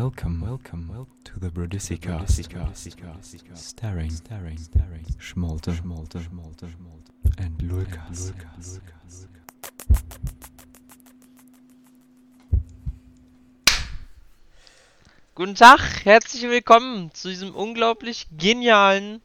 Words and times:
Welcome, 0.00 0.40
welcome, 0.40 0.88
welcome 0.88 1.18
to 1.24 1.38
the 1.38 1.50
Brodisicast. 1.50 2.30
Staring, 3.54 4.10
staring, 4.10 4.56
staring. 4.56 5.04
Schmolte, 5.18 5.74
schmolte, 5.74 6.22
schmolte, 6.22 6.68
schmolte. 6.70 7.12
And 7.36 7.60
Lukas. 7.60 8.32
Guten 15.34 15.54
Tag, 15.54 16.06
herzlich 16.06 16.44
willkommen 16.44 17.12
zu 17.12 17.28
diesem 17.28 17.54
unglaublich 17.54 18.26
genialen 18.38 19.20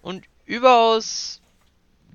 und 0.00 0.24
überaus 0.46 1.42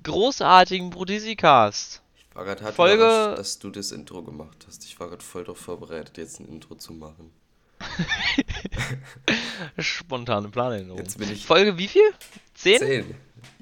großartigen 0.02 0.90
Brodisicast. 0.90 2.02
Ich 2.16 2.34
war 2.34 2.44
gerade 2.46 2.64
hart 2.64 2.74
Folge- 2.74 3.34
dass 3.36 3.60
du 3.60 3.70
das 3.70 3.92
Intro 3.92 4.24
gemacht 4.24 4.64
hast. 4.66 4.84
Ich 4.86 4.98
war 4.98 5.08
gerade 5.08 5.22
voll 5.22 5.44
darauf 5.44 5.58
vorbereitet, 5.58 6.18
jetzt 6.18 6.40
ein 6.40 6.48
Intro 6.48 6.74
zu 6.74 6.92
machen. 6.94 7.30
Spontane 9.78 10.48
Planänderung. 10.48 10.98
Jetzt 10.98 11.18
bin 11.18 11.32
ich 11.32 11.44
Folge 11.44 11.76
wie 11.78 11.88
viel? 11.88 12.12
Zehn? 12.54 12.78
zehn. 12.78 13.14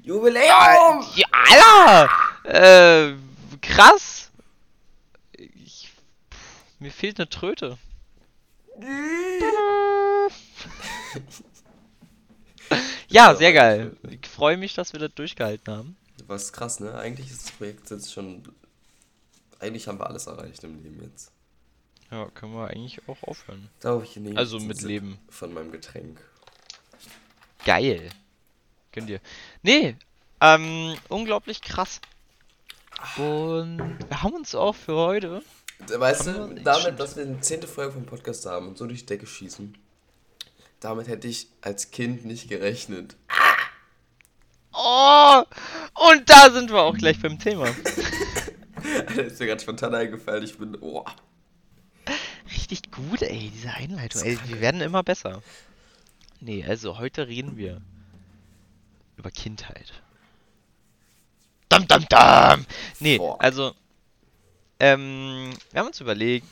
Jubiläum! 0.03 1.03
Ja, 1.15 1.27
Alter! 1.31 2.09
Äh, 2.43 3.13
krass! 3.61 4.29
Ich, 5.33 5.89
pff, 6.31 6.63
mir 6.79 6.91
fehlt 6.91 7.19
eine 7.19 7.29
Tröte. 7.29 7.77
ja, 13.09 13.35
sehr 13.35 13.53
geil. 13.53 13.95
Ich 14.09 14.27
freue 14.27 14.57
mich, 14.57 14.73
dass 14.73 14.93
wir 14.93 14.99
das 14.99 15.13
durchgehalten 15.13 15.71
haben. 15.71 15.95
Was 16.27 16.51
krass, 16.53 16.79
ne? 16.79 16.97
Eigentlich 16.97 17.29
ist 17.29 17.45
das 17.45 17.51
Projekt 17.51 17.91
jetzt 17.91 18.11
schon. 18.13 18.41
Eigentlich 19.59 19.87
haben 19.87 19.99
wir 19.99 20.07
alles 20.07 20.25
erreicht 20.27 20.63
im 20.63 20.81
Leben 20.81 21.01
jetzt. 21.03 21.31
Ja, 22.11 22.25
können 22.35 22.53
wir 22.53 22.67
eigentlich 22.67 22.99
auch 23.07 23.23
aufhören. 23.23 23.69
Darf 23.79 24.03
ich 24.03 24.17
nehmen? 24.17 24.37
Also 24.37 24.59
mit 24.59 24.77
Sip 24.77 24.87
Leben. 24.87 25.17
Von 25.29 25.53
meinem 25.53 25.71
Getränk. 25.71 26.19
Geil. 27.65 28.09
Könnt 28.91 29.09
ihr. 29.09 29.21
Nee, 29.63 29.95
ähm, 30.41 30.97
unglaublich 31.07 31.61
krass. 31.61 32.01
Und 33.15 33.97
wir 34.09 34.23
haben 34.23 34.33
uns 34.33 34.53
auch 34.53 34.75
für 34.75 34.95
heute. 34.95 35.41
Weißt 35.87 36.27
du, 36.27 36.55
damit, 36.63 36.99
dass 36.99 37.15
wir 37.15 37.23
eine 37.23 37.39
zehnte 37.39 37.67
Folge 37.67 37.93
vom 37.93 38.05
Podcast 38.05 38.45
haben 38.45 38.67
und 38.67 38.77
so 38.77 38.85
durch 38.85 39.01
die 39.01 39.05
Decke 39.05 39.25
schießen, 39.25 39.75
damit 40.79 41.07
hätte 41.07 41.27
ich 41.27 41.47
als 41.61 41.91
Kind 41.91 42.25
nicht 42.25 42.49
gerechnet. 42.49 43.15
Oh! 44.73 45.43
Und 46.11 46.29
da 46.29 46.51
sind 46.51 46.71
wir 46.71 46.81
auch 46.81 46.95
gleich 46.95 47.19
beim 47.21 47.39
Thema. 47.39 47.67
da 49.15 49.21
ist 49.21 49.39
mir 49.39 49.47
gerade 49.47 49.61
spontan 49.61 49.95
eingefallen. 49.95 50.43
Ich 50.43 50.57
bin. 50.57 50.77
Oh. 50.81 51.05
Richtig 52.71 52.89
gut, 52.91 53.21
ey, 53.21 53.51
diese 53.53 53.71
Einleitung. 53.73 54.23
Ey, 54.23 54.39
wir 54.47 54.61
werden 54.61 54.79
immer 54.79 55.03
besser. 55.03 55.43
Nee, 56.39 56.63
also 56.65 56.97
heute 56.97 57.27
reden 57.27 57.57
wir 57.57 57.81
über 59.17 59.29
Kindheit. 59.29 59.91
Dam, 61.67 61.85
dam, 61.87 62.05
dam! 62.07 62.65
Nee, 63.01 63.19
also, 63.39 63.75
ähm, 64.79 65.51
wir 65.71 65.79
haben 65.81 65.87
uns 65.87 65.99
überlegt, 65.99 66.47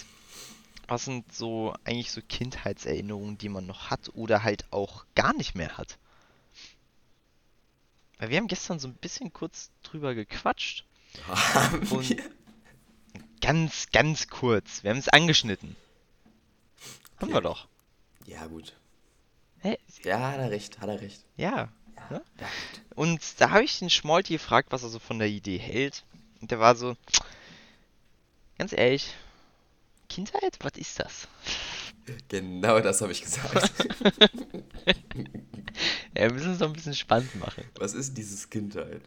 was 0.87 1.05
sind 1.05 1.31
so 1.33 1.73
eigentlich 1.85 2.11
so 2.11 2.21
Kindheitserinnerungen, 2.21 3.37
die 3.37 3.49
man 3.49 3.65
noch 3.65 3.89
hat 3.89 4.11
oder 4.13 4.43
halt 4.43 4.65
auch 4.73 5.05
gar 5.15 5.33
nicht 5.33 5.55
mehr 5.55 5.77
hat. 5.77 5.97
Weil 8.17 8.29
wir 8.29 8.37
haben 8.37 8.47
gestern 8.47 8.79
so 8.79 8.89
ein 8.89 8.95
bisschen 8.95 9.31
kurz 9.31 9.71
drüber 9.83 10.15
gequatscht. 10.15 10.83
Haben 11.27 11.87
Und- 11.87 12.09
wir? 12.09 12.23
Ganz, 13.41 13.87
ganz 13.93 14.27
kurz. 14.27 14.83
Wir 14.83 14.91
haben 14.91 14.97
es 14.97 15.07
angeschnitten. 15.07 15.77
Haben 17.21 17.33
wir 17.33 17.41
doch. 17.41 17.67
Ja, 18.25 18.45
gut. 18.47 18.75
Hä? 19.59 19.77
Ja, 20.03 20.31
hat 20.31 20.39
er 20.39 20.51
recht, 20.51 20.79
hat 20.79 20.89
er 20.89 21.01
recht. 21.01 21.23
Ja. 21.37 21.69
Ja, 21.95 22.09
Ne? 22.09 22.21
ja. 22.39 22.47
Und 22.95 23.19
da 23.41 23.49
habe 23.51 23.63
ich 23.63 23.79
den 23.79 23.89
Schmolti 23.89 24.33
gefragt, 24.33 24.71
was 24.71 24.83
er 24.83 24.89
so 24.89 24.99
von 24.99 25.19
der 25.19 25.27
Idee 25.27 25.57
hält. 25.57 26.05
Und 26.41 26.49
der 26.51 26.59
war 26.59 26.75
so, 26.75 26.95
ganz 28.57 28.71
ehrlich, 28.71 29.13
Kindheit, 30.07 30.57
was 30.61 30.73
ist 30.77 30.99
das? 30.99 31.27
Genau 32.29 32.79
das 32.79 33.01
habe 33.01 33.11
ich 33.11 33.21
gesagt. 33.21 33.71
Ja, 36.17 36.23
wir 36.23 36.33
müssen 36.33 36.51
es 36.53 36.59
noch 36.59 36.67
ein 36.67 36.73
bisschen 36.73 36.95
spannend 36.95 37.33
machen. 37.35 37.63
Was 37.75 37.93
ist 37.93 38.17
dieses 38.17 38.49
Kindheit? 38.49 39.01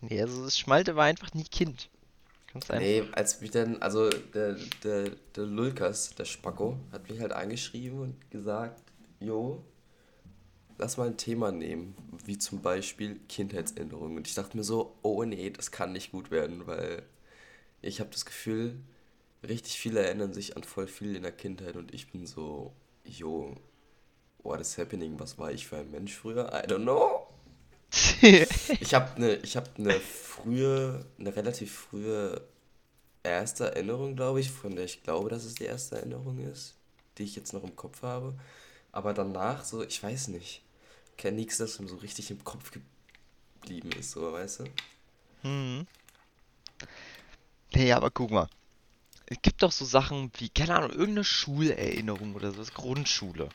Nee, 0.00 0.20
also 0.20 0.44
das 0.44 0.58
Schmalte 0.58 0.96
war 0.96 1.04
einfach 1.04 1.32
nie 1.34 1.44
Kind. 1.44 1.88
Ganz 2.52 2.70
einfach. 2.70 2.84
Nee, 2.84 3.04
als 3.12 3.40
mich 3.40 3.50
dann, 3.52 3.80
also 3.80 4.08
der, 4.10 4.56
der, 4.82 5.10
der 5.36 5.44
Lulkas, 5.44 6.14
der 6.16 6.24
Spacko, 6.24 6.76
hat 6.90 7.08
mich 7.08 7.20
halt 7.20 7.32
angeschrieben 7.32 8.00
und 8.00 8.30
gesagt, 8.30 8.82
jo, 9.20 9.62
lass 10.78 10.96
mal 10.96 11.06
ein 11.06 11.16
Thema 11.16 11.52
nehmen, 11.52 11.94
wie 12.24 12.38
zum 12.38 12.60
Beispiel 12.62 13.20
Kindheitserinnerungen. 13.28 14.16
Und 14.16 14.26
ich 14.26 14.34
dachte 14.34 14.56
mir 14.56 14.64
so, 14.64 14.96
oh 15.02 15.22
nee, 15.24 15.50
das 15.50 15.70
kann 15.70 15.92
nicht 15.92 16.10
gut 16.10 16.30
werden, 16.30 16.66
weil 16.66 17.02
ich 17.82 18.00
habe 18.00 18.10
das 18.10 18.24
Gefühl, 18.24 18.76
richtig 19.46 19.78
viele 19.78 20.00
erinnern 20.00 20.32
sich 20.32 20.56
an 20.56 20.64
voll 20.64 20.86
viel 20.86 21.16
in 21.16 21.22
der 21.22 21.32
Kindheit 21.32 21.76
und 21.76 21.94
ich 21.94 22.10
bin 22.10 22.26
so, 22.26 22.72
jo, 23.04 23.56
what 24.42 24.60
is 24.60 24.76
happening? 24.78 25.18
Was 25.18 25.38
war 25.38 25.52
ich 25.52 25.66
für 25.66 25.76
ein 25.78 25.90
Mensch 25.90 26.14
früher? 26.14 26.48
I 26.48 26.66
don't 26.66 26.82
know. 26.82 27.19
Ich 28.80 28.94
habe 28.94 29.16
eine 29.16 29.34
ich 29.36 29.56
hab 29.56 29.78
ne 29.78 29.98
frühe, 29.98 31.04
eine 31.18 31.34
relativ 31.34 31.72
frühe 31.72 32.40
erste 33.22 33.74
Erinnerung, 33.74 34.16
glaube 34.16 34.40
ich, 34.40 34.50
von 34.50 34.74
der 34.76 34.84
ich 34.84 35.02
glaube, 35.02 35.28
dass 35.28 35.44
es 35.44 35.54
die 35.54 35.64
erste 35.64 35.96
Erinnerung 35.96 36.38
ist, 36.38 36.74
die 37.18 37.24
ich 37.24 37.36
jetzt 37.36 37.52
noch 37.52 37.64
im 37.64 37.76
Kopf 37.76 38.02
habe. 38.02 38.34
Aber 38.92 39.12
danach 39.14 39.64
so, 39.64 39.82
ich 39.82 40.02
weiß 40.02 40.28
nicht, 40.28 40.62
kenn 41.16 41.36
nichts, 41.36 41.58
das 41.58 41.78
mir 41.78 41.88
so 41.88 41.96
richtig 41.96 42.30
im 42.30 42.42
Kopf 42.44 42.70
geblieben 42.70 43.90
ist, 43.92 44.12
so, 44.12 44.32
weißt 44.32 44.60
du? 44.60 44.64
Hm. 45.42 45.86
Nee, 47.74 47.92
aber 47.92 48.10
guck 48.10 48.30
mal. 48.30 48.48
Es 49.26 49.38
gibt 49.42 49.62
doch 49.62 49.70
so 49.70 49.84
Sachen 49.84 50.32
wie, 50.38 50.48
keine 50.48 50.74
Ahnung, 50.74 50.90
irgendeine 50.90 51.24
Schulerinnerung 51.24 52.34
oder 52.34 52.50
so, 52.50 52.64
Grundschule. 52.74 53.48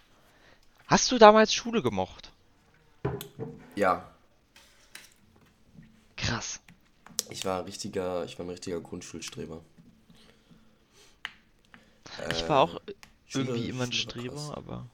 Hast 0.88 1.12
du 1.12 1.18
damals 1.18 1.54
Schule 1.54 1.82
gemocht? 1.82 2.32
Ja, 3.76 4.15
Krass. 6.26 6.60
ich 7.30 7.46
war 7.46 7.60
ein 7.60 7.66
richtiger, 7.66 8.26
ich 8.26 8.38
war 8.40 8.46
ein 8.46 8.50
richtiger 8.50 8.80
Grundschulstreber. 8.82 9.62
Ich 12.32 12.44
Äh, 12.44 12.50
war 12.50 12.62
auch 12.62 12.82
Schule- 13.28 13.46
irgendwie 13.46 13.70
immer 13.70 13.84
ein 13.84 13.90
war 13.90 13.90
krass. 13.90 13.96
Streber, 13.98 14.54
aber. 14.58 14.86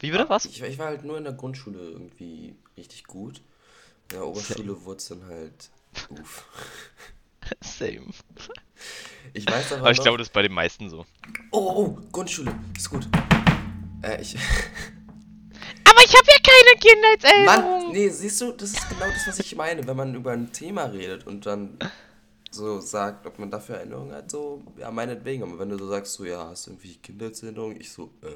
Wie 0.00 0.10
bitte 0.10 0.28
was? 0.28 0.44
Ich, 0.46 0.60
war- 0.60 0.68
ich 0.68 0.78
war 0.78 0.86
halt 0.86 1.04
nur 1.04 1.18
in 1.18 1.24
der 1.24 1.32
Grundschule 1.34 1.78
irgendwie 1.78 2.54
richtig 2.76 3.04
gut. 3.04 3.38
In 4.10 4.18
der 4.18 4.26
Oberschule 4.26 4.84
wurde 4.84 4.98
es 4.98 5.08
dann 5.08 5.24
halt. 5.26 5.70
Uff. 6.10 6.44
Same. 7.60 8.06
Ich 9.34 9.46
weiß 9.46 9.72
aber, 9.72 9.82
Aber 9.82 9.90
ich 9.90 9.98
noch, 9.98 10.04
glaube, 10.04 10.18
das 10.18 10.28
ist 10.28 10.32
bei 10.32 10.42
den 10.42 10.52
meisten 10.52 10.88
so. 10.88 11.04
Oh, 11.50 11.72
oh, 11.76 11.98
Grundschule, 12.10 12.54
ist 12.76 12.88
gut. 12.90 13.06
Äh, 14.02 14.20
ich. 14.22 14.36
Aber 15.84 16.00
ich 16.04 16.14
habe 16.14 16.26
ja 16.26 16.38
keine 16.42 16.80
Kindheitserinnerung. 16.80 17.82
Mann, 17.84 17.92
nee, 17.92 18.08
siehst 18.08 18.40
du, 18.40 18.52
das 18.52 18.70
ist 18.70 18.88
genau 18.88 19.06
das, 19.06 19.26
was 19.26 19.38
ich 19.40 19.54
meine, 19.56 19.86
wenn 19.86 19.96
man 19.96 20.14
über 20.14 20.32
ein 20.32 20.52
Thema 20.52 20.84
redet 20.84 21.26
und 21.26 21.46
dann 21.46 21.78
so 22.50 22.80
sagt, 22.80 23.26
ob 23.26 23.38
man 23.38 23.50
dafür 23.50 23.76
Erinnerungen 23.76 24.14
hat, 24.14 24.30
so, 24.30 24.62
ja, 24.78 24.90
meinetwegen. 24.90 25.42
Aber 25.42 25.58
wenn 25.58 25.68
du 25.70 25.78
so 25.78 25.88
sagst, 25.88 26.14
so, 26.14 26.24
ja, 26.24 26.48
hast 26.48 26.66
du 26.66 26.72
irgendwie 26.72 26.96
Kindheitserinnerungen? 26.96 27.80
Ich 27.80 27.90
so, 27.90 28.12
äh. 28.22 28.28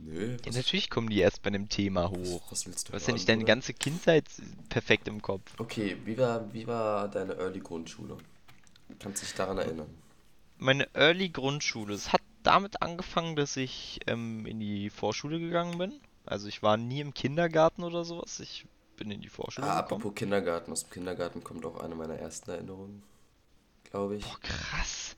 Nö. 0.00 0.32
Ja, 0.32 0.46
Was, 0.46 0.56
natürlich 0.56 0.90
kommen 0.90 1.08
die 1.10 1.18
erst 1.18 1.42
bei 1.42 1.48
einem 1.48 1.68
Thema 1.68 2.10
hoch. 2.10 2.42
was 2.50 2.66
willst 2.66 2.86
du 2.88 2.92
Du 2.92 2.96
hast 2.96 3.08
ja 3.08 3.14
nicht 3.14 3.28
deine 3.28 3.44
ganze 3.44 3.74
Kindheit 3.74 4.24
perfekt 4.68 5.08
im 5.08 5.20
Kopf. 5.20 5.42
Okay, 5.58 5.96
wie 6.04 6.16
war, 6.16 6.52
wie 6.52 6.66
war 6.68 7.08
deine 7.08 7.34
Early 7.34 7.58
Grundschule? 7.58 8.16
Kannst 9.00 9.22
dich 9.22 9.34
daran 9.34 9.58
erinnern? 9.58 9.88
Meine 10.58 10.88
Early 10.94 11.28
Grundschule, 11.30 11.94
es 11.94 12.12
hat 12.12 12.20
damit 12.42 12.82
angefangen, 12.82 13.36
dass 13.36 13.56
ich 13.56 14.00
ähm, 14.06 14.46
in 14.46 14.60
die 14.60 14.90
Vorschule 14.90 15.38
gegangen 15.38 15.78
bin. 15.78 16.00
Also 16.26 16.48
ich 16.48 16.62
war 16.62 16.76
nie 16.76 17.00
im 17.00 17.14
Kindergarten 17.14 17.82
oder 17.82 18.04
sowas. 18.04 18.40
Ich 18.40 18.66
bin 18.96 19.10
in 19.10 19.20
die 19.20 19.28
Vorschule 19.28 19.66
Ah, 19.66 19.80
gekommen. 19.80 20.00
apropos 20.00 20.14
Kindergarten, 20.14 20.72
aus 20.72 20.84
dem 20.84 20.90
Kindergarten 20.90 21.42
kommt 21.42 21.64
auch 21.64 21.80
eine 21.80 21.94
meiner 21.94 22.16
ersten 22.16 22.50
Erinnerungen, 22.50 23.02
glaube 23.90 24.16
ich. 24.16 24.24
Boah, 24.24 24.38
krass. 24.42 25.14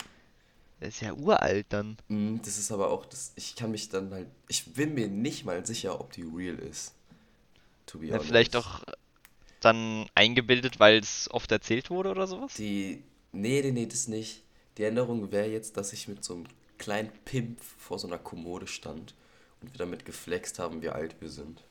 Das 0.80 0.88
ist 0.90 1.00
ja 1.02 1.12
uralt 1.12 1.66
dann. 1.70 1.96
Mm, 2.08 2.36
Das 2.42 2.56
ist 2.58 2.72
aber 2.72 2.90
auch, 2.90 3.04
das, 3.06 3.32
ich 3.36 3.54
kann 3.56 3.70
mich 3.70 3.88
dann 3.90 4.10
halt, 4.12 4.28
ich 4.48 4.72
bin 4.72 4.94
mir 4.94 5.08
nicht 5.08 5.44
mal 5.44 5.64
sicher, 5.66 6.00
ob 6.00 6.12
die 6.12 6.22
real 6.22 6.58
ist. 6.58 6.94
To 7.86 7.98
be 7.98 8.06
Ja, 8.06 8.12
honest. 8.14 8.28
vielleicht 8.28 8.56
auch 8.56 8.82
dann 9.60 10.06
eingebildet, 10.14 10.80
weil 10.80 10.98
es 11.00 11.28
oft 11.30 11.52
erzählt 11.52 11.90
wurde 11.90 12.10
oder 12.10 12.26
sowas. 12.26 12.54
Die, 12.54 13.02
nee, 13.32 13.60
nee, 13.62 13.72
nee, 13.72 13.86
das 13.86 14.08
nicht. 14.08 14.42
Die 14.78 14.84
Änderung 14.84 15.30
wäre 15.32 15.48
jetzt, 15.50 15.76
dass 15.76 15.92
ich 15.92 16.08
mit 16.08 16.24
so 16.24 16.34
einem 16.34 16.46
kleinen 16.80 17.12
Pimp 17.24 17.62
vor 17.62 17.98
so 18.00 18.08
einer 18.08 18.18
Kommode 18.18 18.66
stand 18.66 19.14
und 19.60 19.72
wir 19.72 19.78
damit 19.78 20.04
geflext 20.04 20.58
haben, 20.58 20.82
wie 20.82 20.88
alt 20.88 21.20
wir 21.20 21.28
sind. 21.28 21.62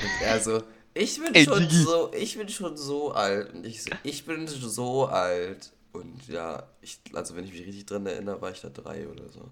Und 0.00 0.22
er 0.22 0.40
so, 0.40 0.62
ich 0.94 1.20
bin 1.20 1.34
Ey, 1.34 1.44
schon 1.44 1.60
Digi. 1.60 1.82
so, 1.82 2.12
ich 2.14 2.38
bin 2.38 2.48
schon 2.48 2.76
so 2.76 3.12
alt. 3.12 3.52
Und 3.52 3.66
ich 3.66 3.82
so, 3.82 3.90
ich 4.02 4.24
bin 4.24 4.46
so 4.46 5.06
alt. 5.06 5.72
Und 5.92 6.28
ja, 6.28 6.68
ich, 6.80 7.00
also 7.12 7.34
wenn 7.36 7.44
ich 7.44 7.52
mich 7.52 7.66
richtig 7.66 7.86
dran 7.86 8.06
erinnere, 8.06 8.40
war 8.40 8.50
ich 8.50 8.60
da 8.60 8.68
drei 8.68 9.08
oder 9.08 9.28
so. 9.28 9.48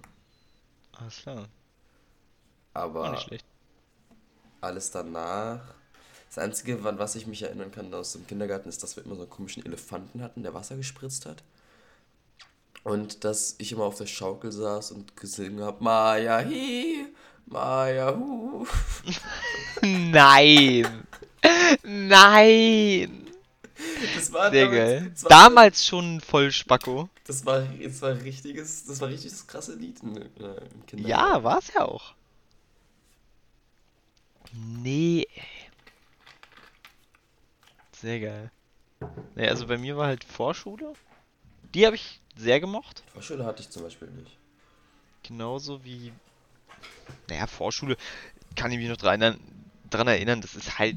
Alles 0.92 1.16
klar. 1.16 1.48
Aber 2.72 3.18
alles 4.60 4.90
danach. 4.90 5.74
Das 6.28 6.38
Einzige, 6.38 6.78
an 6.86 6.98
was 6.98 7.14
ich 7.16 7.26
mich 7.26 7.42
erinnern 7.42 7.70
kann 7.70 7.92
aus 7.94 8.12
dem 8.12 8.26
Kindergarten, 8.26 8.68
ist, 8.68 8.82
dass 8.82 8.96
wir 8.96 9.04
immer 9.04 9.14
so 9.14 9.22
einen 9.22 9.30
komischen 9.30 9.64
Elefanten 9.64 10.22
hatten, 10.22 10.42
der 10.42 10.54
Wasser 10.54 10.76
gespritzt 10.76 11.26
hat. 11.26 11.42
Und 12.86 13.24
dass 13.24 13.56
ich 13.58 13.72
immer 13.72 13.82
auf 13.82 13.96
der 13.98 14.06
Schaukel 14.06 14.52
saß 14.52 14.92
und 14.92 15.16
gesungen 15.16 15.60
habe, 15.64 15.82
Maya 15.82 16.36
hi, 16.38 17.06
Maya 17.46 18.14
hu. 18.16 18.64
Nein! 19.82 20.86
Nein! 21.82 23.26
Das 24.14 24.32
war 24.32 24.52
Sehr 24.52 24.66
damals- 24.66 24.78
geil. 24.78 25.12
war- 25.22 25.28
Damals 25.30 25.84
schon 25.84 26.20
voll 26.20 26.52
Spacko. 26.52 27.08
Das 27.26 27.44
war, 27.44 27.62
das 27.62 28.00
war 28.02 28.12
richtiges, 28.22 28.84
das 28.84 29.00
war 29.00 29.08
richtig 29.08 29.32
das 29.32 29.44
krasse 29.48 29.74
Lied 29.74 29.98
äh, 30.04 30.06
im 30.06 30.86
Kindergarten. 30.86 31.06
Ja, 31.08 31.42
war's 31.42 31.72
ja 31.74 31.84
auch. 31.86 32.14
Nee, 34.52 35.26
ey. 35.34 35.42
Sehr 38.00 38.20
geil. 38.20 38.50
Nee, 39.34 39.48
also 39.48 39.66
bei 39.66 39.76
mir 39.76 39.96
war 39.96 40.06
halt 40.06 40.22
Vorschule. 40.22 40.92
Die 41.76 41.84
habe 41.84 41.96
ich 41.96 42.22
sehr 42.34 42.58
gemocht. 42.58 43.02
Vorschule 43.12 43.44
hatte 43.44 43.60
ich 43.60 43.68
zum 43.68 43.82
Beispiel 43.82 44.08
nicht. 44.08 44.34
Genauso 45.22 45.84
wie. 45.84 46.10
Naja, 47.28 47.46
Vorschule 47.46 47.98
kann 48.54 48.72
ich 48.72 48.78
mich 48.78 48.88
noch 48.88 48.96
dran 48.96 49.20
erinnern, 49.20 49.40
dran 49.90 50.08
erinnern, 50.08 50.40
das 50.40 50.54
ist 50.54 50.78
halt 50.78 50.96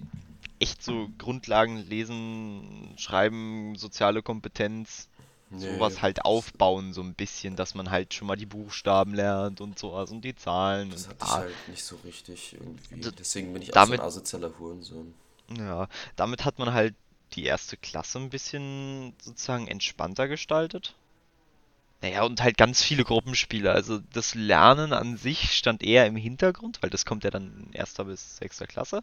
echt 0.58 0.82
so 0.82 1.10
Grundlagen, 1.18 1.86
Lesen, 1.90 2.94
Schreiben, 2.98 3.76
soziale 3.76 4.22
Kompetenz, 4.22 5.10
Nee, 5.50 5.60
sowas 5.60 6.02
halt 6.02 6.24
aufbauen, 6.24 6.94
so 6.94 7.02
ein 7.02 7.14
bisschen, 7.14 7.58
dass 7.58 7.76
man 7.76 7.92
halt 7.92 8.14
schon 8.14 8.28
mal 8.28 8.38
die 8.38 8.46
Buchstaben 8.46 9.14
lernt 9.14 9.60
und 9.60 9.78
sowas 9.78 10.12
und 10.12 10.22
die 10.22 10.36
Zahlen 10.36 10.92
Das 10.92 11.04
und 11.04 11.10
hatte 11.10 11.26
ich 11.26 11.30
ah, 11.30 11.38
halt 11.40 11.68
nicht 11.68 11.84
so 11.84 11.98
richtig 12.06 12.54
irgendwie. 12.54 13.12
Deswegen 13.20 13.52
bin 13.52 13.64
ich 13.64 13.72
damit- 13.72 14.00
auch 14.00 14.04
so 14.06 14.20
ein 14.20 14.24
asozialer 14.24 14.58
Hurensohn. 14.58 15.14
Ja, 15.58 15.90
damit 16.16 16.46
hat 16.46 16.58
man 16.58 16.72
halt 16.74 16.96
die 17.34 17.46
erste 17.46 17.78
Klasse 17.78 18.20
ein 18.20 18.30
bisschen 18.30 19.14
sozusagen 19.22 19.68
entspannter 19.68 20.28
gestaltet. 20.28 20.96
Naja, 22.02 22.24
und 22.24 22.42
halt 22.42 22.58
ganz 22.58 22.82
viele 22.82 23.04
Gruppenspiele. 23.04 23.72
Also 23.72 24.00
das 24.14 24.34
Lernen 24.34 24.94
an 24.94 25.18
sich 25.18 25.52
stand 25.52 25.84
eher 25.84 26.06
im 26.06 26.16
Hintergrund, 26.16 26.82
weil 26.82 26.90
das 26.90 27.06
kommt 27.06 27.26
ja 27.26 27.30
dann 27.30 27.66
in 27.68 27.74
erster 27.74 28.06
bis 28.06 28.38
sechster 28.38 28.68
Klasse. 28.68 29.02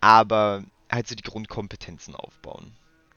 Aber 0.00 0.64
halt 0.90 1.08
so 1.08 1.14
die 1.14 1.22
Grundkompetenzen 1.22 2.14
aufbauen, 2.14 2.72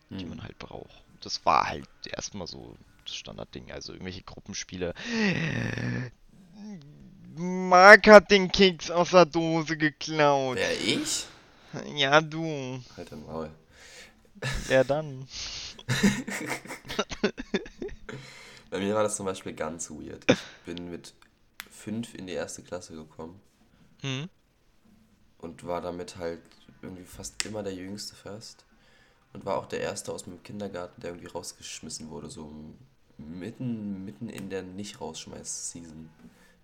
die 0.09 0.23
Hm. 0.23 0.29
man 0.29 0.43
halt 0.43 0.57
braucht. 0.57 1.03
Das 1.21 1.45
war 1.45 1.67
halt 1.67 1.87
erstmal 2.05 2.47
so 2.47 2.75
das 3.05 3.15
Standardding. 3.15 3.71
Also 3.71 3.93
irgendwelche 3.93 4.23
Gruppenspiele. 4.23 4.93
Mark 7.35 8.07
hat 8.07 8.31
den 8.31 8.51
Keks 8.51 8.89
aus 8.89 9.11
der 9.11 9.25
Dose 9.25 9.77
geklaut. 9.77 10.57
Wer 10.57 10.79
ich? 10.79 11.25
Ja, 11.95 12.21
du. 12.21 12.81
Halt 12.95 13.11
dein 13.11 13.25
Maul. 13.25 13.49
Ja, 14.69 14.83
dann. 14.83 15.27
Bei 18.69 18.79
mir 18.79 18.95
war 18.95 19.03
das 19.03 19.15
zum 19.15 19.25
Beispiel 19.25 19.53
ganz 19.53 19.89
weird. 19.89 20.25
Ich 20.29 20.37
bin 20.65 20.89
mit 20.91 21.13
fünf 21.71 22.13
in 22.13 22.27
die 22.27 22.33
erste 22.33 22.61
Klasse 22.63 22.93
gekommen 22.93 23.39
Mhm. 24.03 24.29
und 25.39 25.65
war 25.65 25.81
damit 25.81 26.17
halt 26.17 26.41
irgendwie 26.81 27.05
fast 27.05 27.43
immer 27.45 27.63
der 27.63 27.73
Jüngste 27.73 28.15
fast. 28.15 28.63
Und 29.33 29.45
war 29.45 29.57
auch 29.57 29.65
der 29.65 29.81
Erste 29.81 30.11
aus 30.13 30.25
meinem 30.27 30.41
Kindergarten, 30.43 31.01
der 31.01 31.11
irgendwie 31.11 31.27
rausgeschmissen 31.27 32.09
wurde, 32.09 32.29
so 32.29 32.51
mitten, 33.17 34.05
mitten 34.05 34.29
in 34.29 34.49
der 34.49 34.63
Nicht-Rausschmeiß-Season 34.63 36.09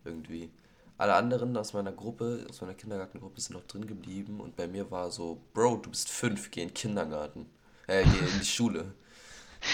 irgendwie. 0.05 0.49
Alle 0.97 1.15
anderen 1.15 1.57
aus 1.57 1.73
meiner 1.73 1.91
Gruppe, 1.91 2.45
aus 2.49 2.61
meiner 2.61 2.73
Kindergartengruppe 2.75 3.41
sind 3.41 3.55
noch 3.55 3.65
drin 3.65 3.85
geblieben 3.87 4.39
und 4.39 4.55
bei 4.55 4.67
mir 4.67 4.89
war 4.91 5.11
so, 5.11 5.39
Bro, 5.53 5.77
du 5.77 5.89
bist 5.89 6.09
fünf, 6.09 6.51
geh 6.51 6.61
in 6.61 6.69
den 6.69 6.73
Kindergarten. 6.73 7.47
Äh, 7.87 8.03
in 8.03 8.39
die 8.39 8.45
Schule. 8.45 8.93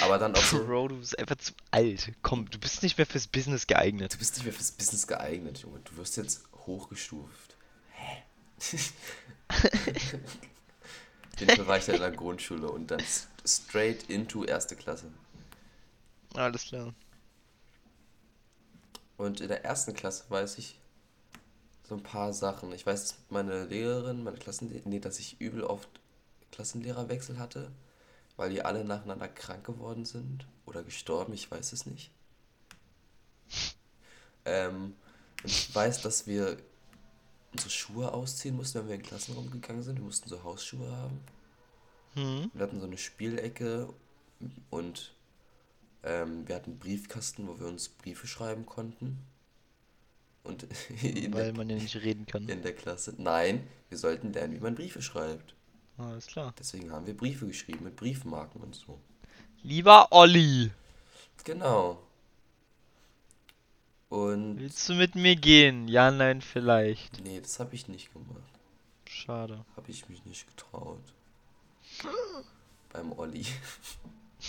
Aber 0.04 0.18
dann 0.18 0.36
auch 0.36 0.44
so, 0.44 0.66
Bro, 0.66 0.90
du 0.90 1.00
bist 1.00 1.18
einfach 1.18 1.38
zu 1.38 1.54
alt. 1.72 2.12
Komm, 2.22 2.50
du 2.50 2.60
bist 2.60 2.84
nicht 2.84 2.98
mehr 2.98 3.08
fürs 3.08 3.28
Business 3.28 3.68
geeignet. 3.68 4.14
Du 4.14 4.18
bist 4.18 4.36
nicht 4.36 4.46
mehr 4.46 4.54
fürs 4.54 4.72
Business 4.72 5.08
geeignet, 5.08 5.60
Junge. 5.60 5.80
Du 5.80 5.98
wirst 5.98 6.18
jetzt 6.18 6.44
hochgestuft. 6.66 7.56
Hä? 7.92 8.24
Jedenfalls 11.40 11.68
war 11.68 11.78
ich 11.78 11.86
dann 11.86 11.96
in 11.96 12.02
der 12.02 12.12
Grundschule 12.12 12.70
und 12.70 12.92
dann 12.92 13.02
straight 13.46 14.10
into 14.10 14.44
erste 14.44 14.76
Klasse. 14.76 15.12
Alles 16.34 16.66
klar. 16.66 16.94
Und 19.18 19.42
in 19.42 19.48
der 19.48 19.66
ersten 19.66 19.94
Klasse 19.94 20.26
weiß 20.30 20.58
ich 20.60 20.80
so 21.88 21.96
ein 21.96 22.04
paar 22.04 22.34
Sachen. 22.34 22.72
Ich 22.74 22.86
weiß, 22.86 23.02
dass 23.02 23.16
meine 23.30 23.66
Lehrerin, 23.66 24.24
meine 24.24 24.38
Klassenlehrerin, 24.38 24.90
nee, 24.92 25.00
dass 25.00 25.20
ich 25.20 25.42
übel 25.42 25.64
oft 25.64 25.90
Klassenlehrerwechsel 26.52 27.40
hatte, 27.40 27.72
weil 28.40 28.52
die 28.52 28.64
alle 28.64 28.86
nacheinander 28.86 29.28
krank 29.28 29.66
geworden 29.66 30.06
sind 30.06 30.48
oder 30.66 30.82
gestorben, 30.82 31.34
ich 31.34 31.52
weiß 31.52 31.74
es 31.74 31.86
nicht. 31.86 32.10
Ähm, 34.46 34.96
ich 35.44 35.76
weiß, 35.76 36.02
dass 36.04 36.26
wir 36.26 36.58
unsere 37.52 37.70
Schuhe 37.70 38.14
ausziehen 38.14 38.56
mussten, 38.56 38.80
wenn 38.80 38.88
wir 38.88 38.96
in 38.96 39.02
den 39.02 39.08
Klassenraum 39.08 39.52
gegangen 39.52 39.84
sind. 39.84 39.98
Wir 39.98 40.06
mussten 40.06 40.30
so 40.30 40.42
Hausschuhe 40.42 40.90
haben. 40.90 41.20
Hm? 42.14 42.50
Wir 42.54 42.64
hatten 42.64 42.80
so 42.80 42.86
eine 42.86 42.98
Spielecke 42.98 43.94
und 44.70 45.14
ähm, 46.04 46.48
wir 46.48 46.56
hatten 46.56 46.72
einen 46.72 46.80
Briefkasten, 46.80 47.46
wo 47.46 47.60
wir 47.60 47.68
uns 47.68 47.90
Briefe 47.90 48.26
schreiben 48.26 48.66
konnten. 48.66 49.20
Und 50.44 50.64
in 51.04 51.34
Weil 51.34 51.48
der, 51.48 51.54
man 51.58 51.70
ja 51.70 51.76
nicht 51.76 51.98
reden 51.98 52.26
kann. 52.26 52.48
in 52.48 52.62
der 52.62 52.74
Klasse, 52.74 53.16
nein, 53.18 53.68
wir 53.90 53.98
sollten 53.98 54.32
lernen, 54.32 54.56
wie 54.56 54.62
man 54.62 54.76
Briefe 54.76 55.02
schreibt. 55.02 55.56
Alles 56.00 56.28
klar. 56.28 56.54
Deswegen 56.58 56.92
haben 56.92 57.06
wir 57.06 57.16
Briefe 57.16 57.46
geschrieben 57.46 57.84
mit 57.84 57.96
Briefmarken 57.96 58.62
und 58.62 58.74
so. 58.76 59.00
Lieber 59.62 60.08
Olli, 60.12 60.72
Genau. 61.44 62.00
Und 64.10 64.60
willst 64.60 64.90
du 64.90 64.94
mit 64.96 65.16
mir 65.16 65.36
gehen? 65.36 65.88
Ja, 65.88 66.10
nein, 66.10 66.42
vielleicht. 66.42 67.24
nee, 67.24 67.40
das 67.40 67.60
habe 67.60 67.76
ich 67.76 67.88
nicht 67.88 68.12
gemacht. 68.12 68.42
Schade. 69.08 69.66
Habe 69.76 69.92
ich 69.92 70.10
mich 70.10 70.26
nicht 70.26 70.48
getraut. 70.48 71.14
Beim 72.94 73.12
Olli. 73.14 73.46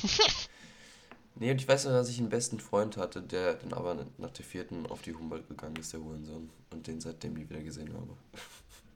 nee, 1.35 1.51
und 1.51 1.61
ich 1.61 1.69
weiß 1.69 1.85
noch, 1.87 1.93
dass 1.93 2.09
ich 2.09 2.19
einen 2.19 2.31
besten 2.31 2.59
Freund 2.59 2.97
hatte, 2.97 3.23
der 3.23 3.55
dann 3.55 3.75
aber 3.75 4.07
nach 4.17 4.31
der 4.31 4.45
vierten 4.45 4.87
auf 4.87 5.03
die 5.03 5.15
Humboldt 5.15 5.49
gegangen 5.49 5.77
ist, 5.77 5.93
der 5.93 6.01
Hurensohn. 6.01 6.51
Und 6.71 6.87
den 6.87 7.01
seitdem 7.01 7.35
nie 7.35 7.49
wieder 7.49 7.63
gesehen 7.63 7.93
habe. 7.93 8.17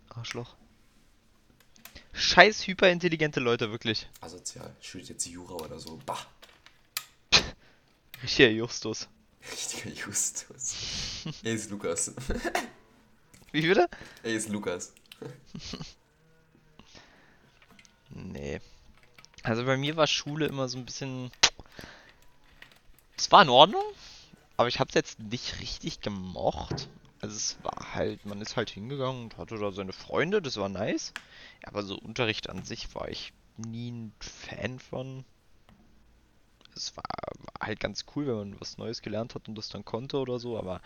Arschloch. 0.08 0.56
Scheiß 2.14 2.66
hyperintelligente 2.66 3.40
Leute, 3.40 3.70
wirklich. 3.70 4.08
Asozial. 4.20 4.74
Studiert 4.80 5.10
jetzt 5.10 5.26
Jura 5.26 5.54
oder 5.54 5.78
so. 5.78 5.98
Bah. 6.06 6.26
Richtiger 8.22 8.50
Justus. 8.50 9.08
Richtiger 9.50 9.90
Justus. 9.90 11.26
er 11.42 11.52
ist 11.52 11.70
Lukas. 11.70 12.12
Wie 13.52 13.66
bitte? 13.66 13.88
er 14.22 14.32
ist 14.32 14.48
Lukas. 14.48 14.94
Nee. 18.10 18.60
Also 19.42 19.64
bei 19.64 19.76
mir 19.76 19.96
war 19.96 20.06
Schule 20.06 20.46
immer 20.46 20.68
so 20.68 20.78
ein 20.78 20.84
bisschen. 20.84 21.30
Es 23.16 23.30
war 23.32 23.42
in 23.42 23.48
Ordnung, 23.48 23.82
aber 24.56 24.68
ich 24.68 24.78
hab's 24.78 24.94
jetzt 24.94 25.18
nicht 25.18 25.60
richtig 25.60 26.00
gemocht. 26.00 26.88
Also 27.20 27.36
es 27.36 27.56
war 27.62 27.94
halt, 27.94 28.24
man 28.26 28.40
ist 28.40 28.56
halt 28.56 28.70
hingegangen 28.70 29.24
und 29.24 29.38
hatte 29.38 29.56
da 29.56 29.72
seine 29.72 29.92
Freunde, 29.92 30.42
das 30.42 30.56
war 30.56 30.68
nice. 30.68 31.12
Aber 31.66 31.82
so 31.82 31.96
Unterricht 31.96 32.50
an 32.50 32.64
sich 32.64 32.94
war 32.94 33.08
ich 33.08 33.32
nie 33.56 33.90
ein 33.90 34.12
Fan 34.20 34.78
von. 34.78 35.24
Es 36.74 36.96
war, 36.96 37.04
war 37.04 37.66
halt 37.66 37.80
ganz 37.80 38.04
cool, 38.14 38.26
wenn 38.26 38.36
man 38.36 38.60
was 38.60 38.78
Neues 38.78 39.02
gelernt 39.02 39.34
hat 39.34 39.48
und 39.48 39.56
das 39.56 39.68
dann 39.68 39.84
konnte 39.84 40.18
oder 40.18 40.38
so, 40.38 40.58
aber 40.58 40.80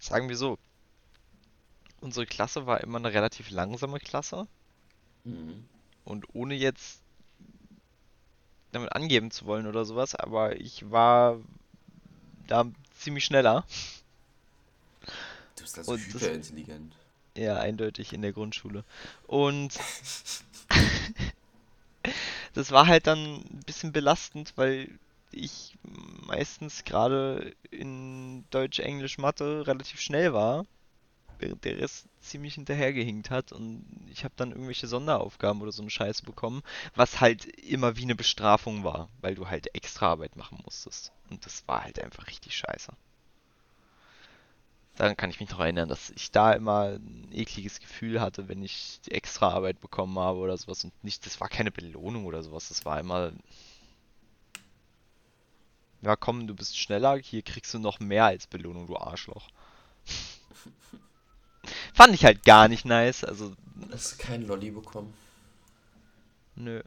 sagen 0.00 0.28
wir 0.28 0.36
so, 0.36 0.58
unsere 2.00 2.26
Klasse 2.26 2.66
war 2.66 2.80
immer 2.80 2.98
eine 2.98 3.12
relativ 3.12 3.50
langsame 3.50 3.98
Klasse. 3.98 4.48
Mhm. 5.24 5.64
Und 6.04 6.34
ohne 6.34 6.54
jetzt 6.54 7.02
damit 8.72 8.92
angeben 8.92 9.30
zu 9.30 9.44
wollen 9.44 9.66
oder 9.66 9.84
sowas, 9.84 10.14
aber 10.14 10.58
ich 10.58 10.90
war 10.90 11.38
da 12.46 12.64
ziemlich 12.96 13.24
schneller. 13.24 13.64
Du 15.56 15.62
bist 15.62 15.78
also 15.78 15.92
Und 15.92 16.00
hyperintelligent. 16.00 16.96
Ja, 17.36 17.58
eindeutig 17.58 18.12
in 18.12 18.22
der 18.22 18.32
Grundschule. 18.32 18.84
Und 19.26 19.78
das 22.54 22.70
war 22.70 22.86
halt 22.86 23.06
dann 23.06 23.18
ein 23.36 23.62
bisschen 23.66 23.92
belastend, 23.92 24.52
weil 24.56 24.98
ich 25.30 25.76
meistens 25.82 26.84
gerade 26.84 27.54
in 27.70 28.44
Deutsch, 28.50 28.80
Englisch, 28.80 29.18
Mathe 29.18 29.66
relativ 29.66 30.00
schnell 30.00 30.32
war. 30.34 30.66
während 31.38 31.64
der 31.64 31.78
Rest 31.78 32.06
ziemlich 32.20 32.54
hinterhergehinkt 32.54 33.30
hat 33.30 33.52
und 33.52 33.84
ich 34.10 34.24
habe 34.24 34.34
dann 34.36 34.52
irgendwelche 34.52 34.86
Sonderaufgaben 34.88 35.62
oder 35.62 35.72
so 35.72 35.82
eine 35.82 35.90
Scheiße 35.90 36.24
bekommen, 36.24 36.62
was 36.94 37.20
halt 37.20 37.46
immer 37.46 37.96
wie 37.96 38.04
eine 38.04 38.16
Bestrafung 38.16 38.84
war, 38.84 39.08
weil 39.20 39.34
du 39.36 39.48
halt 39.48 39.74
extra 39.74 40.08
Arbeit 40.12 40.36
machen 40.36 40.60
musstest. 40.64 41.12
Und 41.30 41.46
das 41.46 41.64
war 41.68 41.84
halt 41.84 42.00
einfach 42.00 42.26
richtig 42.28 42.56
scheiße. 42.56 42.92
Daran 44.96 45.16
kann 45.16 45.30
ich 45.30 45.40
mich 45.40 45.48
noch 45.50 45.60
erinnern, 45.60 45.88
dass 45.88 46.10
ich 46.10 46.30
da 46.30 46.52
immer 46.52 46.90
ein 46.98 47.28
ekliges 47.32 47.80
Gefühl 47.80 48.20
hatte, 48.20 48.48
wenn 48.48 48.62
ich 48.62 49.00
die 49.06 49.12
extra 49.12 49.48
Arbeit 49.48 49.80
bekommen 49.80 50.18
habe 50.18 50.38
oder 50.38 50.56
sowas 50.58 50.84
und 50.84 50.92
nicht, 51.02 51.24
das 51.24 51.40
war 51.40 51.48
keine 51.48 51.70
Belohnung 51.72 52.26
oder 52.26 52.42
sowas, 52.42 52.68
das 52.68 52.84
war 52.84 53.00
immer, 53.00 53.32
ja 56.02 56.14
komm, 56.16 56.46
du 56.46 56.54
bist 56.54 56.76
schneller, 56.78 57.16
hier 57.16 57.42
kriegst 57.42 57.72
du 57.72 57.78
noch 57.78 58.00
mehr 58.00 58.26
als 58.26 58.46
Belohnung, 58.46 58.86
du 58.86 58.96
Arschloch. 58.96 59.48
Fand 61.94 62.14
ich 62.14 62.24
halt 62.24 62.44
gar 62.44 62.68
nicht 62.68 62.84
nice, 62.84 63.24
also 63.24 63.54
Hast 63.90 64.12
du 64.20 64.24
keinen 64.24 64.46
Lolli 64.46 64.70
bekommen? 64.70 65.14
nö. 66.54 66.82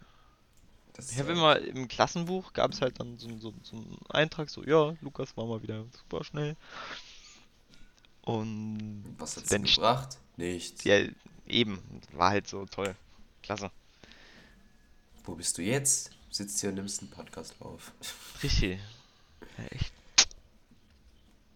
Das 0.94 1.12
Ich 1.12 1.18
habe 1.20 1.30
ja- 1.30 1.36
immer 1.36 1.58
im 1.60 1.88
Klassenbuch 1.88 2.54
gab 2.54 2.72
es 2.72 2.82
halt 2.82 3.00
dann 3.00 3.18
so, 3.18 3.28
so, 3.40 3.54
so 3.64 3.76
einen 3.78 3.98
Eintrag, 4.10 4.50
so, 4.50 4.64
ja, 4.64 4.96
Lukas 5.02 5.36
war 5.36 5.46
mal 5.46 5.62
wieder 5.64 5.86
super 5.92 6.24
schnell. 6.24 6.56
Und 8.25 9.15
Was 9.17 9.38
hat's 9.38 9.50
wenn 9.51 9.63
dir 9.63 9.70
ich- 9.70 9.75
gebracht? 9.75 10.17
Nichts. 10.38 10.84
ja, 10.84 11.00
eben, 11.48 11.82
war 12.12 12.32
halt 12.32 12.48
so 12.48 12.65
toll. 12.65 12.96
Klasse. 13.41 13.72
Wo 15.24 15.36
bist 15.36 15.58
du 15.58 15.62
jetzt? 15.62 16.12
Sitzt 16.29 16.60
hier 16.60 16.70
und 16.70 16.75
nimmst 16.75 17.01
einen 17.01 17.12
Podcast 17.12 17.55
auf. 17.62 17.91
Richtig. 18.44 18.79
Ja, 19.58 19.63
echt. 19.72 19.94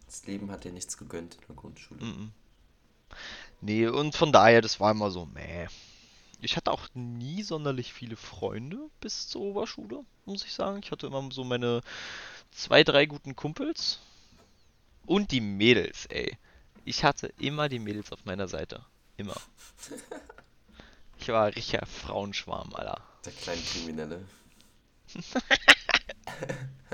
Das 0.06 0.24
Leben 0.26 0.50
hat 0.50 0.64
dir 0.64 0.72
nichts 0.72 0.96
gegönnt 0.96 1.34
in 1.34 1.40
der 1.48 1.56
Grundschule. 1.56 2.02
Mhm. 2.02 2.30
Nee, 3.60 3.88
und 3.88 4.14
von 4.16 4.32
daher, 4.32 4.62
das 4.62 4.80
war 4.80 4.92
immer 4.92 5.10
so, 5.10 5.26
meh. 5.26 5.66
Ich 6.40 6.56
hatte 6.56 6.70
auch 6.72 6.88
nie 6.94 7.42
sonderlich 7.42 7.92
viele 7.92 8.16
Freunde 8.16 8.78
bis 9.00 9.28
zur 9.28 9.42
Oberschule, 9.42 10.02
muss 10.24 10.44
ich 10.46 10.54
sagen. 10.54 10.80
Ich 10.82 10.90
hatte 10.90 11.08
immer 11.08 11.28
so 11.30 11.44
meine 11.44 11.82
zwei, 12.52 12.82
drei 12.84 13.04
guten 13.04 13.36
Kumpels. 13.36 13.98
Und 15.04 15.30
die 15.30 15.42
Mädels, 15.42 16.06
ey. 16.06 16.38
Ich 16.84 17.04
hatte 17.04 17.32
immer 17.38 17.68
die 17.68 17.78
Mädels 17.78 18.12
auf 18.12 18.24
meiner 18.24 18.48
Seite. 18.48 18.84
Immer. 19.16 19.36
Ich 21.18 21.28
war 21.28 21.46
ein 21.46 21.52
richtiger 21.52 21.86
Frauenschwarm, 21.86 22.74
Alter. 22.74 23.02
Der 23.24 23.32
kleine 23.32 23.60
Kriminelle. 23.60 24.24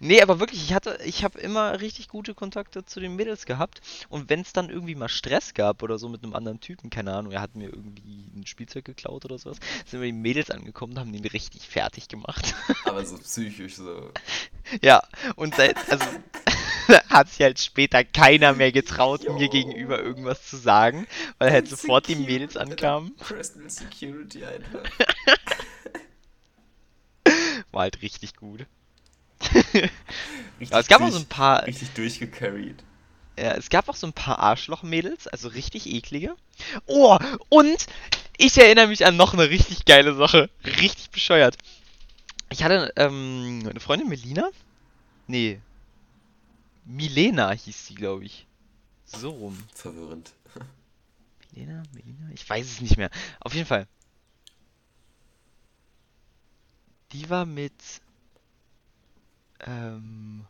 Nee, 0.00 0.22
aber 0.22 0.40
wirklich, 0.40 0.62
ich 0.62 0.74
hatte, 0.74 0.98
ich 1.04 1.24
habe 1.24 1.38
immer 1.40 1.80
richtig 1.80 2.08
gute 2.08 2.34
Kontakte 2.34 2.84
zu 2.84 3.00
den 3.00 3.16
Mädels 3.16 3.46
gehabt. 3.46 3.80
Und 4.08 4.28
wenn 4.30 4.40
es 4.40 4.52
dann 4.52 4.70
irgendwie 4.70 4.94
mal 4.94 5.08
Stress 5.08 5.54
gab 5.54 5.82
oder 5.82 5.98
so 5.98 6.08
mit 6.08 6.22
einem 6.22 6.34
anderen 6.34 6.60
Typen, 6.60 6.90
keine 6.90 7.14
Ahnung, 7.14 7.32
er 7.32 7.40
hat 7.40 7.56
mir 7.56 7.68
irgendwie 7.68 8.30
ein 8.36 8.46
Spielzeug 8.46 8.84
geklaut 8.84 9.24
oder 9.24 9.38
sowas, 9.38 9.58
sind 9.86 10.00
mir 10.00 10.06
die 10.06 10.12
Mädels 10.12 10.50
angekommen 10.50 10.92
und 10.92 10.98
haben 11.00 11.14
ihn 11.14 11.26
richtig 11.26 11.68
fertig 11.68 12.08
gemacht. 12.08 12.54
Aber 12.84 13.04
so 13.04 13.18
psychisch 13.18 13.76
so. 13.76 14.10
ja, 14.82 15.02
und 15.36 15.54
seit, 15.54 15.76
also 15.90 16.04
hat 17.08 17.28
sich 17.28 17.40
halt 17.40 17.58
später 17.60 18.02
keiner 18.04 18.52
mehr 18.54 18.72
getraut, 18.72 19.22
mir 19.22 19.44
Jo. 19.44 19.50
gegenüber 19.50 20.00
irgendwas 20.02 20.46
zu 20.46 20.56
sagen, 20.56 21.06
weil 21.38 21.50
halt 21.52 21.68
sofort 21.68 22.08
die 22.08 22.16
Mädels 22.16 22.56
ankamen. 22.56 23.14
Personal 23.16 23.70
Security 23.70 24.44
einfach. 24.44 24.82
War 27.72 27.82
halt 27.82 28.02
richtig 28.02 28.34
gut. 28.36 28.66
Richtig 29.42 29.90
Aber 30.70 30.80
es 30.80 30.88
gab 30.88 31.00
auch 31.00 31.06
durch- 31.06 31.14
so 31.14 31.20
ein 31.20 31.26
paar, 31.26 31.66
Richtig 31.66 31.90
durchgecarried. 31.90 32.82
Ja, 33.38 33.52
es 33.52 33.70
gab 33.70 33.88
auch 33.88 33.94
so 33.94 34.06
ein 34.06 34.12
paar 34.12 34.40
Arschloch-Mädels, 34.40 35.28
also 35.28 35.48
richtig 35.48 35.86
eklige. 35.86 36.34
Oh, 36.86 37.16
und 37.48 37.86
ich 38.36 38.58
erinnere 38.58 38.88
mich 38.88 39.06
an 39.06 39.16
noch 39.16 39.32
eine 39.32 39.48
richtig 39.48 39.84
geile 39.84 40.14
Sache. 40.16 40.50
Richtig 40.64 41.10
bescheuert. 41.10 41.56
Ich 42.50 42.64
hatte 42.64 42.92
ähm, 42.96 43.62
eine 43.68 43.78
Freundin, 43.78 44.08
Melina. 44.08 44.48
Nee. 45.28 45.60
Milena 46.88 47.50
hieß 47.50 47.86
sie, 47.86 47.94
glaube 47.94 48.24
ich. 48.24 48.46
So 49.04 49.28
rum. 49.28 49.62
Verwirrend. 49.74 50.32
Milena, 51.52 51.82
Melina? 51.92 52.30
Ich 52.32 52.48
weiß 52.48 52.66
es 52.66 52.80
nicht 52.80 52.96
mehr. 52.96 53.10
Auf 53.40 53.52
jeden 53.52 53.66
Fall. 53.66 53.86
Die 57.12 57.28
war 57.28 57.44
mit. 57.44 57.74
Ähm. 59.60 60.46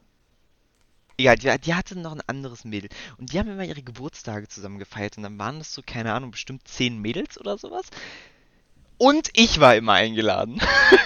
Egal, 1.16 1.38
die, 1.38 1.58
die 1.60 1.74
hatte 1.74 1.98
noch 1.98 2.12
ein 2.12 2.22
anderes 2.28 2.64
Mädel. 2.64 2.88
Und 3.16 3.32
die 3.32 3.38
haben 3.40 3.50
immer 3.50 3.64
ihre 3.64 3.82
Geburtstage 3.82 4.46
zusammen 4.46 4.78
gefeiert. 4.78 5.16
Und 5.16 5.24
dann 5.24 5.40
waren 5.40 5.58
das 5.58 5.74
so, 5.74 5.82
keine 5.84 6.12
Ahnung, 6.12 6.30
bestimmt 6.30 6.68
zehn 6.68 6.98
Mädels 6.98 7.36
oder 7.40 7.58
sowas. 7.58 7.86
Und 8.96 9.30
ich 9.32 9.58
war 9.58 9.74
immer 9.74 9.94
eingeladen. 9.94 10.60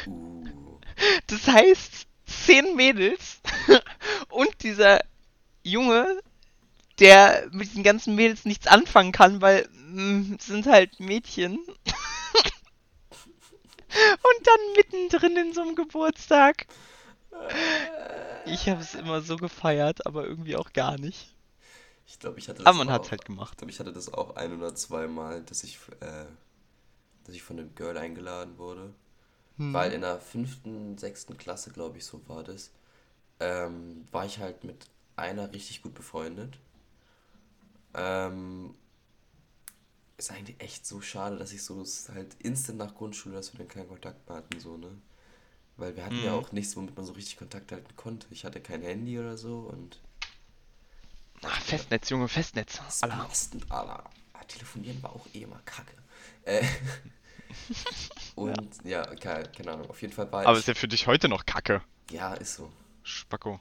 Uh. 0.07 0.31
Das 1.27 1.49
heißt, 1.49 2.07
zehn 2.27 2.77
Mädels 2.77 3.41
und 4.29 4.62
dieser 4.62 5.01
Junge, 5.64 6.21
der 7.00 7.49
mit 7.52 7.69
diesen 7.71 7.83
ganzen 7.85 8.14
Mädels 8.16 8.45
nichts 8.45 8.66
anfangen 8.69 9.12
kann, 9.12 9.40
weil 9.42 9.69
mm, 9.88 10.37
es 10.38 10.47
sind 10.47 10.66
halt 10.66 11.00
Mädchen. 11.00 11.59
Und 13.88 14.47
dann 14.47 14.61
mittendrin 14.76 15.37
in 15.37 15.52
so 15.52 15.61
einem 15.62 15.75
Geburtstag. 15.75 16.66
Ich 18.45 18.69
habe 18.69 18.81
es 18.81 18.95
immer 18.95 19.21
so 19.23 19.37
gefeiert, 19.37 20.07
aber 20.07 20.25
irgendwie 20.26 20.57
auch 20.57 20.73
gar 20.73 20.99
nicht. 20.99 21.35
Ich 22.07 22.19
glaube, 22.19 22.38
ich 22.38 22.49
hatte 22.49 22.64
das 22.64 22.66
Aber 22.66 22.78
man 22.78 22.88
auch. 22.88 22.90
hat's 22.90 23.11
halt 23.11 23.25
Ich 23.50 23.57
gemacht. 23.57 23.59
glaube, 23.59 23.71
ich 23.71 23.81
hatte 23.81 23.92
das 23.92 24.12
auch 24.12 24.37
ein 24.37 24.57
oder 24.57 24.75
zwei 24.75 25.07
Mal, 25.07 25.42
dass 25.42 25.64
ich, 25.64 25.78
äh, 26.00 26.25
dass 27.25 27.35
ich 27.35 27.42
von 27.42 27.59
einem 27.59 27.75
Girl 27.75 27.97
eingeladen 27.97 28.59
wurde. 28.59 28.92
Hm. 29.59 29.73
Weil 29.73 29.92
in 29.92 30.02
der 30.02 30.21
fünften, 30.21 30.99
sechsten 30.99 31.38
Klasse, 31.38 31.71
glaube 31.73 31.99
ich, 31.99 32.07
so 32.07 32.21
war 32.28 32.45
das, 32.45 32.73
ähm, 33.40 34.07
war 34.12 34.26
ich 34.26 34.38
halt 34.40 34.64
mit 34.64 34.87
einer 35.23 35.52
richtig 35.52 35.83
gut 35.83 35.95
befreundet. 35.95 36.59
Ähm, 37.95 38.75
ist 40.17 40.31
eigentlich 40.31 40.61
echt 40.61 40.87
so 40.87 41.00
schade, 41.02 41.37
dass 41.37 41.52
ich 41.52 41.62
so 41.62 41.81
es 41.83 42.09
halt 42.09 42.35
instant 42.41 42.79
nach 42.79 42.95
Grundschule, 42.95 43.35
dass 43.35 43.52
wir 43.52 43.59
dann 43.59 43.69
keinen 43.69 43.88
Kontakt 43.88 44.26
mehr 44.29 44.38
hatten, 44.38 44.59
so, 44.61 44.76
ne? 44.76 44.91
Weil 45.79 45.97
wir 45.97 46.05
hatten 46.07 46.23
ja 46.25 46.33
Mhm. 46.33 46.38
auch 46.38 46.52
nichts, 46.52 46.76
womit 46.76 46.97
man 46.97 47.07
so 47.07 47.12
richtig 47.14 47.38
Kontakt 47.38 47.73
halten 47.73 47.97
konnte. 47.97 48.26
Ich 48.33 48.45
hatte 48.45 48.61
kein 48.62 48.83
Handy 48.83 49.19
oder 49.19 49.37
so 49.38 49.61
und 49.73 50.00
Ah, 51.45 51.61
Festnetz, 51.61 52.09
Junge, 52.11 52.26
Festnetz. 52.29 52.81
das 52.87 53.02
belastend, 53.05 53.71
Alter. 53.71 54.11
Ah, 54.33 54.45
Telefonieren 54.45 55.02
war 55.02 55.12
auch 55.14 55.26
eh 55.35 55.43
immer 55.43 55.61
kacke. 55.64 55.97
Äh, 56.45 56.64
und 58.35 58.85
ja, 58.85 59.05
keine, 59.17 59.49
keine 59.50 59.73
Ahnung, 59.73 59.91
auf 59.91 60.00
jeden 60.02 60.12
Fall 60.14 60.31
war 60.33 60.45
Aber 60.45 60.57
ich. 60.57 60.59
ist 60.59 60.69
ja 60.69 60.75
für 60.75 60.87
dich 60.87 61.09
heute 61.09 61.29
noch 61.29 61.47
Kacke. 61.47 61.83
Ja, 62.11 62.35
ist 62.35 62.55
so. 62.57 62.71
Spacko. 63.05 63.61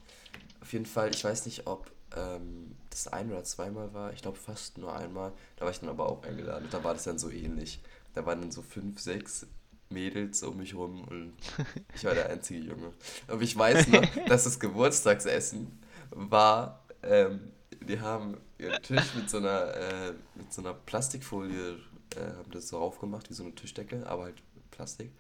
Auf 0.62 0.74
jeden 0.74 0.86
Fall, 0.86 1.10
ich 1.14 1.24
weiß 1.24 1.46
nicht, 1.46 1.68
ob 1.68 1.92
ähm, 2.16 2.76
das 2.90 3.08
ein 3.08 3.32
oder 3.32 3.44
zweimal 3.44 3.94
war. 3.94 4.14
Ich 4.14 4.22
glaube 4.22 4.38
fast 4.38 4.78
nur 4.78 4.96
einmal. 4.96 5.34
Da 5.58 5.66
war 5.66 5.72
ich 5.72 5.80
dann 5.80 5.90
aber 5.90 6.08
auch 6.08 6.24
eingeladen. 6.24 6.68
Da 6.72 6.84
war 6.84 6.94
das 6.94 7.04
dann 7.04 7.18
so 7.18 7.30
ähnlich. 7.30 7.80
Da 8.14 8.26
waren 8.26 8.42
dann 8.42 8.52
so 8.52 8.62
fünf, 8.62 9.00
sechs 9.00 9.48
Mädels 9.90 10.44
um 10.44 10.58
mich 10.58 10.74
rum 10.74 11.04
und 11.04 11.34
ich 11.96 12.04
war 12.04 12.14
der 12.14 12.30
einzige 12.30 12.60
Junge. 12.60 12.94
Aber 13.28 13.42
ich 13.42 13.58
weiß 13.58 13.88
noch, 13.90 14.06
dass 14.28 14.46
das 14.46 14.60
Geburtstagsessen 14.60 15.80
war. 16.12 16.84
Ähm, 17.04 17.52
die 17.82 18.00
haben 18.00 18.38
ihren 18.58 18.82
Tisch 18.84 19.16
mit 19.16 19.30
so 19.30 19.38
einer, 19.38 19.74
äh, 19.76 20.14
mit 20.36 20.54
so 20.54 20.62
einer 20.62 20.74
Plastikfolie, 20.74 21.80
äh, 22.16 22.38
haben 22.38 22.52
das 22.52 22.68
so 22.68 22.78
aufgemacht, 22.78 23.30
wie 23.30 23.34
so 23.34 23.44
eine 23.44 23.56
Tischdecke, 23.56 24.06
aber 24.08 24.26
halt 24.26 24.36
Plastik. 24.70 25.12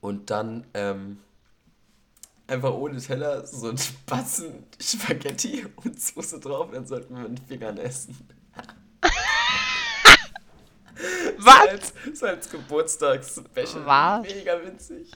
Und 0.00 0.30
dann, 0.30 0.66
ähm, 0.74 1.18
einfach 2.52 2.72
ohne 2.72 2.98
Teller 3.00 3.44
so 3.46 3.70
ein 3.70 3.78
Batzen 4.06 4.64
Spaghetti 4.80 5.64
und 5.76 6.00
Soße 6.00 6.40
drauf, 6.40 6.70
dann 6.72 6.86
sollten 6.86 7.14
wir 7.16 7.28
mit 7.28 7.38
den 7.38 7.46
Fingern 7.46 7.78
essen. 7.78 8.16
Was? 11.38 11.64
So 11.64 11.70
als, 11.70 11.92
so 12.20 12.26
als 12.26 12.50
Geburtstagsspecial. 12.50 13.86
Was? 13.86 14.22
Mega 14.22 14.62
witzig. 14.64 15.10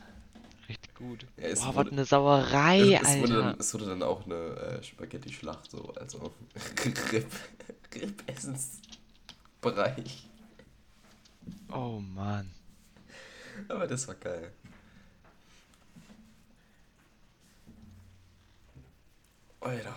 Richtig 0.69 0.95
gut. 0.95 1.27
Ja, 1.37 1.45
es 1.45 1.61
Boah, 1.61 1.69
was 1.69 1.77
wurde- 1.77 1.93
eine 1.93 2.05
Sauerei, 2.05 2.81
es, 2.81 3.03
es, 3.03 3.09
wurde 3.21 3.35
Alter. 3.35 3.43
dann, 3.43 3.61
es 3.61 3.75
wurde 3.75 3.87
dann 3.87 4.03
auch 4.03 4.25
eine 4.25 4.35
äh, 4.35 4.83
Spaghetti-Schlacht, 4.83 5.71
so, 5.71 5.93
also 5.95 6.19
Rip, 7.13 7.27
Rip-Essensbereich. 7.95 10.29
Oh 11.73 12.01
Mann. 12.01 12.51
Aber 13.69 13.87
das 13.87 14.09
war 14.09 14.17
geil. 14.17 14.51
Alter. 19.67 19.97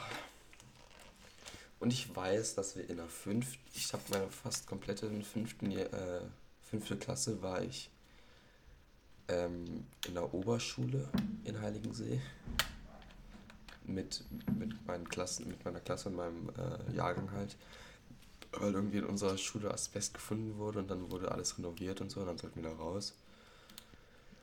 Und 1.80 1.94
ich 1.94 2.14
weiß, 2.14 2.56
dass 2.56 2.76
wir 2.76 2.90
in 2.90 2.98
der 2.98 3.08
fünften, 3.08 3.62
ich 3.76 3.94
habe 3.94 4.04
meine 4.10 4.30
fast 4.32 4.66
komplette 4.66 5.10
fünften, 5.22 5.72
äh, 5.72 6.22
fünfte 6.64 6.98
Klasse 6.98 7.42
war 7.44 7.62
ich 7.62 7.92
ähm, 9.28 9.86
in 10.08 10.16
der 10.16 10.34
Oberschule 10.34 11.08
in 11.46 11.62
Heiligensee 11.62 12.20
mit, 13.84 14.24
mit 14.58 14.86
meinen 14.88 15.08
Klassen, 15.08 15.48
mit 15.48 15.64
meiner 15.64 15.80
Klasse 15.80 16.10
und 16.10 16.16
meinem 16.16 16.50
äh, 16.50 16.96
Jahrgang 16.96 17.32
halt. 17.32 17.56
weil 18.54 18.74
irgendwie 18.74 18.98
in 18.98 19.06
unserer 19.06 19.38
Schule 19.38 19.72
Asbest 19.72 20.16
gefunden 20.16 20.58
wurde 20.58 20.80
und 20.80 20.90
dann 20.90 21.12
wurde 21.12 21.32
alles 21.32 21.60
renoviert 21.60 22.02
und 22.02 22.10
so 22.10 22.22
und 22.22 22.26
dann 22.26 22.40
sollten 22.40 22.64
wir 22.64 22.72
da 22.72 22.76
raus. 22.76 23.14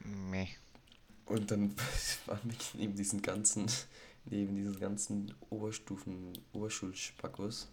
Meh. 0.04 0.46
Und 1.26 1.50
dann 1.50 1.74
waren 2.26 2.40
wir 2.44 2.56
neben 2.74 2.94
diesen 2.94 3.20
ganzen, 3.20 3.66
neben 4.26 4.56
diesen 4.56 4.78
ganzen 4.78 5.34
Oberstufen, 5.50 6.32
Oberschulspackos, 6.52 7.68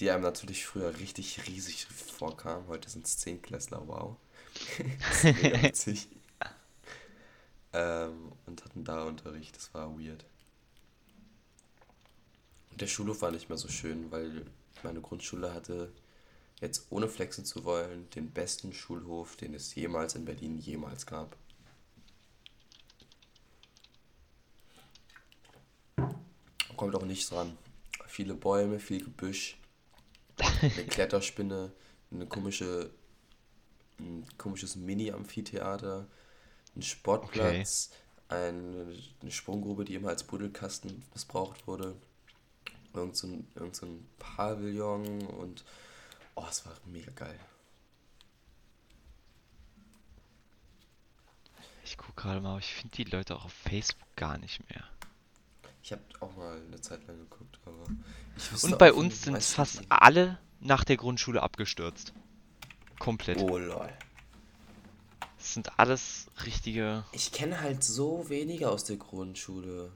die 0.00 0.10
einem 0.10 0.22
natürlich 0.22 0.66
früher 0.66 0.98
richtig 0.98 1.46
riesig 1.46 1.86
vorkamen. 1.86 2.68
Heute 2.68 2.90
sind 2.90 3.06
es 3.06 3.18
Zehnklässler, 3.18 3.82
wow. 3.86 4.16
das 5.00 5.24
ist 5.24 5.42
mega 5.42 5.62
witzig. 5.62 6.08
ähm, 7.72 8.32
und 8.46 8.64
hatten 8.64 8.84
da 8.84 9.04
Unterricht, 9.04 9.56
das 9.56 9.72
war 9.74 9.98
weird. 9.98 10.24
Und 12.70 12.80
der 12.80 12.86
Schulhof 12.86 13.22
war 13.22 13.30
nicht 13.30 13.48
mehr 13.48 13.58
so 13.58 13.68
schön, 13.68 14.10
weil 14.10 14.44
meine 14.82 15.00
Grundschule 15.00 15.54
hatte, 15.54 15.92
jetzt 16.60 16.86
ohne 16.90 17.08
flexen 17.08 17.44
zu 17.44 17.64
wollen, 17.64 18.08
den 18.10 18.30
besten 18.30 18.72
Schulhof, 18.72 19.36
den 19.36 19.54
es 19.54 19.74
jemals 19.74 20.14
in 20.14 20.24
Berlin 20.24 20.58
jemals 20.58 21.06
gab. 21.06 21.36
Kommt 26.76 26.94
auch 26.94 27.04
nichts 27.04 27.28
dran. 27.28 27.56
Viele 28.06 28.34
Bäume, 28.34 28.78
viel 28.78 29.02
Gebüsch, 29.02 29.56
eine 30.38 30.70
Kletterspinne, 30.88 31.72
eine 32.10 32.26
komische, 32.26 32.90
ein 33.98 34.26
komisches 34.38 34.76
Mini-Amphitheater, 34.76 36.06
ein 36.76 36.82
Sportplatz, 36.82 37.90
eine, 38.28 38.92
eine 39.20 39.30
Sprunggrube, 39.30 39.84
die 39.84 39.94
immer 39.94 40.08
als 40.08 40.24
Buddelkasten 40.24 41.04
missbraucht 41.12 41.66
wurde, 41.66 41.96
irgend 42.92 43.16
so 43.16 43.26
ein, 43.26 43.46
irgend 43.54 43.76
so 43.76 43.86
ein 43.86 44.08
Pavillon 44.18 45.26
und 45.26 45.64
oh, 46.34 46.44
es 46.48 46.64
war 46.66 46.72
mega 46.86 47.10
geil. 47.12 47.38
Ich 51.84 51.98
gucke 51.98 52.22
gerade 52.22 52.40
mal, 52.40 52.50
aber 52.50 52.58
ich 52.60 52.74
finde 52.74 52.96
die 52.96 53.04
Leute 53.04 53.36
auch 53.36 53.44
auf 53.44 53.52
Facebook 53.52 54.08
gar 54.16 54.38
nicht 54.38 54.68
mehr. 54.70 54.84
Ich 55.84 55.92
habe 55.92 56.00
auch 56.20 56.34
mal 56.34 56.62
eine 56.66 56.80
Zeit 56.80 57.06
lang 57.06 57.18
geguckt, 57.18 57.60
aber 57.66 57.84
Und 58.62 58.78
bei 58.78 58.90
uns 58.90 59.20
sind 59.20 59.42
fast 59.42 59.82
nie. 59.82 59.86
alle 59.90 60.38
nach 60.60 60.82
der 60.82 60.96
Grundschule 60.96 61.42
abgestürzt. 61.42 62.14
Komplett. 62.98 63.36
Oh 63.36 63.58
lol. 63.58 63.92
Das 65.36 65.52
sind 65.52 65.78
alles 65.78 66.28
richtige. 66.46 67.04
Ich 67.12 67.32
kenne 67.32 67.60
halt 67.60 67.84
so 67.84 68.30
wenige 68.30 68.70
aus 68.70 68.84
der 68.84 68.96
Grundschule. 68.96 69.92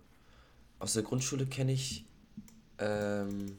Aus 0.79 0.93
der 0.93 1.05
Grundschule 1.05 1.47
kenne 1.47 1.73
ich 1.73 2.05
ähm, 2.79 3.57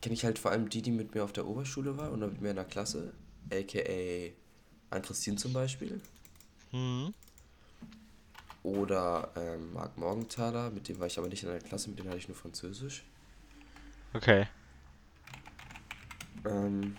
kenne 0.00 0.14
ich 0.14 0.24
halt 0.24 0.38
vor 0.38 0.52
allem 0.52 0.68
die, 0.68 0.80
die 0.80 0.92
mit 0.92 1.12
mir 1.12 1.24
auf 1.24 1.32
der 1.32 1.48
Oberschule 1.48 1.96
war 1.98 2.12
oder 2.12 2.28
mit 2.28 2.40
mir 2.40 2.50
in 2.50 2.56
der 2.56 2.64
Klasse, 2.66 3.12
aka 3.50 4.32
Ann-Christine 4.90 5.38
zum 5.38 5.52
Beispiel. 5.52 6.00
Hm. 6.70 7.12
Oder 8.62 9.30
ähm, 9.36 9.72
Marc 9.72 9.96
Morgenthaler, 9.98 10.70
mit 10.70 10.88
dem 10.88 11.00
war 11.00 11.06
ich 11.08 11.18
aber 11.18 11.28
nicht 11.28 11.42
in 11.42 11.48
der 11.48 11.58
Klasse, 11.60 11.90
mit 11.90 11.98
dem 11.98 12.06
hatte 12.06 12.18
ich 12.18 12.28
nur 12.28 12.36
Französisch. 12.36 13.04
Okay. 14.14 14.46
Ähm, 16.44 16.96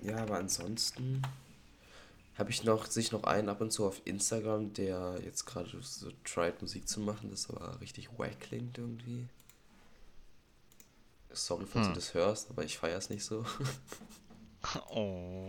ja, 0.00 0.16
aber 0.16 0.38
ansonsten 0.38 1.22
habe 2.38 2.50
ich 2.50 2.64
noch, 2.64 2.86
sich 2.86 3.12
noch 3.12 3.24
einen 3.24 3.48
ab 3.50 3.60
und 3.60 3.70
zu 3.70 3.86
auf 3.86 4.00
Instagram, 4.06 4.72
der 4.72 5.18
jetzt 5.22 5.44
gerade 5.44 5.70
so 5.82 6.10
tried 6.24 6.60
Musik 6.62 6.88
zu 6.88 7.00
machen, 7.00 7.30
das 7.30 7.50
aber 7.50 7.80
richtig 7.80 8.08
wack 8.18 8.40
klingt 8.40 8.78
irgendwie. 8.78 9.28
Sorry, 11.30 11.66
falls 11.66 11.86
Hm. 11.86 11.94
du 11.94 12.00
das 12.00 12.14
hörst, 12.14 12.50
aber 12.50 12.64
ich 12.64 12.78
feiere 12.78 12.98
es 12.98 13.10
nicht 13.10 13.24
so. 13.24 13.44
Oh. 14.90 15.48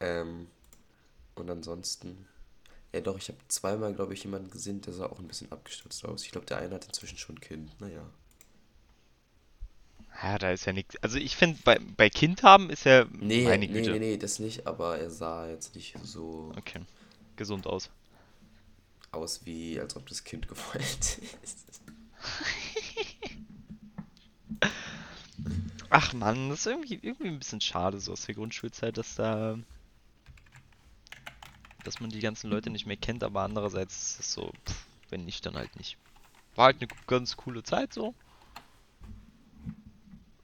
ähm, 0.00 0.46
und 1.40 1.50
ansonsten, 1.50 2.26
ja 2.94 3.00
doch, 3.02 3.18
ich 3.18 3.28
habe 3.28 3.38
zweimal, 3.48 3.94
glaube 3.94 4.14
ich, 4.14 4.24
jemanden 4.24 4.50
gesehen, 4.50 4.80
der 4.82 4.94
sah 4.94 5.06
auch 5.06 5.20
ein 5.20 5.28
bisschen 5.28 5.52
abgestürzt 5.52 6.04
aus. 6.06 6.24
Ich 6.24 6.32
glaube, 6.32 6.46
der 6.46 6.58
eine 6.58 6.74
hat 6.76 6.86
inzwischen 6.86 7.18
schon 7.18 7.36
ein 7.36 7.40
Kind, 7.42 7.80
naja. 7.80 8.02
Ja, 10.22 10.38
da 10.38 10.50
ist 10.50 10.66
ja 10.66 10.72
nichts. 10.74 10.96
Also 11.02 11.16
ich 11.18 11.36
finde, 11.36 11.58
bei, 11.64 11.78
bei 11.78 12.10
Kind 12.10 12.42
haben 12.42 12.68
ist 12.70 12.84
ja 12.84 13.06
Nee, 13.20 13.42
meine 13.42 13.68
nee, 13.68 13.68
Güte. 13.68 13.90
nee, 13.90 13.98
nee, 14.00 14.16
das 14.16 14.38
nicht, 14.40 14.66
aber 14.66 14.98
er 14.98 15.10
sah 15.10 15.48
jetzt 15.48 15.74
nicht 15.76 15.96
so 16.04 16.56
Okay. 16.58 16.80
Gesund 17.36 17.66
aus. 17.66 17.90
aus, 19.12 19.44
wie 19.44 19.78
als 19.80 19.96
ob 19.96 20.06
das 20.08 20.24
Kind 20.24 20.48
gewollt 20.48 21.18
ist. 21.42 21.80
Ach 25.90 26.12
man, 26.14 26.48
das 26.50 26.60
ist 26.60 26.66
irgendwie, 26.66 26.94
irgendwie 27.02 27.28
ein 27.28 27.38
bisschen 27.38 27.60
schade 27.60 28.00
so 28.00 28.12
aus 28.12 28.24
der 28.26 28.34
Grundschulzeit, 28.34 28.96
dass 28.96 29.14
da, 29.14 29.58
dass 31.84 32.00
man 32.00 32.10
die 32.10 32.20
ganzen 32.20 32.50
Leute 32.50 32.70
nicht 32.70 32.86
mehr 32.86 32.96
kennt, 32.96 33.24
aber 33.24 33.42
andererseits 33.42 33.96
ist 34.12 34.20
es 34.20 34.32
so, 34.32 34.52
pff, 34.68 34.86
wenn 35.10 35.24
nicht, 35.24 35.44
dann 35.46 35.56
halt 35.56 35.76
nicht. 35.76 35.98
War 36.56 36.66
halt 36.66 36.78
eine 36.82 36.88
ganz 37.06 37.36
coole 37.36 37.62
Zeit 37.64 37.94
so. 37.94 38.14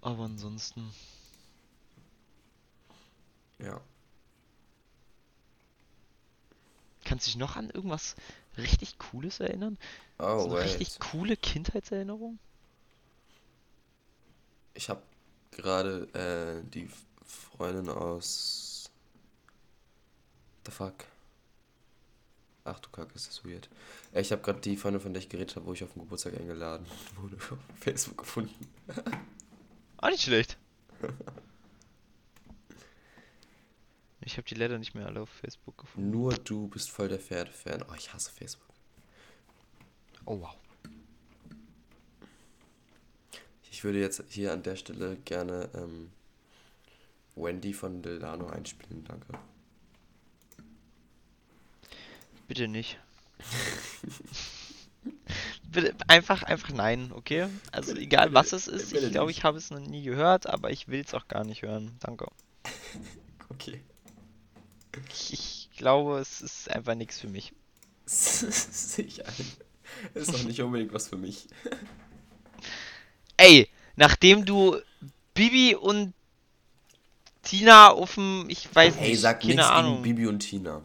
Aber 0.02 0.22
ansonsten, 0.22 0.92
Ja. 3.58 3.80
kannst 7.04 7.26
du 7.26 7.30
dich 7.30 7.36
noch 7.38 7.54
an 7.56 7.70
irgendwas 7.70 8.16
richtig 8.58 8.98
Cooles 8.98 9.38
erinnern? 9.40 9.78
So 10.36 10.48
Oh, 10.48 10.56
eine 10.56 10.60
richtig 10.60 10.98
coole 11.00 11.36
Kindheitserinnerung? 11.36 12.38
Ich 14.74 14.88
habe 14.88 15.02
gerade 15.50 16.08
äh, 16.64 16.68
die 16.70 16.88
Freundin 17.24 17.88
aus. 17.88 18.90
The 20.64 20.70
fuck. 20.72 21.06
Ach 22.64 22.80
du 22.80 22.88
Kacke, 22.88 23.14
ist 23.14 23.28
das 23.28 23.44
weird. 23.44 23.68
Ich 24.14 24.32
habe 24.32 24.40
gerade 24.40 24.60
die 24.60 24.76
Freundin, 24.76 25.00
von 25.00 25.12
der 25.12 25.22
ich 25.22 25.28
geredet 25.28 25.54
habe, 25.54 25.66
wo 25.66 25.74
ich 25.74 25.84
auf 25.84 25.92
den 25.92 26.02
Geburtstag 26.02 26.34
eingeladen 26.34 26.86
wurde, 27.16 27.36
auf 27.36 27.58
Facebook 27.78 28.18
gefunden. 28.18 28.66
Auch 29.98 30.10
nicht 30.10 30.22
schlecht. 30.22 30.56
Ich 34.26 34.38
habe 34.38 34.48
die 34.48 34.54
leider 34.54 34.78
nicht 34.78 34.94
mehr 34.94 35.04
alle 35.04 35.20
auf 35.20 35.28
Facebook 35.28 35.76
gefunden. 35.76 36.10
Nur 36.10 36.32
du 36.32 36.68
bist 36.68 36.90
voll 36.90 37.08
der 37.08 37.18
Pferdefan. 37.18 37.84
Oh, 37.90 37.94
ich 37.94 38.10
hasse 38.14 38.30
Facebook. 38.32 38.74
Oh 40.24 40.40
wow. 40.40 40.56
Ich 43.70 43.84
würde 43.84 44.00
jetzt 44.00 44.22
hier 44.30 44.54
an 44.54 44.62
der 44.62 44.76
Stelle 44.76 45.16
gerne 45.26 45.68
ähm, 45.74 46.10
Wendy 47.36 47.74
von 47.74 48.00
Delano 48.00 48.46
einspielen, 48.46 49.04
danke. 49.04 49.38
Bitte 52.46 52.68
nicht. 52.68 52.98
Bitte 55.70 55.94
einfach, 56.08 56.42
einfach 56.44 56.70
nein, 56.70 57.10
okay? 57.14 57.48
Also 57.72 57.94
egal 57.96 58.32
was 58.32 58.52
es 58.52 58.68
ist, 58.68 58.92
ich 58.92 59.10
glaube, 59.10 59.30
ich 59.30 59.44
habe 59.44 59.58
es 59.58 59.70
noch 59.70 59.80
nie 59.80 60.02
gehört, 60.02 60.46
aber 60.48 60.70
ich 60.70 60.88
will 60.88 61.00
es 61.00 61.14
auch 61.14 61.28
gar 61.28 61.44
nicht 61.44 61.62
hören. 61.62 61.96
Danke. 62.00 62.26
Okay. 63.50 63.80
Ich, 65.12 65.32
ich 65.32 65.68
glaube, 65.76 66.18
es 66.18 66.40
ist 66.40 66.68
einfach 66.70 66.94
nichts 66.96 67.20
für 67.20 67.28
mich. 67.28 67.52
Sehe 68.06 69.04
ich 69.04 69.24
ein. 69.24 69.32
Ist 70.14 70.32
doch 70.32 70.42
nicht 70.42 70.60
unbedingt 70.60 70.92
was 70.92 71.08
für 71.08 71.16
mich. 71.16 71.46
Ey, 73.36 73.68
nachdem 73.96 74.44
du 74.44 74.76
Bibi 75.34 75.76
und 75.76 76.14
Tina 77.42 77.90
auf 77.90 78.14
dem, 78.14 78.46
ich 78.48 78.74
weiß 78.74 78.96
Hey, 78.96 79.10
nicht, 79.10 79.20
sag 79.20 79.40
keine 79.40 79.54
nichts 79.54 79.68
gegen 79.68 79.78
Ahnung. 79.78 80.02
Bibi 80.02 80.26
und 80.26 80.40
Tina. 80.40 80.82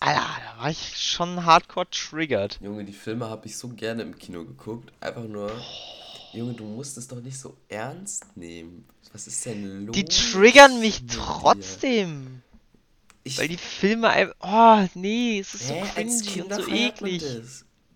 Alter, 0.00 0.20
da 0.20 0.62
war 0.62 0.70
ich 0.70 0.96
schon 0.96 1.44
hardcore 1.44 1.88
triggert. 1.90 2.58
Junge, 2.62 2.84
die 2.84 2.92
Filme 2.92 3.28
habe 3.28 3.46
ich 3.46 3.56
so 3.56 3.68
gerne 3.68 4.02
im 4.02 4.18
Kino 4.18 4.44
geguckt. 4.44 4.92
Einfach 5.00 5.24
nur. 5.24 5.52
Junge, 6.32 6.54
du 6.54 6.64
musst 6.64 6.96
es 6.96 7.06
doch 7.06 7.20
nicht 7.20 7.38
so 7.38 7.56
ernst 7.68 8.36
nehmen. 8.36 8.86
Was 9.12 9.26
ist 9.26 9.44
denn 9.44 9.86
los? 9.86 9.94
Die 9.94 10.04
triggern 10.04 10.80
mich 10.80 11.02
trotzdem. 11.06 12.42
Ich, 13.24 13.38
Weil 13.38 13.48
die 13.48 13.58
Filme 13.58 14.08
einfach. 14.08 14.34
Oh, 14.40 14.88
nee, 14.94 15.40
es 15.40 15.52
ist 15.54 15.68
so 15.68 15.74
Hä, 15.74 15.84
als 15.96 16.24
cringy 16.24 16.42
und 16.42 16.54
so 16.54 16.68
eklig. 16.70 17.24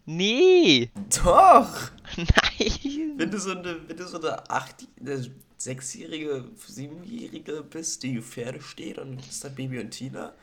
Nee. 0.05 0.91
Doch! 1.25 1.91
Nein. 2.19 3.15
Wenn 3.17 3.31
du 3.31 3.39
so 3.39 3.53
eine, 3.53 3.89
wenn 3.89 3.97
du 3.97 4.07
so 4.07 4.19
eine 4.19 4.51
acht, 4.51 4.87
eine 5.01 5.25
sechsjährige, 5.57 6.45
siebenjährige 6.67 7.63
bist, 7.63 8.03
die 8.03 8.21
Pferde 8.21 8.61
steht 8.61 8.99
und 8.99 9.27
ist 9.27 9.43
da 9.43 9.49
Baby 9.49 9.81
und 9.81 9.91
Tina? 9.91 10.35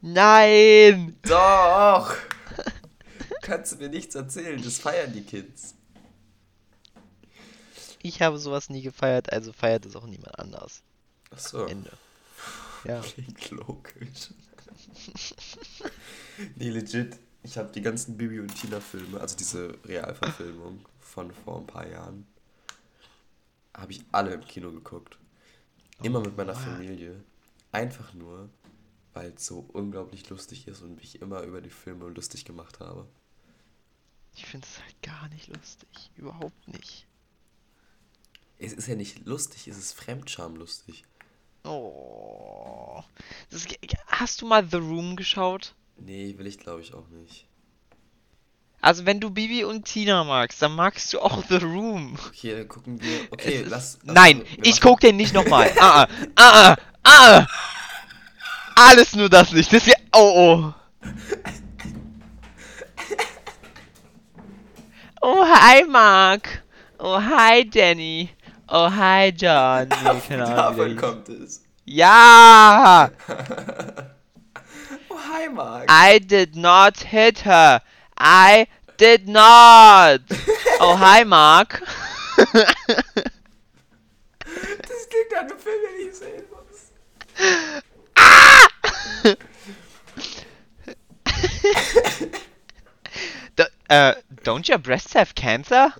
Nein. 0.00 1.16
Doch! 1.22 2.14
Kannst 3.42 3.72
du 3.72 3.76
mir 3.76 3.88
nichts 3.88 4.14
erzählen, 4.14 4.62
das 4.62 4.78
feiern 4.78 5.12
die 5.12 5.22
Kids. 5.22 5.74
Ich 8.02 8.22
habe 8.22 8.38
sowas 8.38 8.70
nie 8.70 8.82
gefeiert, 8.82 9.32
also 9.32 9.52
feiert 9.52 9.86
es 9.86 9.96
auch 9.96 10.06
niemand 10.06 10.38
anders. 10.38 10.82
Achso, 11.30 11.66
Ende. 11.66 11.90
Ja. 12.84 13.00
klingt 13.00 13.50
logisch. 13.50 14.30
nee, 16.56 16.70
legit. 16.70 17.18
Ich 17.42 17.56
habe 17.58 17.70
die 17.72 17.82
ganzen 17.82 18.16
Bibi 18.16 18.40
und 18.40 18.54
Tina 18.54 18.80
Filme, 18.80 19.20
also 19.20 19.36
diese 19.36 19.74
Realverfilmung 19.84 20.84
von 21.00 21.32
vor 21.32 21.58
ein 21.58 21.66
paar 21.66 21.86
Jahren. 21.86 22.26
Habe 23.74 23.92
ich 23.92 24.04
alle 24.12 24.34
im 24.34 24.44
Kino 24.44 24.70
geguckt. 24.70 25.18
Immer 26.02 26.20
mit 26.20 26.36
meiner. 26.36 26.54
Familie. 26.54 27.22
Einfach 27.72 28.14
nur, 28.14 28.48
weil 29.18 29.32
es 29.36 29.46
so 29.46 29.68
unglaublich 29.72 30.28
lustig 30.28 30.68
ist 30.68 30.80
und 30.80 30.94
mich 30.94 31.20
immer 31.20 31.42
über 31.42 31.60
die 31.60 31.70
Filme 31.70 32.08
lustig 32.08 32.44
gemacht 32.44 32.78
habe. 32.78 33.04
Ich 34.36 34.46
finde 34.46 34.64
es 34.70 34.80
halt 34.80 35.02
gar 35.02 35.28
nicht 35.30 35.48
lustig. 35.48 35.88
Überhaupt 36.14 36.68
nicht. 36.68 37.04
Es 38.58 38.72
ist 38.72 38.86
ja 38.86 38.94
nicht 38.94 39.26
lustig, 39.26 39.66
es 39.66 39.76
ist 39.76 39.92
fremdschamlustig. 39.94 41.02
Oh. 41.64 43.02
Das, 43.50 43.66
hast 44.06 44.40
du 44.40 44.46
mal 44.46 44.64
The 44.70 44.76
Room 44.76 45.16
geschaut? 45.16 45.74
Nee, 45.96 46.38
will 46.38 46.46
ich 46.46 46.58
glaube 46.58 46.82
ich 46.82 46.94
auch 46.94 47.08
nicht. 47.08 47.48
Also 48.80 49.04
wenn 49.04 49.18
du 49.18 49.30
Bibi 49.30 49.64
und 49.64 49.84
Tina 49.84 50.22
magst, 50.22 50.62
dann 50.62 50.76
magst 50.76 51.12
du 51.12 51.18
auch 51.18 51.42
The 51.48 51.56
Room. 51.56 52.16
Okay, 52.28 52.54
dann 52.56 52.68
gucken 52.68 53.02
wir. 53.02 53.26
Okay, 53.32 53.62
ist- 53.62 53.70
lass. 53.70 53.98
lass 54.04 54.14
Nein, 54.14 54.44
wir 54.44 54.64
ich 54.64 54.80
guck 54.80 55.00
den 55.00 55.16
nicht 55.16 55.34
nochmal. 55.34 55.72
ah, 55.80 56.06
ah, 56.36 56.76
ah, 56.76 56.76
ah. 57.02 57.46
Alles 58.78 59.16
nur 59.16 59.28
das 59.28 59.52
nicht. 59.52 59.72
Das 59.72 59.84
wär, 59.86 59.96
oh, 60.14 60.32
oh. 60.36 60.74
Oh, 65.20 65.44
hi, 65.44 65.82
Mark. 65.84 66.62
Oh, 67.00 67.20
hi, 67.20 67.64
Danny. 67.64 68.30
Oh, 68.68 68.88
hi, 68.88 69.32
John. 69.36 69.88
Nee, 69.88 70.20
keine 70.28 70.44
Davon 70.54 70.96
kommt 70.96 71.28
es. 71.28 71.64
Ja! 71.84 73.10
Oh, 75.10 75.16
hi, 75.16 75.48
Marc. 75.48 75.90
I 75.90 76.18
did 76.20 76.54
not 76.54 76.98
hit 76.98 77.44
her. 77.44 77.80
I 78.18 78.68
did 78.98 79.26
not. 79.26 80.20
Oh, 80.80 80.96
hi, 80.96 81.24
Mark. 81.24 81.82
Das 84.46 85.08
klingt 85.08 85.34
an 85.34 85.50
einem 85.50 85.58
Film, 85.58 85.76
den 85.82 86.08
ich 86.08 86.14
sehen 86.14 86.44
muss. 86.50 86.92
Uh, 93.90 94.14
don't 94.42 94.68
your 94.68 94.78
breasts 94.78 95.12
have 95.14 95.34
cancer? 95.34 95.92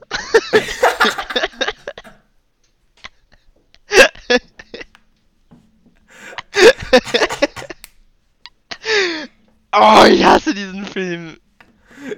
oh, 9.73 10.05
ich 10.09 10.25
hasse 10.25 10.55
diesen 10.55 10.85
Film. 10.87 11.39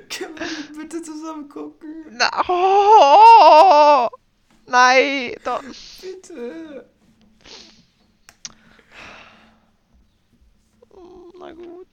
Können 0.09 0.39
wir 0.39 0.47
den 0.47 0.79
bitte 0.79 1.03
zusammen 1.03 1.49
gucken? 1.49 2.07
Na, 2.11 2.31
oh, 2.49 4.09
nein, 4.67 5.35
doch. 5.45 5.63
Bitte. 6.01 6.89
Na 11.39 11.53
gut, 11.53 11.89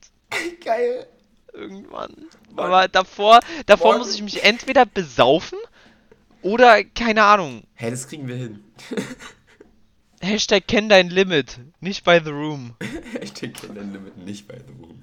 Geil. 0.62 1.06
irgendwann. 1.54 2.28
Mann. 2.54 2.67
Aber 2.78 2.86
davor, 2.86 3.40
davor 3.66 3.94
Morgen. 3.94 3.98
muss 3.98 4.14
ich 4.14 4.22
mich 4.22 4.44
entweder 4.44 4.86
besaufen 4.86 5.58
oder, 6.42 6.84
keine 6.84 7.24
Ahnung, 7.24 7.64
Hey, 7.74 7.90
das 7.90 8.06
kriegen 8.06 8.28
wir 8.28 8.36
hin. 8.36 8.64
Hashtag 10.20 10.68
kenn 10.68 10.88
dein 10.88 11.10
Limit, 11.10 11.58
nicht 11.80 12.04
bei 12.04 12.22
The 12.22 12.30
Room. 12.30 12.76
ich 13.20 13.32
denke 13.32 13.66
dein 13.66 13.92
Limit 13.92 14.16
nicht 14.18 14.46
bei 14.46 14.58
The 14.58 14.72
Room. 14.80 15.02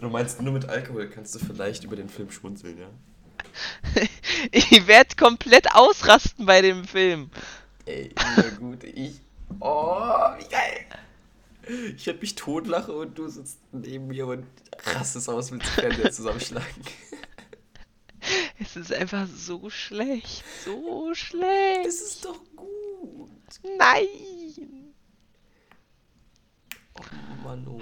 Du 0.00 0.08
meinst, 0.08 0.40
nur 0.40 0.52
mit 0.52 0.68
Alkohol 0.68 1.08
kannst 1.08 1.34
du 1.34 1.40
vielleicht 1.40 1.82
über 1.82 1.96
den 1.96 2.08
Film 2.08 2.30
schmunzeln, 2.30 2.78
ja? 2.78 2.90
Ich 4.52 4.86
werd 4.86 5.16
komplett 5.16 5.74
ausrasten 5.74 6.46
bei 6.46 6.62
dem 6.62 6.84
Film. 6.84 7.30
Ey, 7.86 8.14
na 8.36 8.50
gut, 8.50 8.84
ich. 8.84 9.20
Oh, 9.58 9.98
wie 10.38 10.48
geil. 10.48 10.86
Ich 11.96 12.06
werde 12.06 12.20
mich 12.20 12.34
totlachen 12.34 12.94
und 12.94 13.18
du 13.18 13.28
sitzt 13.28 13.60
neben 13.70 14.08
mir 14.08 14.26
und 14.26 14.46
rastest 14.84 15.28
aus 15.28 15.50
mit 15.52 15.64
Fernseher 15.64 16.10
zusammenschlagen. 16.10 16.84
Es 18.58 18.76
ist 18.76 18.92
einfach 18.92 19.26
so 19.26 19.70
schlecht, 19.70 20.44
so 20.64 21.14
schlecht. 21.14 21.86
Das 21.86 22.00
ist 22.00 22.24
doch 22.24 22.40
gut. 22.56 23.30
Nein. 23.78 24.94
Oh 26.98 27.02
Mann, 27.44 27.66
oh. 27.66 27.80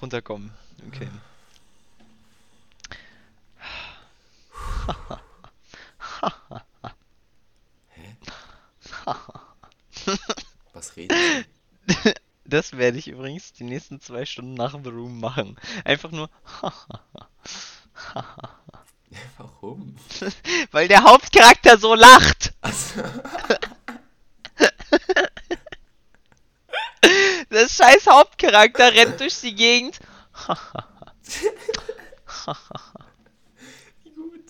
Runterkommen. 0.00 0.52
Okay. 0.88 1.08
Was 10.82 10.96
redest 10.96 11.20
Das 12.44 12.76
werde 12.76 12.98
ich 12.98 13.06
übrigens 13.06 13.52
die 13.52 13.62
nächsten 13.62 14.00
zwei 14.00 14.26
Stunden 14.26 14.54
nach 14.54 14.76
The 14.82 14.90
Room 14.90 15.20
machen. 15.20 15.56
Einfach 15.84 16.10
nur? 16.10 16.28
Warum? 19.38 19.94
weil 20.72 20.88
der 20.88 21.04
Hauptcharakter 21.04 21.78
so 21.78 21.94
lacht. 21.94 22.52
Also, 22.60 23.00
Der 27.50 27.68
scheiß 27.68 28.06
Hauptcharakter 28.08 28.92
rennt 28.92 29.20
durch 29.20 29.40
die 29.40 29.54
Gegend. 29.54 30.00
wie 34.02 34.10
gut. 34.10 34.46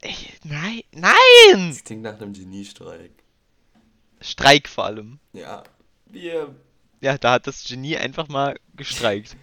Ey, 0.00 0.16
nein, 0.44 0.82
nein! 0.92 1.70
Das 1.70 1.84
klingt 1.84 2.02
nach 2.02 2.20
einem 2.20 2.32
Geniestreik. 2.32 3.17
Streik 4.20 4.68
vor 4.68 4.84
allem. 4.84 5.18
Ja, 5.32 5.62
wir. 6.06 6.54
Ja, 7.00 7.16
da 7.18 7.32
hat 7.32 7.46
das 7.46 7.64
Genie 7.64 7.96
einfach 7.96 8.28
mal 8.28 8.58
gestreikt. 8.74 9.36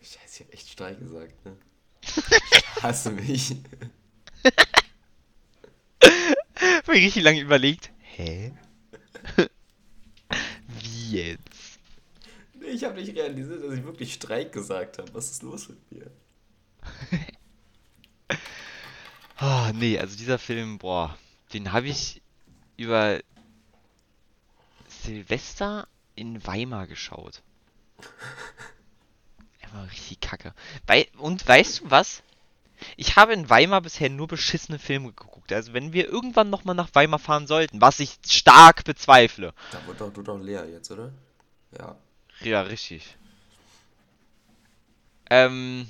Scheiße, 0.00 0.18
ich 0.34 0.40
hab 0.40 0.52
echt 0.54 0.68
Streik 0.70 0.98
gesagt, 0.98 1.44
ne? 1.44 1.56
Ich 2.02 2.16
hasse 2.82 3.10
mich. 3.12 3.56
Hab 6.60 6.88
mir 6.88 6.94
richtig 6.94 7.22
lange 7.22 7.40
überlegt. 7.40 7.90
Hä? 8.00 8.52
Wie 10.80 11.10
jetzt? 11.16 11.78
Nee, 12.54 12.66
Ich 12.68 12.82
habe 12.84 13.00
nicht 13.00 13.14
realisiert, 13.14 13.62
dass 13.64 13.74
ich 13.74 13.84
wirklich 13.84 14.14
Streik 14.14 14.52
gesagt 14.52 14.98
habe. 14.98 15.14
Was 15.14 15.30
ist 15.30 15.42
los 15.42 15.68
mit 15.68 15.92
mir? 15.92 16.10
Ah, 19.36 19.72
nee, 19.74 19.98
also 19.98 20.16
dieser 20.16 20.38
Film, 20.38 20.78
boah, 20.78 21.18
den 21.52 21.72
habe 21.72 21.88
ich 21.88 22.21
über 22.82 23.20
Silvester 24.88 25.86
in 26.14 26.44
Weimar 26.46 26.86
geschaut. 26.86 27.42
Er 29.60 29.72
war 29.72 29.90
richtig 29.90 30.20
kacke. 30.20 30.52
Wei 30.86 31.08
und 31.18 31.46
weißt 31.46 31.80
du 31.80 31.90
was? 31.90 32.22
Ich 32.96 33.14
habe 33.14 33.32
in 33.32 33.48
Weimar 33.48 33.80
bisher 33.80 34.10
nur 34.10 34.26
beschissene 34.26 34.80
Filme 34.80 35.12
geguckt. 35.12 35.52
Also 35.52 35.72
wenn 35.72 35.92
wir 35.92 36.08
irgendwann 36.08 36.50
nochmal 36.50 36.74
nach 36.74 36.92
Weimar 36.94 37.20
fahren 37.20 37.46
sollten, 37.46 37.80
was 37.80 38.00
ich 38.00 38.18
stark 38.26 38.84
bezweifle. 38.84 39.54
Da 39.70 39.86
wird 39.86 40.00
doch 40.00 40.12
du 40.12 40.22
doch 40.22 40.38
leer 40.38 40.68
jetzt, 40.68 40.90
oder? 40.90 41.12
Ja. 41.78 41.96
Ja, 42.40 42.62
richtig. 42.62 43.16
Ähm, 45.30 45.88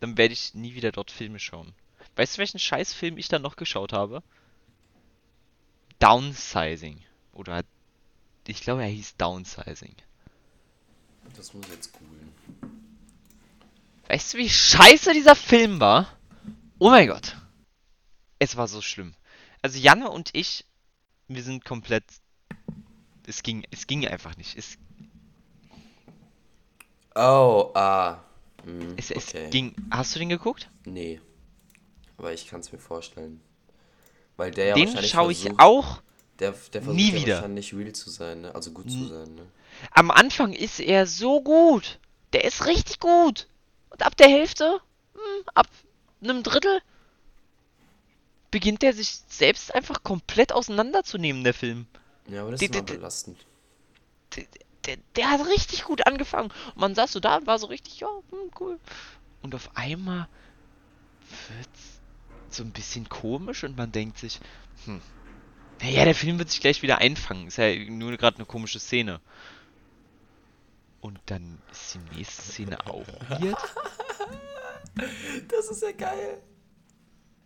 dann 0.00 0.18
werde 0.18 0.34
ich 0.34 0.52
nie 0.52 0.74
wieder 0.74 0.92
dort 0.92 1.10
Filme 1.10 1.38
schauen. 1.38 1.74
Weißt 2.16 2.36
du, 2.36 2.38
welchen 2.38 2.58
Scheißfilm 2.58 3.16
ich 3.16 3.28
dann 3.28 3.42
noch 3.42 3.56
geschaut 3.56 3.94
habe? 3.94 4.22
Downsizing. 6.04 7.00
Oder 7.32 7.62
ich 8.46 8.60
glaube, 8.60 8.82
er 8.82 8.88
hieß 8.88 9.16
Downsizing. 9.16 9.94
Das 11.34 11.54
muss 11.54 11.64
ich 11.66 11.72
jetzt 11.72 11.92
googeln. 11.92 12.32
Weißt 14.08 14.34
du, 14.34 14.38
wie 14.38 14.50
scheiße 14.50 15.14
dieser 15.14 15.34
Film 15.34 15.80
war? 15.80 16.14
Oh 16.78 16.90
mein 16.90 17.08
Gott. 17.08 17.36
Es 18.38 18.56
war 18.56 18.68
so 18.68 18.82
schlimm. 18.82 19.14
Also 19.62 19.78
Janne 19.78 20.10
und 20.10 20.28
ich, 20.34 20.66
wir 21.28 21.42
sind 21.42 21.64
komplett. 21.64 22.04
Es 23.26 23.42
ging, 23.42 23.64
es 23.70 23.86
ging 23.86 24.06
einfach 24.06 24.36
nicht. 24.36 24.56
Es, 24.58 24.76
Oh, 27.16 27.70
ah. 27.74 28.18
Hm, 28.64 28.94
es, 28.96 29.10
es 29.10 29.28
okay. 29.28 29.48
ging. 29.50 29.74
Hast 29.90 30.14
du 30.14 30.18
den 30.18 30.28
geguckt? 30.28 30.68
Nee. 30.84 31.20
Aber 32.18 32.32
ich 32.32 32.48
kann 32.48 32.60
es 32.60 32.72
mir 32.72 32.78
vorstellen. 32.78 33.40
Weil 34.36 34.50
der 34.50 34.66
ja 34.66 34.74
den 34.74 34.88
schaue 35.04 35.32
ich 35.32 35.42
versucht, 35.42 35.60
auch. 35.60 36.02
Der, 36.40 36.52
der 36.72 36.82
nie 36.82 37.10
ja 37.12 37.14
wieder. 37.14 37.34
wahrscheinlich 37.36 37.72
real 37.74 37.92
zu 37.92 38.10
sein, 38.10 38.40
ne? 38.42 38.54
Also 38.54 38.72
gut 38.72 38.90
zu 38.90 39.06
sein, 39.06 39.34
ne? 39.36 39.46
Am 39.92 40.10
Anfang 40.10 40.52
ist 40.52 40.80
er 40.80 41.06
so 41.06 41.40
gut. 41.40 41.98
Der 42.32 42.44
ist 42.44 42.66
richtig 42.66 42.98
gut. 42.98 43.46
Und 43.90 44.02
ab 44.04 44.16
der 44.16 44.28
Hälfte, 44.28 44.80
hm, 45.14 45.44
ab 45.54 45.68
einem 46.22 46.42
Drittel, 46.42 46.80
beginnt 48.50 48.82
er 48.84 48.92
sich 48.92 49.20
selbst 49.28 49.74
einfach 49.74 50.02
komplett 50.02 50.52
auseinanderzunehmen, 50.52 51.44
der 51.44 51.54
Film. 51.54 51.86
Ja, 52.28 52.42
aber 52.42 52.52
das 52.52 52.62
ist 52.62 52.68
immer 52.74 52.82
die- 52.84 52.92
die- 52.92 52.98
belastend. 52.98 53.46
der, 54.86 54.96
der 55.16 55.30
hat 55.30 55.46
richtig 55.46 55.84
gut 55.84 56.06
angefangen. 56.06 56.50
Und 56.74 56.76
man 56.76 56.94
saß 56.94 57.12
so 57.12 57.20
da 57.20 57.36
und 57.36 57.46
war 57.46 57.58
so 57.58 57.66
richtig, 57.66 58.00
ja, 58.00 58.08
hm, 58.30 58.50
cool. 58.60 58.78
Und 59.42 59.54
auf 59.54 59.70
einmal 59.76 60.28
wird's 61.48 61.93
so 62.54 62.62
ein 62.62 62.72
bisschen 62.72 63.08
komisch 63.08 63.64
und 63.64 63.76
man 63.76 63.92
denkt 63.92 64.18
sich, 64.18 64.40
hm, 64.84 65.00
naja, 65.80 66.04
der 66.04 66.14
Film 66.14 66.38
wird 66.38 66.50
sich 66.50 66.60
gleich 66.60 66.82
wieder 66.82 66.98
einfangen. 66.98 67.48
Ist 67.48 67.58
ja 67.58 67.74
nur 67.90 68.16
gerade 68.16 68.36
eine 68.36 68.46
komische 68.46 68.80
Szene. 68.80 69.20
Und 71.00 71.20
dann 71.26 71.60
ist 71.70 71.94
die 71.94 72.16
nächste 72.16 72.42
Szene 72.42 72.86
auch 72.86 73.06
weird. 73.28 73.58
Das 75.48 75.68
ist 75.70 75.82
ja 75.82 75.90
geil. 75.90 76.40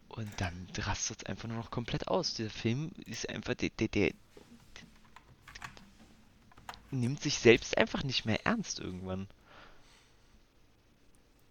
Und 0.09 0.29
dann 0.39 0.69
rastet 0.77 1.23
es 1.23 1.27
einfach 1.27 1.49
nur 1.49 1.57
noch 1.57 1.71
komplett 1.71 2.07
aus. 2.09 2.35
Der 2.35 2.51
Film 2.51 2.91
ist 3.07 3.29
einfach, 3.31 3.55
der, 3.55 3.71
der, 3.71 3.89
der, 3.89 4.13
nimmt 6.91 7.23
sich 7.23 7.39
selbst 7.39 7.79
einfach 7.79 8.03
nicht 8.03 8.27
mehr 8.27 8.45
ernst 8.45 8.81
irgendwann. 8.81 9.29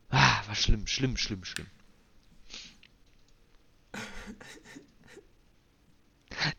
Ah, 0.09 0.41
war 0.45 0.55
schlimm, 0.55 0.85
schlimm, 0.85 1.17
schlimm, 1.17 1.43
schlimm. 1.43 1.67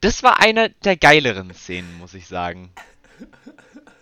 Das 0.00 0.22
war 0.22 0.40
eine 0.40 0.70
der 0.84 0.96
geileren 0.96 1.52
Szenen, 1.54 1.98
muss 1.98 2.14
ich 2.14 2.26
sagen. 2.26 2.72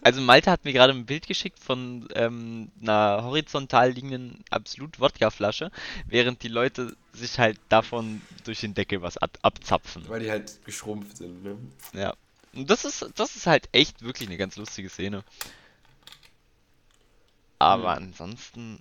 Also 0.03 0.21
Malte 0.21 0.51
hat 0.51 0.65
mir 0.65 0.73
gerade 0.73 0.93
ein 0.93 1.05
Bild 1.05 1.27
geschickt 1.27 1.59
von 1.59 2.09
ähm, 2.15 2.71
einer 2.81 3.25
horizontal 3.25 3.91
liegenden 3.91 4.45
Absolut-Wodka-Flasche, 4.51 5.73
während 6.07 6.43
die 6.45 6.49
Leute 6.49 6.97
sich 7.13 7.39
halt 7.41 7.59
davon 7.69 8.23
durch 8.45 8.61
den 8.61 8.75
Deckel 8.75 9.03
was 9.03 9.19
ab 9.19 9.37
abzapfen. 9.43 10.09
Weil 10.09 10.21
die 10.21 10.31
halt 10.31 10.65
geschrumpft 10.65 11.17
sind, 11.17 11.43
ne? 11.43 11.59
Ja. 11.93 12.15
Und 12.55 12.71
das 12.71 12.85
ist, 12.85 13.05
das 13.17 13.35
ist 13.37 13.47
halt 13.47 13.69
echt 13.73 14.03
wirklich 14.03 14.29
eine 14.29 14.39
ganz 14.39 14.57
lustige 14.57 14.89
Szene. 14.89 15.25
Aber 17.59 17.97
Hm. 17.97 18.05
ansonsten, 18.05 18.81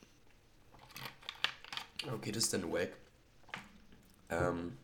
Okay, 2.07 2.31
das 2.31 2.43
ist 2.43 2.53
dann 2.53 2.71
wack. 2.71 2.89
Ähm, 4.29 4.77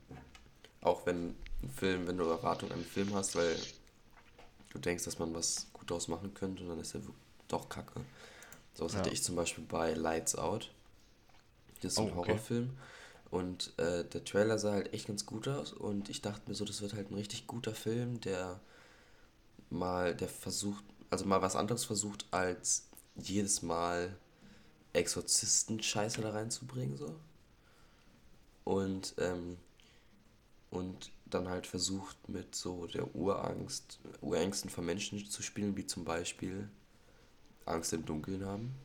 auch 0.81 1.05
wenn 1.05 1.35
ein 1.63 1.69
Film, 1.71 2.07
wenn 2.07 2.17
du 2.17 2.25
Erwartungen 2.25 2.71
an 2.73 2.79
einen 2.79 2.87
Film 2.87 3.13
hast, 3.15 3.35
weil 3.35 3.55
du 4.69 4.79
denkst, 4.79 5.03
dass 5.05 5.19
man 5.19 5.33
was 5.33 5.67
gut 5.73 5.89
draus 5.91 6.07
machen 6.07 6.33
könnte 6.33 6.63
und 6.63 6.69
dann 6.69 6.79
ist 6.79 6.95
er 6.95 7.01
doch 7.47 7.69
kacke. 7.69 8.01
So 8.75 8.85
was 8.85 8.95
Ja. 8.95 8.97
hatte 8.97 9.09
ich 9.09 9.23
zum 9.23 9.35
Beispiel 9.35 9.65
bei 9.65 9.93
Lights 9.93 10.35
Out. 10.35 10.71
Das 11.81 11.93
ist 11.93 11.99
Oh, 11.99 12.01
ein 12.01 12.15
okay. 12.15 12.15
Horrorfilm. 12.15 12.77
Und 13.29 13.73
äh, 13.79 14.03
der 14.05 14.23
Trailer 14.25 14.59
sah 14.59 14.73
halt 14.73 14.93
echt 14.93 15.07
ganz 15.07 15.25
gut 15.25 15.47
aus 15.47 15.71
und 15.73 16.09
ich 16.09 16.21
dachte 16.21 16.49
mir 16.49 16.55
so, 16.55 16.65
das 16.65 16.81
wird 16.81 16.93
halt 16.93 17.11
ein 17.11 17.15
richtig 17.15 17.47
guter 17.47 17.73
Film, 17.73 18.19
der 18.21 18.59
mal, 19.69 20.15
der 20.15 20.27
versucht, 20.27 20.83
also 21.09 21.25
mal 21.25 21.41
was 21.41 21.55
anderes 21.55 21.85
versucht, 21.85 22.25
als 22.31 22.87
jedes 23.15 23.61
Mal 23.61 24.15
Exorzisten-Scheiße 24.93 26.21
da 26.21 26.31
reinzubringen, 26.31 26.97
so. 26.97 27.15
Und, 28.63 29.15
ähm, 29.19 29.57
und 30.69 31.11
dann 31.25 31.49
halt 31.49 31.67
versucht, 31.67 32.17
mit 32.29 32.55
so 32.55 32.87
der 32.87 33.15
Urangst, 33.15 33.99
Urängsten 34.21 34.69
von 34.69 34.85
Menschen 34.85 35.25
zu 35.29 35.41
spielen, 35.41 35.77
wie 35.77 35.85
zum 35.85 36.03
Beispiel 36.05 36.69
Angst 37.65 37.93
im 37.93 38.05
Dunkeln 38.05 38.45
haben. 38.45 38.75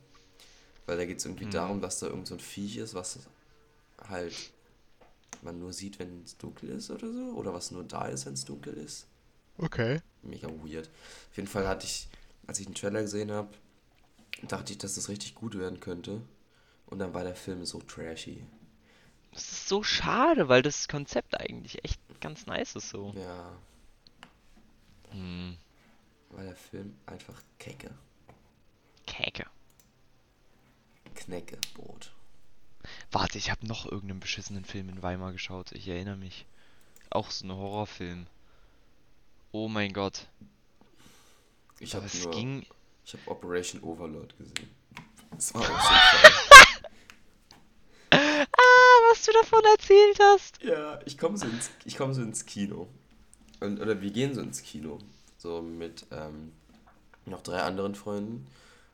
Weil 0.85 0.97
da 0.97 1.05
geht 1.05 1.19
es 1.19 1.25
irgendwie 1.25 1.45
Mhm. 1.45 1.51
darum, 1.51 1.81
dass 1.81 1.99
da 1.99 2.07
irgend 2.07 2.27
so 2.27 2.35
ein 2.35 2.39
Viech 2.39 2.77
ist, 2.77 2.93
was 2.93 3.19
halt 4.07 4.51
man 5.41 5.59
nur 5.59 5.73
sieht, 5.73 5.99
wenn 5.99 6.23
es 6.23 6.37
dunkel 6.37 6.69
ist 6.69 6.91
oder 6.91 7.11
so. 7.11 7.33
Oder 7.33 7.53
was 7.53 7.71
nur 7.71 7.83
da 7.83 8.07
ist, 8.07 8.25
wenn 8.27 8.33
es 8.33 8.45
dunkel 8.45 8.73
ist. 8.75 9.07
okay. 9.63 10.01
Mega 10.23 10.47
weird. 10.63 10.89
Auf 11.31 11.37
jeden 11.37 11.47
Fall 11.47 11.67
hatte 11.67 11.85
ich, 11.85 12.07
als 12.47 12.59
ich 12.59 12.65
den 12.65 12.75
Trailer 12.75 13.01
gesehen 13.01 13.31
habe, 13.31 13.49
dachte 14.47 14.73
ich, 14.73 14.79
dass 14.79 14.95
das 14.95 15.09
richtig 15.09 15.35
gut 15.35 15.57
werden 15.57 15.79
könnte. 15.79 16.21
Und 16.87 16.99
dann 16.99 17.13
war 17.13 17.23
der 17.23 17.35
Film 17.35 17.65
so 17.65 17.79
trashy. 17.81 18.43
Das 19.31 19.43
ist 19.51 19.67
so 19.67 19.83
schade, 19.83 20.49
weil 20.49 20.61
das 20.61 20.87
Konzept 20.87 21.39
eigentlich 21.39 21.83
echt 21.83 21.99
ganz 22.21 22.45
nice 22.45 22.75
ist 22.75 22.89
so. 22.89 23.13
Ja, 23.15 23.51
Hm, 25.11 25.57
war 26.31 26.43
der 26.43 26.55
Film 26.55 26.95
einfach 27.05 27.41
kecke. 27.59 27.89
Käke. 29.05 29.45
Knäckebrot. 31.15 32.11
Warte, 33.11 33.37
ich 33.37 33.49
habe 33.51 33.65
noch 33.65 33.85
irgendeinen 33.85 34.19
beschissenen 34.19 34.65
Film 34.65 34.89
in 34.89 35.01
Weimar 35.01 35.31
geschaut. 35.31 35.71
Ich 35.71 35.87
erinnere 35.87 36.17
mich. 36.17 36.45
Auch 37.09 37.31
so 37.31 37.45
ein 37.47 37.51
Horrorfilm. 37.51 38.27
Oh 39.51 39.67
mein 39.69 39.93
Gott. 39.93 40.27
Ich 41.79 41.95
habe 41.95 42.07
ging. 42.31 42.65
ich 43.05 43.13
habe 43.13 43.31
Operation 43.31 43.81
Overlord 43.81 44.37
gesehen. 44.37 44.69
Das 45.31 45.53
war 45.53 45.61
auch 45.61 45.65
so 45.81 45.89
geil. 46.21 46.33
Ah, 48.11 49.09
was 49.09 49.23
du 49.23 49.26
davon 49.41 49.61
erzählt 49.71 50.19
hast. 50.19 50.61
Ja, 50.63 50.99
ich 51.05 51.17
komme 51.17 51.37
so 51.37 51.45
ins, 51.45 51.69
ich 51.85 51.97
komm 51.97 52.13
so 52.13 52.21
ins 52.21 52.45
Kino. 52.45 52.87
Und, 53.59 53.79
oder 53.81 54.01
wir 54.01 54.11
gehen 54.11 54.33
so 54.35 54.41
ins 54.41 54.61
Kino. 54.61 54.99
So 55.37 55.61
mit 55.61 56.05
ähm, 56.11 56.51
noch 57.25 57.41
drei 57.41 57.61
anderen 57.61 57.95
Freunden. 57.95 58.47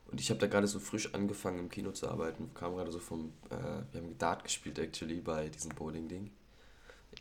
Und 0.07 0.19
ich 0.21 0.29
habe 0.29 0.39
da 0.39 0.47
gerade 0.47 0.67
so 0.67 0.79
frisch 0.79 1.13
angefangen 1.13 1.59
im 1.59 1.69
Kino 1.69 1.91
zu 1.91 2.07
arbeiten. 2.09 2.51
Kam 2.53 2.75
gerade 2.75 2.91
so 2.91 2.99
vom, 2.99 3.33
äh, 3.49 3.55
wir 3.91 4.01
haben 4.01 4.17
Dart 4.17 4.43
gespielt 4.43 4.77
actually 4.79 5.21
bei 5.21 5.49
diesem 5.49 5.73
Bowling-Ding. 5.73 6.31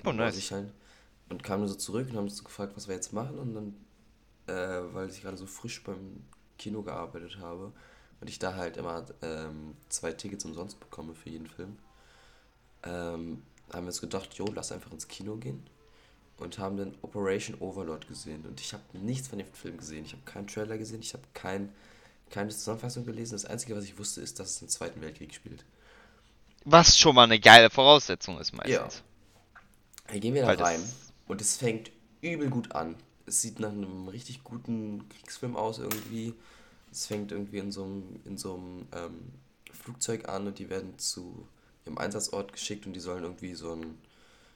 In 0.01 0.07
Oh, 0.07 0.13
nice. 0.13 0.53
Und 1.29 1.43
kamen 1.43 1.67
so 1.67 1.75
zurück 1.75 2.09
und 2.11 2.17
haben 2.17 2.25
uns 2.25 2.37
so 2.37 2.45
gefragt, 2.45 2.75
was 2.77 2.89
wir 2.89 2.95
jetzt 2.95 3.13
machen. 3.13 3.39
Und 3.39 3.55
dann, 3.55 3.75
äh, 4.47 4.95
weil 4.95 5.09
ich 5.09 5.23
gerade 5.23 5.37
so 5.37 5.47
frisch 5.47 5.83
beim 5.83 6.25
Kino 6.59 6.83
gearbeitet 6.83 7.39
habe 7.39 7.73
und 8.21 8.29
ich 8.29 8.39
da 8.39 8.55
halt 8.55 8.77
immer 8.77 9.05
ähm, 9.21 9.75
zwei 9.89 10.13
Tickets 10.13 10.45
umsonst 10.45 10.79
bekomme 10.79 11.13
für 11.13 11.29
jeden 11.29 11.49
Film, 11.49 11.77
ähm, 12.85 13.43
haben 13.73 13.85
wir 13.85 13.89
uns 13.89 14.01
gedacht, 14.01 14.35
jo, 14.35 14.47
lass 14.55 14.73
einfach 14.73 14.93
ins 14.93 15.09
Kino 15.09 15.37
gehen. 15.37 15.63
Und 16.39 16.59
haben 16.59 16.77
dann 16.77 16.95
Operation 17.03 17.57
Overlord 17.61 18.09
gesehen. 18.09 18.45
Und 18.47 18.61
ich 18.61 18.73
habe 18.73 18.83
nichts 18.95 19.29
von 19.29 19.39
dem 19.39 19.47
Film 19.53 19.77
gesehen. 19.77 20.05
Ich 20.05 20.13
habe 20.13 20.23
keinen 20.25 20.47
Trailer 20.49 20.77
gesehen, 20.77 21.01
ich 21.01 21.13
habe 21.13 21.23
kein, 21.35 21.73
keine 22.31 22.51
Zusammenfassung 22.51 23.05
gelesen. 23.07 23.35
Das 23.35 23.45
Einzige, 23.45 23.77
was 23.77 23.85
ich 23.85 23.99
wusste, 23.99 24.21
ist, 24.21 24.41
dass 24.41 24.57
es 24.57 24.63
im 24.63 24.69
Zweiten 24.69 25.01
Weltkrieg 25.01 25.35
spielt. 25.35 25.65
Was 26.65 26.99
schon 26.99 27.15
mal 27.15 27.25
eine 27.25 27.39
geile 27.39 27.71
Voraussetzung 27.71 28.39
ist 28.39 28.53
meistens. 28.53 29.03
Dann 30.07 30.21
gehen 30.21 30.35
wir 30.35 30.43
da 30.43 30.49
Weil 30.49 30.57
rein 30.57 30.83
und 31.27 31.41
es 31.41 31.57
fängt 31.57 31.91
übel 32.21 32.51
gut 32.51 32.73
an. 32.73 32.97
Es 33.27 33.41
sieht 33.41 33.61
nach 33.61 33.71
einem 33.71 34.09
richtig 34.09 34.45
guten 34.45 35.09
Kriegsfilm 35.09 35.57
aus 35.57 35.79
irgendwie. 35.79 36.35
Es 36.91 37.07
fängt 37.07 37.33
irgendwie 37.33 37.59
in 37.59 37.73
so 37.73 37.85
einem, 37.85 38.21
in 38.25 38.37
so 38.37 38.55
einem 38.55 38.87
ähm, 38.95 39.33
Flugzeug 39.73 40.29
an 40.29 40.47
und 40.47 40.59
die 40.59 40.69
werden 40.69 40.99
zu 40.99 41.49
ihrem 41.85 41.99
Einsatzort 41.99 42.53
geschickt 42.53 42.87
und 42.87 42.93
die 42.93 43.01
sollen 43.01 43.25
irgendwie 43.25 43.55
so 43.55 43.73
einen 43.73 43.99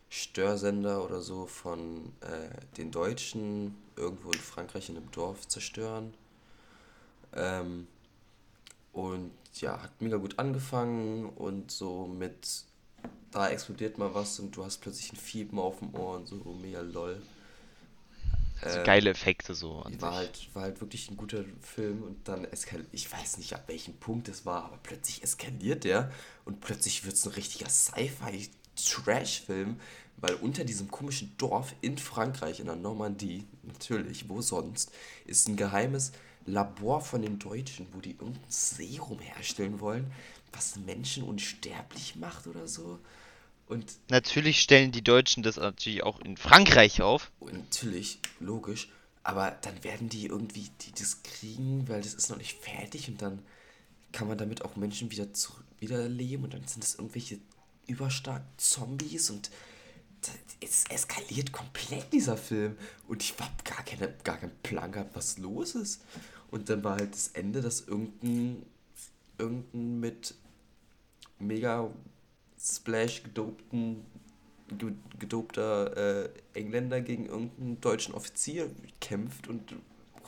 Störsender 0.09 1.05
oder 1.05 1.21
so 1.21 1.47
von 1.47 2.12
äh, 2.21 2.49
den 2.77 2.91
Deutschen 2.91 3.77
irgendwo 3.97 4.31
in 4.31 4.39
Frankreich 4.39 4.89
in 4.89 4.97
einem 4.97 5.11
Dorf 5.11 5.49
zerstören. 5.49 6.15
Ähm, 7.35 7.87
und 8.93 9.33
ja, 9.55 9.83
hat 9.83 10.01
mega 10.01 10.17
gut 10.17 10.39
angefangen 10.39 11.27
und 11.27 11.71
so 11.71 12.07
mit 12.07 12.65
da 13.31 13.49
explodiert 13.49 13.99
mal 13.99 14.15
was 14.15 14.39
und 14.41 14.57
du 14.57 14.65
hast 14.65 14.79
plötzlich 14.79 15.12
ein 15.12 15.17
Fiepen 15.17 15.59
auf 15.59 15.81
dem 15.81 15.95
Ohr 15.95 16.17
und 16.17 16.27
so 16.27 16.37
mega 16.62 16.81
lol. 16.81 17.21
Ähm, 18.62 18.85
geile 18.85 19.11
Effekte 19.11 19.55
so 19.55 19.81
an 19.81 20.01
war 20.01 20.12
sich. 20.12 20.19
halt, 20.19 20.49
war 20.55 20.62
halt 20.62 20.81
wirklich 20.81 21.11
ein 21.11 21.16
guter 21.16 21.45
Film 21.61 22.03
und 22.03 22.27
dann 22.27 22.45
eskaliert, 22.47 22.88
ich 22.92 23.12
weiß 23.12 23.38
nicht 23.38 23.53
ab 23.55 23.64
welchem 23.66 23.95
Punkt 23.95 24.29
es 24.29 24.47
war, 24.47 24.64
aber 24.64 24.79
plötzlich 24.83 25.23
eskaliert 25.23 25.85
der 25.85 26.11
und 26.45 26.61
plötzlich 26.61 27.05
wird 27.05 27.16
es 27.16 27.27
ein 27.27 27.33
richtiger 27.33 27.69
Sci-Fi-Trash-Film, 27.69 29.79
weil 30.16 30.35
unter 30.37 30.64
diesem 30.64 30.90
komischen 30.90 31.35
Dorf 31.37 31.75
in 31.83 31.99
Frankreich, 31.99 32.61
in 32.61 32.66
der 32.66 32.77
Normandie, 32.77 33.45
natürlich, 33.62 34.29
wo 34.29 34.40
sonst, 34.40 34.90
ist 35.27 35.49
ein 35.49 35.57
geheimes 35.57 36.12
Labor 36.47 37.03
von 37.03 37.23
den 37.23 37.38
Deutschen, 37.38 37.87
wo 37.92 38.01
die 38.01 38.12
irgendein 38.12 38.42
Serum 38.49 39.19
herstellen 39.19 39.81
wollen, 39.81 40.11
was 40.53 40.77
Menschen 40.77 41.25
unsterblich 41.25 42.16
macht 42.16 42.47
oder 42.47 42.66
so. 42.66 42.99
Und 43.66 43.98
Natürlich 44.09 44.61
stellen 44.61 44.92
die 44.92 45.02
Deutschen 45.02 45.42
das 45.42 45.57
natürlich 45.57 46.02
auch 46.02 46.20
in 46.20 46.37
Frankreich 46.37 47.02
auf. 47.02 47.33
Und 47.40 47.55
Natürlich, 47.55 48.20
logisch. 48.40 48.88
Aber 49.22 49.50
dann 49.62 49.83
werden 49.83 50.09
die 50.09 50.26
irgendwie 50.26 50.70
die 50.83 50.92
das 50.92 51.22
kriegen, 51.24 51.88
weil 51.88 52.00
das 52.00 52.14
ist 52.14 52.31
noch 52.31 52.37
nicht 52.37 52.57
fertig 52.62 53.09
und 53.09 53.20
dann 53.22 53.40
kann 54.12 54.29
man 54.29 54.38
damit 54.38 54.64
auch 54.64 54.76
Menschen 54.76 55.11
wieder 55.11 55.33
zurück, 55.33 55.64
wieder 55.81 56.09
leben 56.09 56.44
und 56.44 56.55
dann 56.55 56.66
sind 56.66 56.85
es 56.85 56.94
irgendwelche 56.94 57.38
überstark 57.88 58.42
Zombies 58.57 59.31
und 59.31 59.50
es 60.61 60.85
eskaliert 60.88 61.52
komplett 61.52 62.12
dieser 62.12 62.37
Film 62.37 62.76
und 63.09 63.22
ich 63.22 63.35
hab 63.38 63.64
gar 63.64 63.85
keine 63.85 64.14
gar 64.24 64.38
keinen 64.38 64.57
Plan 64.62 64.92
gehabt, 64.92 65.14
was 65.14 65.38
los 65.38 65.74
ist. 65.74 66.02
Und 66.50 66.70
dann 66.70 66.85
war 66.85 66.96
halt 66.96 67.12
das 67.12 67.29
Ende, 67.29 67.61
dass 67.61 67.81
irgendein 67.81 68.64
irgendein 69.38 70.00
mit 70.00 70.35
mega 71.38 71.90
Splash 72.61 73.23
gedopten 73.23 74.05
ge- 74.79 74.95
gedopter 75.19 76.25
äh, 76.25 76.31
Engländer 76.55 77.01
gegen 77.01 77.27
irgendeinen 77.27 77.81
deutschen 77.81 78.14
Offizier 78.14 78.71
kämpft 79.01 79.49
und 79.49 79.73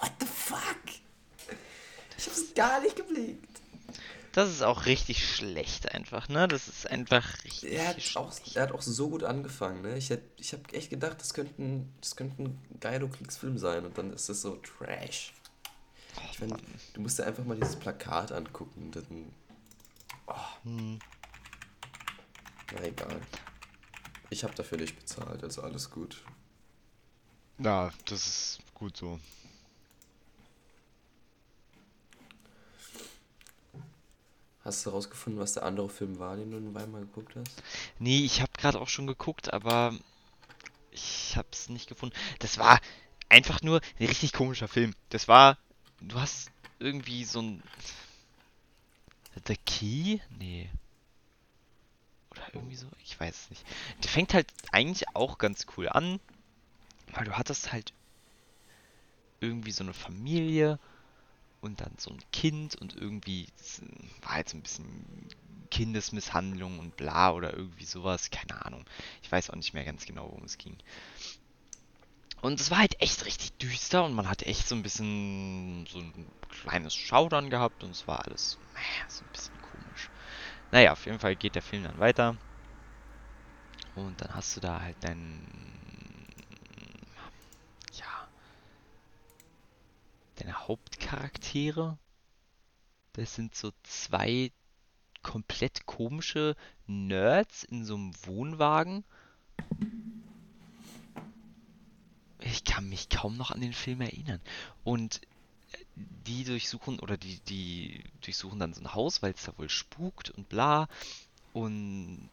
what 0.00 0.12
the 0.20 0.26
fuck? 0.26 0.76
Ich 2.16 2.26
hab's 2.26 2.54
gar 2.54 2.80
nicht 2.80 2.96
geblickt. 2.96 3.44
Das 4.32 4.50
ist 4.50 4.62
auch 4.62 4.86
richtig 4.86 5.26
schlecht 5.26 5.92
einfach, 5.92 6.28
ne? 6.28 6.46
Das 6.46 6.68
ist 6.68 6.86
einfach 6.88 7.42
richtig 7.44 7.72
Er 7.72 7.88
hat, 7.88 7.96
auch, 8.16 8.32
schlecht. 8.32 8.56
er 8.56 8.64
hat 8.64 8.72
auch 8.72 8.82
so 8.82 9.08
gut 9.08 9.24
angefangen, 9.24 9.82
ne? 9.82 9.96
Ich, 9.96 10.10
hätt, 10.10 10.22
ich 10.36 10.52
hab 10.52 10.72
echt 10.72 10.90
gedacht, 10.90 11.18
das 11.20 11.34
könnte 11.34 11.60
ein, 11.60 11.92
das 12.00 12.14
könnte 12.14 12.42
ein 12.42 12.58
geiler 12.78 13.08
Kriegsfilm 13.08 13.58
sein 13.58 13.84
und 13.84 13.96
dann 13.98 14.12
ist 14.12 14.28
das 14.28 14.42
so 14.42 14.56
Trash. 14.56 15.32
Ich 16.32 16.40
mein, 16.40 16.52
du 16.94 17.00
musst 17.00 17.18
dir 17.18 17.26
einfach 17.26 17.44
mal 17.44 17.56
dieses 17.56 17.76
Plakat 17.76 18.30
angucken. 18.32 18.90
Dann, 18.92 19.32
Hm. 20.64 20.98
Na 22.74 22.82
egal. 22.84 23.20
Ich 24.30 24.44
habe 24.44 24.54
dafür 24.54 24.78
nicht 24.78 24.96
bezahlt, 24.96 25.42
also 25.42 25.62
alles 25.62 25.90
gut. 25.90 26.22
Ja, 27.58 27.90
das 28.04 28.26
ist 28.26 28.58
gut 28.74 28.96
so. 28.96 29.18
Hast 34.64 34.84
du 34.84 34.90
rausgefunden, 34.90 35.40
was 35.40 35.54
der 35.54 35.62
andere 35.62 35.88
Film 35.88 36.18
war, 36.18 36.36
den 36.36 36.50
du 36.50 36.58
in 36.58 36.74
Weimar 36.74 37.00
geguckt 37.00 37.34
hast? 37.36 37.62
Nee, 37.98 38.24
ich 38.24 38.42
habe 38.42 38.52
gerade 38.56 38.78
auch 38.80 38.88
schon 38.88 39.06
geguckt, 39.06 39.52
aber 39.52 39.94
ich 40.90 41.36
habe 41.36 41.48
es 41.52 41.70
nicht 41.70 41.88
gefunden. 41.88 42.14
Das 42.38 42.58
war 42.58 42.78
einfach 43.30 43.62
nur 43.62 43.80
ein 43.98 44.06
richtig 44.06 44.32
komischer 44.32 44.68
Film. 44.68 44.94
Das 45.08 45.26
war, 45.26 45.56
du 46.00 46.20
hast 46.20 46.50
irgendwie 46.78 47.24
so 47.24 47.40
ein 47.40 47.62
The 49.46 49.56
Key? 49.56 50.18
Nee. 50.38 50.70
Oder 52.30 52.54
irgendwie 52.54 52.76
so, 52.76 52.86
ich 53.02 53.18
weiß 53.18 53.34
es 53.34 53.50
nicht. 53.50 53.64
Der 54.02 54.10
fängt 54.10 54.34
halt 54.34 54.52
eigentlich 54.72 55.08
auch 55.14 55.38
ganz 55.38 55.66
cool 55.76 55.88
an, 55.88 56.20
weil 57.14 57.24
du 57.24 57.32
hattest 57.32 57.72
halt 57.72 57.92
irgendwie 59.40 59.72
so 59.72 59.84
eine 59.84 59.94
Familie 59.94 60.78
und 61.60 61.80
dann 61.80 61.94
so 61.98 62.10
ein 62.10 62.22
Kind 62.32 62.76
und 62.76 62.94
irgendwie 62.96 63.48
war 64.22 64.34
halt 64.34 64.48
so 64.48 64.56
ein 64.56 64.62
bisschen 64.62 65.28
Kindesmisshandlung 65.70 66.78
und 66.78 66.96
bla 66.96 67.32
oder 67.32 67.52
irgendwie 67.54 67.84
sowas, 67.84 68.30
keine 68.30 68.64
Ahnung. 68.64 68.84
Ich 69.22 69.30
weiß 69.30 69.50
auch 69.50 69.56
nicht 69.56 69.74
mehr 69.74 69.84
ganz 69.84 70.06
genau, 70.06 70.24
worum 70.24 70.44
es 70.44 70.58
ging. 70.58 70.76
Und 72.40 72.60
es 72.60 72.70
war 72.70 72.78
halt 72.78 73.00
echt 73.00 73.24
richtig 73.24 73.52
düster 73.54 74.04
und 74.04 74.14
man 74.14 74.28
hat 74.28 74.44
echt 74.44 74.68
so 74.68 74.74
ein 74.74 74.82
bisschen 74.82 75.86
so 75.86 75.98
ein 75.98 76.30
kleines 76.48 76.94
Schaudern 76.94 77.50
gehabt 77.50 77.82
und 77.82 77.90
es 77.90 78.06
war 78.06 78.24
alles 78.26 78.58
so 79.08 79.24
ein 79.24 79.28
bisschen. 79.32 79.57
Naja, 80.70 80.92
auf 80.92 81.06
jeden 81.06 81.18
Fall 81.18 81.36
geht 81.36 81.54
der 81.54 81.62
Film 81.62 81.84
dann 81.84 81.98
weiter. 81.98 82.36
Und 83.94 84.20
dann 84.20 84.34
hast 84.34 84.56
du 84.56 84.60
da 84.60 84.80
halt 84.80 85.02
deinen, 85.02 85.44
ja, 87.94 88.28
deine 90.36 90.68
Hauptcharaktere. 90.68 91.98
Das 93.14 93.34
sind 93.34 93.54
so 93.54 93.72
zwei 93.82 94.52
komplett 95.22 95.86
komische 95.86 96.54
Nerds 96.86 97.64
in 97.64 97.84
so 97.84 97.96
einem 97.96 98.12
Wohnwagen. 98.24 99.04
Ich 102.40 102.62
kann 102.64 102.88
mich 102.88 103.08
kaum 103.08 103.36
noch 103.36 103.50
an 103.50 103.60
den 103.60 103.72
Film 103.72 104.00
erinnern. 104.00 104.40
Und 104.84 105.20
die 106.26 106.44
durchsuchen 106.44 107.00
oder 107.00 107.16
die, 107.16 107.40
die 107.40 108.04
durchsuchen 108.20 108.58
dann 108.58 108.74
so 108.74 108.80
ein 108.80 108.94
Haus, 108.94 109.22
weil 109.22 109.32
es 109.32 109.44
da 109.44 109.56
wohl 109.56 109.68
spukt 109.68 110.30
und 110.30 110.48
bla. 110.48 110.88
Und 111.52 112.30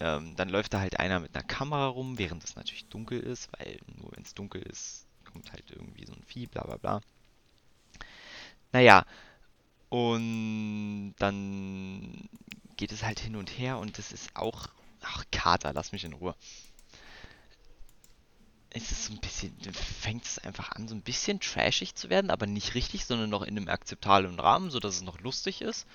ähm, 0.00 0.36
dann 0.36 0.48
läuft 0.48 0.74
da 0.74 0.80
halt 0.80 0.98
einer 0.98 1.20
mit 1.20 1.34
einer 1.34 1.44
Kamera 1.44 1.86
rum, 1.86 2.18
während 2.18 2.44
es 2.44 2.56
natürlich 2.56 2.86
dunkel 2.86 3.20
ist, 3.20 3.48
weil 3.58 3.78
nur 3.96 4.12
wenn 4.12 4.24
es 4.24 4.34
dunkel 4.34 4.62
ist, 4.62 5.06
kommt 5.30 5.52
halt 5.52 5.70
irgendwie 5.70 6.06
so 6.06 6.12
ein 6.12 6.22
Vieh, 6.24 6.46
bla 6.46 6.62
bla 6.64 6.76
bla. 6.76 7.00
Naja, 8.72 9.04
und 9.88 11.14
dann 11.18 12.28
geht 12.76 12.90
es 12.90 13.04
halt 13.04 13.20
hin 13.20 13.36
und 13.36 13.50
her 13.58 13.78
und 13.78 13.98
das 13.98 14.12
ist 14.12 14.34
auch. 14.34 14.68
Ach, 15.02 15.24
Kater, 15.30 15.72
lass 15.72 15.92
mich 15.92 16.04
in 16.04 16.14
Ruhe. 16.14 16.34
Es 18.76 18.90
ist 18.90 19.04
so 19.04 19.12
ein 19.12 19.20
bisschen, 19.20 19.56
fängt 19.72 20.24
es 20.24 20.40
einfach 20.40 20.72
an, 20.72 20.88
so 20.88 20.96
ein 20.96 21.02
bisschen 21.02 21.38
trashig 21.38 21.94
zu 21.94 22.10
werden, 22.10 22.30
aber 22.30 22.46
nicht 22.46 22.74
richtig, 22.74 23.04
sondern 23.04 23.30
noch 23.30 23.42
in 23.42 23.56
einem 23.56 23.68
akzeptablen 23.68 24.40
Rahmen, 24.40 24.70
sodass 24.70 24.96
es 24.96 25.02
noch 25.02 25.20
lustig 25.20 25.62
ist. 25.62 25.86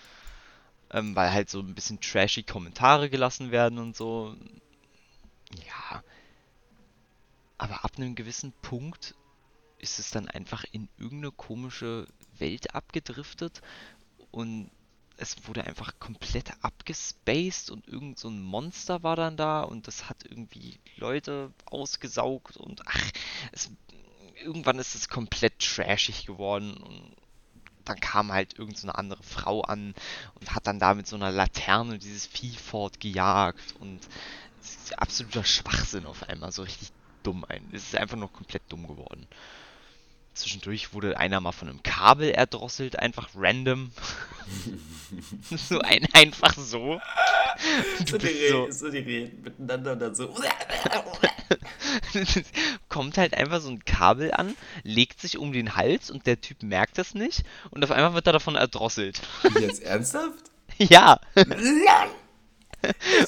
Ähm, 0.90 1.14
weil 1.14 1.32
halt 1.32 1.50
so 1.50 1.60
ein 1.60 1.76
bisschen 1.76 2.00
trashy 2.00 2.44
Kommentare 2.44 3.10
gelassen 3.10 3.52
werden 3.52 3.80
und 3.80 3.98
so. 3.98 4.34
Ja. 5.68 6.04
Aber 7.58 7.84
ab 7.84 7.92
einem 7.98 8.16
gewissen 8.16 8.54
Punkt 8.62 9.14
ist 9.78 10.00
es 10.00 10.10
dann 10.10 10.30
einfach 10.30 10.64
in 10.72 10.88
irgendeine 10.98 11.32
komische 11.32 12.08
Welt 12.38 12.74
abgedriftet 12.74 13.62
und 14.32 14.72
es 15.20 15.48
wurde 15.48 15.66
einfach 15.66 16.00
komplett 16.00 16.52
abgespaced 16.62 17.70
und 17.72 17.88
irgend 17.88 18.18
so 18.18 18.30
ein 18.30 18.42
Monster 18.42 19.04
war 19.04 19.16
dann 19.16 19.38
da 19.38 19.62
und 19.62 19.88
das 19.88 20.10
hat 20.10 20.24
irgendwie 20.24 20.80
Leute 20.96 21.52
ausgesaugt 21.66 22.58
und 22.58 22.82
ach, 22.88 23.12
es, 23.52 23.70
irgendwann 24.42 24.80
ist 24.80 24.96
es 24.96 25.10
komplett 25.10 25.60
trashig 25.60 26.26
geworden 26.26 26.76
und 26.78 27.16
dann 27.84 28.00
kam 28.00 28.32
halt 28.32 28.58
irgend 28.58 28.78
so 28.78 28.88
eine 28.88 28.98
andere 28.98 29.24
Frau 29.24 29.62
an 29.62 29.94
und 30.40 30.56
hat 30.56 30.68
dann 30.68 30.80
da 30.80 30.94
mit 30.94 31.08
so 31.08 31.16
einer 31.16 31.32
Laterne 31.32 31.98
dieses 31.98 32.26
Vieh 32.28 32.56
fortgejagt 32.56 33.76
und 33.80 34.08
absoluter 34.98 35.44
Schwachsinn 35.44 36.06
auf 36.06 36.24
einmal, 36.30 36.52
so 36.52 36.62
richtig 36.62 36.90
dumm 37.24 37.44
ein. 37.46 37.70
Es 37.74 37.84
ist 37.84 37.96
einfach 37.96 38.18
nur 38.18 38.32
komplett 38.32 38.64
dumm 38.70 38.88
geworden. 38.88 39.28
Zwischendurch 40.40 40.94
wurde 40.94 41.18
einer 41.18 41.40
mal 41.40 41.52
von 41.52 41.70
einem 41.70 41.84
Kabel 41.84 42.30
erdrosselt, 42.32 42.98
einfach 43.00 43.30
random. 43.36 43.92
so 45.70 45.80
ein, 45.80 46.08
einfach 46.14 46.56
so. 46.58 47.00
So 48.08 48.18
die, 48.18 48.28
bist 48.28 48.50
so- 48.50 48.72
so 48.72 48.90
die 48.90 49.00
reden 49.00 49.42
miteinander 49.44 49.92
und 49.92 50.00
dann 50.00 50.16
so. 50.16 50.34
Kommt 52.90 53.18
halt 53.18 53.34
einfach 53.34 53.60
so 53.60 53.70
ein 53.70 53.84
Kabel 53.84 54.32
an, 54.34 54.56
legt 54.84 55.20
sich 55.20 55.38
um 55.38 55.52
den 55.52 55.76
Hals 55.76 56.10
und 56.10 56.26
der 56.26 56.40
Typ 56.40 56.64
merkt 56.64 56.98
das 56.98 57.14
nicht 57.16 57.44
und 57.72 57.84
auf 57.84 57.92
einmal 57.92 58.14
wird 58.14 58.28
er 58.28 58.34
davon 58.34 58.56
erdrosselt. 58.56 59.20
Jetzt 59.60 59.82
ernsthaft? 59.84 60.46
ja. 60.78 61.20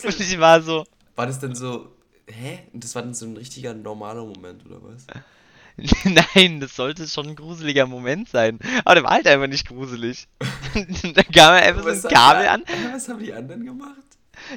Und 0.03 0.19
ich 0.19 0.39
war 0.39 0.61
so, 0.61 0.85
War 1.15 1.27
das 1.27 1.39
denn 1.39 1.53
so. 1.55 1.91
Hä? 2.27 2.59
Und 2.71 2.83
das 2.85 2.95
war 2.95 3.01
dann 3.01 3.13
so 3.13 3.25
ein 3.25 3.35
richtiger 3.35 3.73
normaler 3.73 4.23
Moment, 4.23 4.65
oder 4.65 4.81
was? 4.81 5.05
nein, 6.35 6.59
das 6.59 6.75
sollte 6.75 7.07
schon 7.07 7.29
ein 7.29 7.35
gruseliger 7.35 7.85
Moment 7.87 8.29
sein. 8.29 8.59
Aber 8.83 8.95
der 8.95 9.03
war 9.03 9.11
halt 9.11 9.27
einfach 9.27 9.47
nicht 9.47 9.67
gruselig. 9.67 10.27
da 11.13 11.23
kam 11.23 11.53
einfach 11.53 11.83
so 11.95 12.07
ein 12.07 12.13
Kabel 12.13 12.47
an. 12.47 12.63
Was 12.91 13.09
haben 13.09 13.19
die 13.19 13.33
anderen 13.33 13.65
gemacht? 13.65 13.95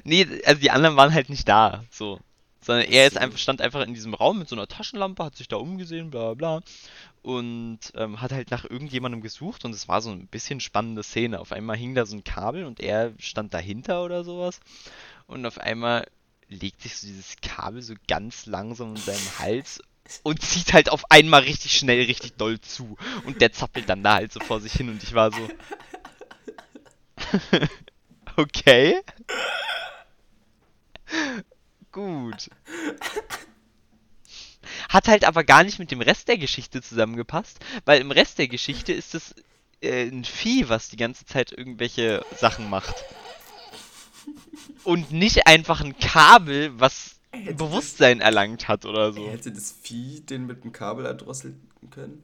Nee, 0.04 0.26
also 0.44 0.60
die 0.60 0.70
anderen 0.70 0.96
waren 0.96 1.14
halt 1.14 1.28
nicht 1.28 1.48
da, 1.48 1.84
so. 1.90 2.20
Sondern 2.60 2.86
er 2.86 3.06
ist 3.06 3.18
einfach, 3.18 3.38
stand 3.38 3.60
einfach 3.60 3.82
in 3.82 3.92
diesem 3.92 4.14
Raum 4.14 4.38
mit 4.38 4.48
so 4.48 4.56
einer 4.56 4.66
Taschenlampe, 4.66 5.22
hat 5.22 5.36
sich 5.36 5.48
da 5.48 5.56
umgesehen, 5.56 6.10
bla 6.10 6.34
bla. 6.34 6.60
Und 7.22 7.78
ähm, 7.94 8.20
hat 8.20 8.32
halt 8.32 8.50
nach 8.50 8.64
irgendjemandem 8.64 9.20
gesucht 9.20 9.64
und 9.64 9.74
es 9.74 9.88
war 9.88 10.02
so 10.02 10.10
ein 10.10 10.26
bisschen 10.26 10.60
spannende 10.60 11.02
Szene. 11.02 11.40
Auf 11.40 11.52
einmal 11.52 11.76
hing 11.76 11.94
da 11.94 12.06
so 12.06 12.16
ein 12.16 12.24
Kabel 12.24 12.64
und 12.64 12.80
er 12.80 13.12
stand 13.18 13.54
dahinter 13.54 14.04
oder 14.04 14.24
sowas. 14.24 14.60
Und 15.26 15.44
auf 15.46 15.58
einmal 15.58 16.06
legt 16.48 16.82
sich 16.82 16.96
so 16.96 17.06
dieses 17.06 17.36
Kabel 17.42 17.82
so 17.82 17.94
ganz 18.08 18.46
langsam 18.46 18.90
in 18.90 18.96
seinem 18.96 19.38
Hals 19.38 19.80
und 20.22 20.42
zieht 20.42 20.72
halt 20.72 20.90
auf 20.90 21.10
einmal 21.10 21.42
richtig 21.42 21.76
schnell, 21.76 22.04
richtig 22.04 22.34
doll 22.36 22.60
zu. 22.60 22.96
Und 23.24 23.40
der 23.40 23.52
zappelt 23.52 23.88
dann 23.88 24.02
da 24.02 24.14
halt 24.14 24.32
so 24.32 24.40
vor 24.40 24.60
sich 24.60 24.72
hin 24.72 24.88
und 24.88 25.02
ich 25.02 25.14
war 25.14 25.32
so. 25.32 25.48
okay. 28.36 29.00
Gut. 31.92 32.50
Hat 34.88 35.08
halt 35.08 35.24
aber 35.24 35.44
gar 35.44 35.64
nicht 35.64 35.78
mit 35.78 35.90
dem 35.90 36.00
Rest 36.00 36.28
der 36.28 36.38
Geschichte 36.38 36.82
zusammengepasst, 36.82 37.58
weil 37.84 38.00
im 38.00 38.10
Rest 38.10 38.38
der 38.38 38.48
Geschichte 38.48 38.92
ist 38.92 39.14
es 39.14 39.34
äh, 39.80 40.08
ein 40.08 40.24
Vieh, 40.24 40.68
was 40.68 40.88
die 40.88 40.96
ganze 40.96 41.24
Zeit 41.24 41.52
irgendwelche 41.52 42.24
Sachen 42.36 42.68
macht. 42.68 42.94
Und 44.82 45.12
nicht 45.12 45.46
einfach 45.46 45.80
ein 45.80 45.98
Kabel, 45.98 46.78
was 46.78 47.13
Bewusstsein 47.56 48.20
erlangt 48.20 48.68
hat 48.68 48.84
oder 48.84 49.12
so. 49.12 49.30
Hätte 49.30 49.52
das 49.52 49.72
Vieh 49.72 50.20
den 50.20 50.46
mit 50.46 50.64
dem 50.64 50.72
Kabel 50.72 51.06
erdrosseln 51.06 51.68
können? 51.90 52.22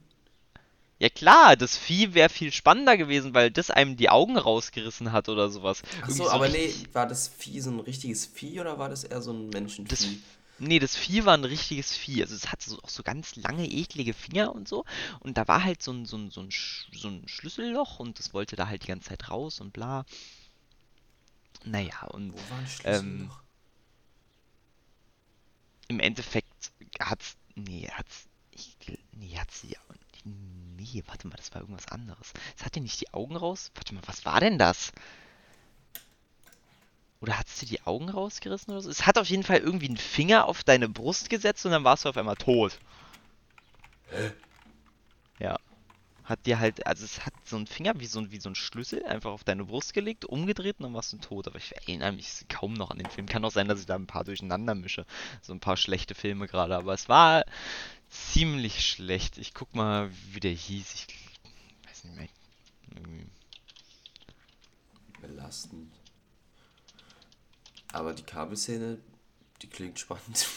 Ja 0.99 1.09
klar, 1.09 1.55
das 1.55 1.77
Vieh 1.77 2.13
wäre 2.13 2.29
viel 2.29 2.51
spannender 2.51 2.95
gewesen, 2.95 3.33
weil 3.33 3.49
das 3.49 3.71
einem 3.71 3.97
die 3.97 4.09
Augen 4.09 4.37
rausgerissen 4.37 5.11
hat 5.11 5.29
oder 5.29 5.49
sowas. 5.49 5.81
Achso, 6.03 6.25
so 6.25 6.29
aber 6.29 6.47
nee, 6.47 6.71
war 6.93 7.07
das 7.07 7.27
Vieh 7.27 7.59
so 7.59 7.71
ein 7.71 7.79
richtiges 7.79 8.27
Vieh 8.27 8.59
oder 8.59 8.77
war 8.77 8.87
das 8.87 9.03
eher 9.03 9.19
so 9.21 9.31
ein 9.33 9.49
Menschenvieh? 9.49 9.89
Das, 9.89 10.07
nee, 10.59 10.77
das 10.77 10.95
Vieh 10.95 11.25
war 11.25 11.35
ein 11.35 11.43
richtiges 11.43 11.95
Vieh. 11.95 12.21
Also 12.21 12.35
es 12.35 12.51
hatte 12.51 12.69
so, 12.69 12.77
auch 12.83 12.89
so 12.89 13.01
ganz 13.01 13.35
lange, 13.35 13.67
eklige 13.67 14.13
Finger 14.13 14.53
und 14.53 14.67
so. 14.67 14.85
Und 15.21 15.39
da 15.39 15.47
war 15.47 15.63
halt 15.63 15.81
so 15.81 15.91
ein, 15.91 16.05
so 16.05 16.17
ein, 16.17 16.29
so 16.29 16.41
ein, 16.41 16.49
so 16.93 17.07
ein 17.07 17.23
Schlüsselloch 17.27 17.99
und 17.99 18.19
das 18.19 18.35
wollte 18.35 18.55
da 18.55 18.67
halt 18.67 18.83
die 18.83 18.87
ganze 18.87 19.09
Zeit 19.09 19.27
raus 19.31 19.59
und 19.59 19.73
bla. 19.73 20.05
Naja, 21.65 22.03
und 22.09 22.33
Wo 22.33 22.37
war 22.37 22.59
ein 22.59 22.67
Ähm, 22.83 23.23
noch? 23.25 23.40
Im 25.91 25.99
Endeffekt 25.99 26.71
hat's. 26.99 27.37
Nee, 27.55 27.87
hat's. 27.91 28.27
Ich, 28.51 28.75
nee, 29.11 29.37
hat 29.37 29.51
sie 29.51 29.77
auch. 29.77 29.95
nee, 30.23 31.03
warte 31.07 31.27
mal, 31.27 31.35
das 31.35 31.53
war 31.53 31.61
irgendwas 31.61 31.87
anderes. 31.87 32.33
Es 32.57 32.65
hat 32.65 32.75
dir 32.75 32.81
nicht 32.81 32.99
die 32.99 33.13
Augen 33.13 33.35
raus? 33.35 33.71
Warte 33.75 33.93
mal, 33.93 34.01
was 34.05 34.25
war 34.25 34.39
denn 34.39 34.57
das? 34.57 34.91
Oder 37.21 37.37
hat 37.37 37.47
es 37.47 37.59
dir 37.59 37.67
die 37.67 37.83
Augen 37.83 38.09
rausgerissen 38.09 38.73
oder 38.73 38.81
so? 38.81 38.89
Es 38.89 39.05
hat 39.05 39.19
auf 39.19 39.29
jeden 39.29 39.43
Fall 39.43 39.59
irgendwie 39.59 39.87
einen 39.87 39.97
Finger 39.97 40.47
auf 40.47 40.63
deine 40.63 40.89
Brust 40.89 41.29
gesetzt 41.29 41.65
und 41.65 41.71
dann 41.71 41.83
warst 41.83 42.05
du 42.05 42.09
auf 42.09 42.17
einmal 42.17 42.35
tot. 42.35 42.79
Ja. 45.39 45.57
Hat 46.31 46.45
dir 46.45 46.59
halt, 46.59 46.87
also 46.87 47.03
es 47.03 47.25
hat 47.25 47.33
so 47.43 47.57
einen 47.57 47.67
Finger 47.67 47.99
wie 47.99 48.05
so 48.05 48.17
ein, 48.19 48.31
wie 48.31 48.39
so 48.39 48.47
ein 48.47 48.55
Schlüssel 48.55 49.03
einfach 49.03 49.31
auf 49.31 49.43
deine 49.43 49.65
Brust 49.65 49.93
gelegt, 49.93 50.23
umgedreht 50.23 50.79
und 50.79 50.83
dann 50.83 50.93
warst 50.93 51.11
du 51.11 51.17
tot. 51.17 51.45
Aber 51.45 51.57
ich 51.57 51.75
erinnere 51.75 52.13
mich 52.13 52.45
kaum 52.47 52.73
noch 52.73 52.89
an 52.89 52.99
den 52.99 53.09
Film. 53.09 53.27
Kann 53.27 53.43
auch 53.43 53.51
sein, 53.51 53.67
dass 53.67 53.81
ich 53.81 53.85
da 53.85 53.95
ein 53.95 54.07
paar 54.07 54.23
durcheinander 54.23 54.73
mische. 54.73 55.05
So 55.41 55.51
ein 55.51 55.59
paar 55.59 55.75
schlechte 55.75 56.15
Filme 56.15 56.47
gerade. 56.47 56.77
Aber 56.77 56.93
es 56.93 57.09
war 57.09 57.43
ziemlich 58.07 58.87
schlecht. 58.87 59.39
Ich 59.39 59.53
guck 59.53 59.75
mal, 59.75 60.09
wie 60.31 60.39
der 60.39 60.53
hieß. 60.53 60.93
Ich 60.93 61.07
weiß 61.89 62.05
nicht 62.05 62.15
mehr. 62.15 62.29
Irgendwie. 62.95 63.27
Belastend. 65.19 65.91
Aber 67.91 68.13
die 68.13 68.23
Kabelszene, 68.23 68.99
die 69.61 69.67
klingt 69.67 69.99
spannend. 69.99 70.47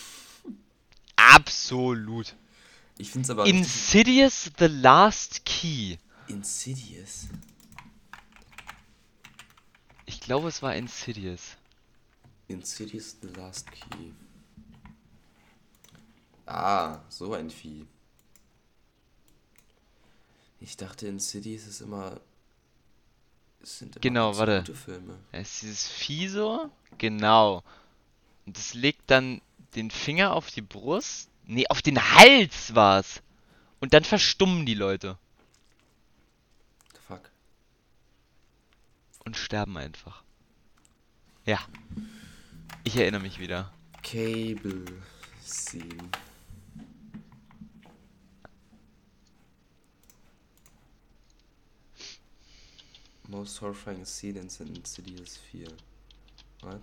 Absolut. 1.16 2.36
Ich 2.96 3.10
finde 3.10 3.26
es 3.26 3.30
aber 3.30 3.46
Insidious 3.46 4.50
The 4.58 4.66
Last 4.66 5.44
Key. 5.44 5.96
Insidious. 6.28 7.26
Ich 10.06 10.20
glaube, 10.20 10.48
es 10.48 10.62
war 10.62 10.74
Insidious. 10.74 11.56
Insidious 12.48 13.16
The 13.20 13.28
Last 13.28 13.70
Key. 13.72 14.12
Ah, 16.46 17.00
so 17.08 17.32
ein 17.34 17.50
Vieh. 17.50 17.86
Ich 20.60 20.76
dachte, 20.76 21.06
Insidious 21.08 21.66
ist 21.66 21.80
immer. 21.80 22.20
Es 23.62 23.78
sind 23.78 23.96
immer 23.96 24.00
Genau, 24.00 24.36
warte. 24.36 24.58
gute 24.60 24.74
Filme. 24.74 25.18
Ja, 25.32 25.40
ist 25.40 25.62
dieses 25.62 25.88
Vieh 25.88 26.28
so? 26.28 26.70
Genau. 26.98 27.62
Und 28.46 28.56
das 28.56 28.74
legt 28.74 29.10
dann 29.10 29.40
den 29.74 29.90
Finger 29.90 30.34
auf 30.34 30.50
die 30.50 30.60
Brust. 30.62 31.30
Nee, 31.46 31.66
auf 31.68 31.82
den 31.82 31.98
Hals 31.98 32.74
war's. 32.74 33.22
Und 33.80 33.92
dann 33.92 34.04
verstummen 34.04 34.64
die 34.64 34.74
Leute. 34.74 35.18
The 36.92 37.00
fuck. 37.06 37.30
Und 39.24 39.36
sterben 39.36 39.76
einfach. 39.76 40.22
Ja. 41.44 41.60
Ich 42.82 42.96
erinnere 42.96 43.20
mich 43.20 43.38
wieder. 43.38 43.72
Cable 44.02 44.84
Scene. 45.42 46.10
Most 53.28 53.60
horrifying 53.60 54.04
scene 54.04 54.38
in 54.38 54.48
Insidious 54.74 55.38
4. 55.50 55.68
What? 56.60 56.80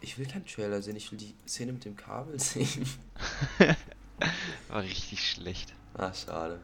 Ich 0.00 0.18
will 0.18 0.26
keinen 0.26 0.46
Trailer 0.46 0.80
sehen, 0.80 0.96
ich 0.96 1.10
will 1.10 1.18
die 1.18 1.34
Szene 1.46 1.72
mit 1.72 1.84
dem 1.84 1.96
Kabel 1.96 2.38
sehen. 2.40 2.86
War 4.68 4.82
richtig 4.82 5.30
schlecht. 5.30 5.72
Ah, 5.94 6.12
schade. 6.12 6.60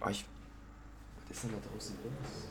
Oh, 0.00 0.08
ich. 0.08 0.24
Was 1.28 1.36
ist 1.36 1.44
denn 1.44 1.52
da 1.52 1.68
draußen 1.68 1.96
los? 2.04 2.48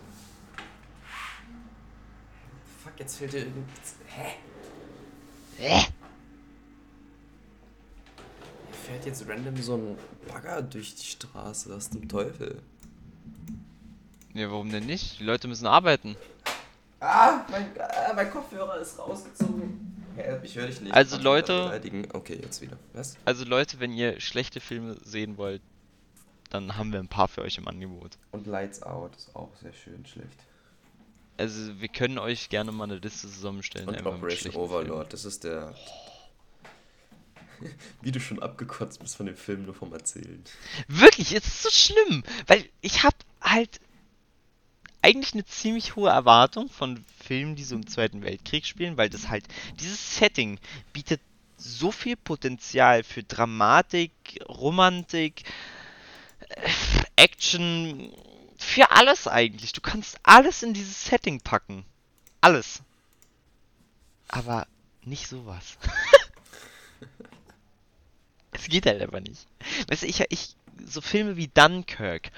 Fuck, 2.83 2.99
jetzt 2.99 3.17
fällt 3.17 3.33
dir 3.33 3.39
irgendwas. 3.39 3.95
Hä? 4.07 4.31
Hä? 5.57 5.87
Hier 8.67 8.75
fährt 8.83 9.05
jetzt 9.05 9.27
random 9.27 9.57
so 9.57 9.75
ein 9.75 9.97
Bagger 10.27 10.61
durch 10.61 10.95
die 10.95 11.05
Straße. 11.05 11.69
Was 11.69 11.89
zum 11.89 12.07
Teufel? 12.07 12.61
Ja, 14.33 14.51
warum 14.51 14.69
denn 14.69 14.85
nicht? 14.85 15.19
Die 15.19 15.23
Leute 15.23 15.47
müssen 15.47 15.65
arbeiten. 15.65 16.15
Ah, 16.99 17.45
mein, 17.49 17.67
ah, 17.79 18.13
mein 18.15 18.31
Kopfhörer 18.31 18.79
ist 18.79 18.97
rausgezogen. 18.97 19.95
Ich 20.43 20.55
höre 20.55 20.67
dich 20.67 20.81
nicht. 20.81 20.93
Also, 20.93 21.17
Leute-? 21.17 21.81
Okay, 22.13 22.39
jetzt 22.41 22.61
wieder. 22.61 22.77
Was? 22.93 23.17
Also 23.25 23.43
Leute, 23.43 23.79
wenn 23.79 23.91
ihr 23.91 24.19
schlechte 24.21 24.61
Filme 24.61 24.95
sehen 25.03 25.37
wollt, 25.37 25.61
dann 26.49 26.77
haben 26.77 26.93
wir 26.93 26.99
ein 26.99 27.09
paar 27.09 27.27
für 27.27 27.41
euch 27.41 27.57
im 27.57 27.67
Angebot. 27.67 28.17
Und 28.31 28.47
Lights 28.47 28.81
Out 28.83 29.15
ist 29.17 29.35
auch 29.35 29.49
sehr 29.61 29.73
schön 29.73 30.05
schlecht. 30.05 30.39
Also 31.37 31.81
wir 31.81 31.89
können 31.89 32.17
euch 32.17 32.47
gerne 32.49 32.71
mal 32.71 32.85
eine 32.85 32.95
Liste 32.95 33.27
zusammenstellen. 33.27 33.89
Und 33.89 34.05
Operation 34.05 34.55
Overlord, 34.55 35.11
das 35.11 35.25
ist 35.25 35.43
der. 35.43 35.75
Wie 38.01 38.11
du 38.11 38.19
schon 38.19 38.41
abgekotzt 38.41 38.99
bist 38.99 39.17
von 39.17 39.25
dem 39.25 39.35
Film, 39.35 39.65
nur 39.65 39.73
vom 39.73 39.91
Erzählen. 39.93 40.43
Wirklich, 40.87 41.33
es 41.33 41.45
ist 41.45 41.63
so 41.63 41.69
schlimm, 41.69 42.23
weil 42.47 42.65
ich 42.81 43.03
habe 43.03 43.15
halt 43.41 43.81
eigentlich 45.05 45.33
eine 45.33 45.45
ziemlich 45.45 45.95
hohe 45.95 46.09
Erwartung 46.09 46.67
von 46.67 47.05
Filmen, 47.23 47.55
die 47.55 47.63
so 47.63 47.75
im 47.75 47.85
Zweiten 47.85 48.23
Weltkrieg 48.23 48.65
spielen, 48.65 48.97
weil 48.97 49.07
das 49.07 49.29
halt, 49.29 49.45
dieses 49.79 50.17
Setting 50.17 50.59
bietet 50.93 51.21
so 51.57 51.91
viel 51.91 52.15
Potenzial 52.15 53.03
für 53.03 53.21
Dramatik, 53.21 54.11
Romantik, 54.49 55.43
äh, 56.49 56.69
Action, 57.17 58.11
für 58.57 58.89
alles 58.89 59.27
eigentlich. 59.27 59.73
Du 59.73 59.81
kannst 59.81 60.17
alles 60.23 60.63
in 60.63 60.73
dieses 60.73 61.05
Setting 61.05 61.39
packen. 61.39 61.85
Alles. 62.41 62.81
Aber 64.27 64.65
nicht 65.03 65.27
sowas. 65.27 65.77
es 68.53 68.65
geht 68.65 68.87
halt 68.87 69.03
einfach 69.03 69.19
nicht. 69.19 69.45
Weißt 69.87 70.01
du, 70.01 70.07
ich, 70.07 70.23
ich, 70.29 70.55
so 70.83 70.99
Filme 71.01 71.37
wie 71.37 71.47
Dunkirk, 71.47 72.31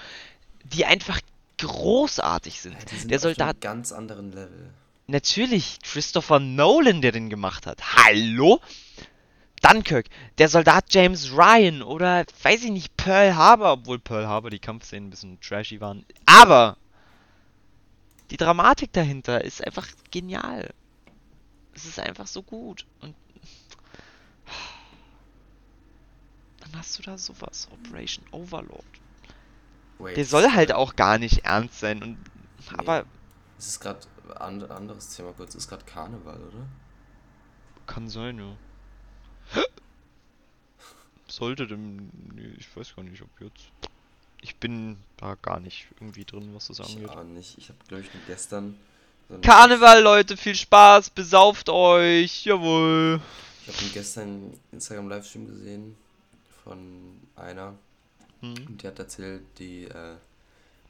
die 0.65 0.85
einfach 0.85 1.21
großartig 1.57 2.61
sind. 2.61 2.73
Ja, 2.73 2.97
sind 2.97 3.11
Der 3.11 3.19
Soldat, 3.19 3.61
ganz 3.61 3.91
anderen 3.91 4.31
Level. 4.31 4.73
natürlich, 5.07 5.79
Christopher 5.81 6.39
Nolan, 6.39 7.01
der 7.01 7.11
den 7.11 7.29
gemacht 7.29 7.65
hat. 7.65 7.95
Hallo? 7.95 8.61
Dunkirk, 9.61 10.07
der 10.37 10.49
Soldat 10.49 10.93
James 10.93 11.31
Ryan 11.31 11.81
oder, 11.81 12.25
weiß 12.43 12.63
ich 12.63 12.71
nicht, 12.71 12.95
Pearl 12.95 13.35
Harbor, 13.35 13.73
obwohl 13.73 13.99
Pearl 13.99 14.27
Harbor 14.27 14.51
die 14.51 14.59
Kampfszenen 14.59 15.07
ein 15.07 15.09
bisschen 15.09 15.41
trashy 15.41 15.81
waren. 15.81 16.05
Aber 16.25 16.77
die 18.29 18.37
Dramatik 18.37 18.93
dahinter 18.93 19.43
ist 19.43 19.65
einfach 19.65 19.87
genial. 20.11 20.73
Es 21.73 21.85
ist 21.85 21.99
einfach 21.99 22.27
so 22.27 22.43
gut. 22.43 22.85
Und 23.01 23.15
dann 26.59 26.77
hast 26.77 26.99
du 26.99 27.03
da 27.03 27.17
sowas, 27.17 27.67
Operation 27.71 28.25
Overlord. 28.31 28.85
Wait, 29.99 30.15
Der 30.17 30.25
soll 30.25 30.51
halt 30.51 30.71
auch 30.73 30.95
gar 30.95 31.17
nicht 31.17 31.45
ernst 31.45 31.79
sein 31.79 32.03
und 32.03 32.17
aber 32.77 33.05
Es 33.57 33.67
ist 33.67 33.79
gerade 33.79 33.99
ein 34.39 34.63
anderes 34.69 35.15
Thema 35.15 35.31
kurz. 35.33 35.55
Es 35.55 35.63
ist 35.63 35.69
gerade 35.69 35.85
Karneval, 35.85 36.37
oder? 36.39 36.65
kann 37.87 38.09
sein, 38.09 38.37
ja. 38.37 39.61
Sollte 41.27 41.67
dem. 41.67 42.09
Nee, 42.35 42.53
ich 42.57 42.75
weiß 42.75 42.95
gar 42.95 43.03
nicht, 43.03 43.21
ob 43.21 43.29
jetzt. 43.41 43.71
Ich 44.41 44.55
bin 44.57 44.97
da 45.17 45.35
gar 45.41 45.59
nicht 45.59 45.87
irgendwie 45.99 46.23
drin, 46.25 46.49
was 46.53 46.67
das 46.67 46.79
Ich 46.79 46.95
angeht. 46.95 47.09
auch 47.09 47.23
nicht. 47.23 47.57
Ich 47.57 47.69
habe, 47.69 47.79
glaube 47.87 48.03
ich, 48.03 48.13
nur 48.13 48.23
gestern. 48.27 48.77
So 49.29 49.39
Karneval, 49.39 50.01
Leute, 50.03 50.37
viel 50.37 50.55
Spaß, 50.55 51.09
besauft 51.09 51.69
euch, 51.69 52.45
jawohl. 52.45 53.19
Ich 53.65 53.75
habe 53.75 53.89
gestern 53.93 54.23
einen 54.23 54.59
Instagram-Livestream 54.71 55.47
gesehen 55.47 55.97
von 56.63 57.19
einer. 57.35 57.73
Hm. 58.41 58.67
Und 58.67 58.83
die 58.83 58.87
hat 58.87 58.99
erzählt, 58.99 59.43
die 59.59 59.85
äh, 59.85 60.15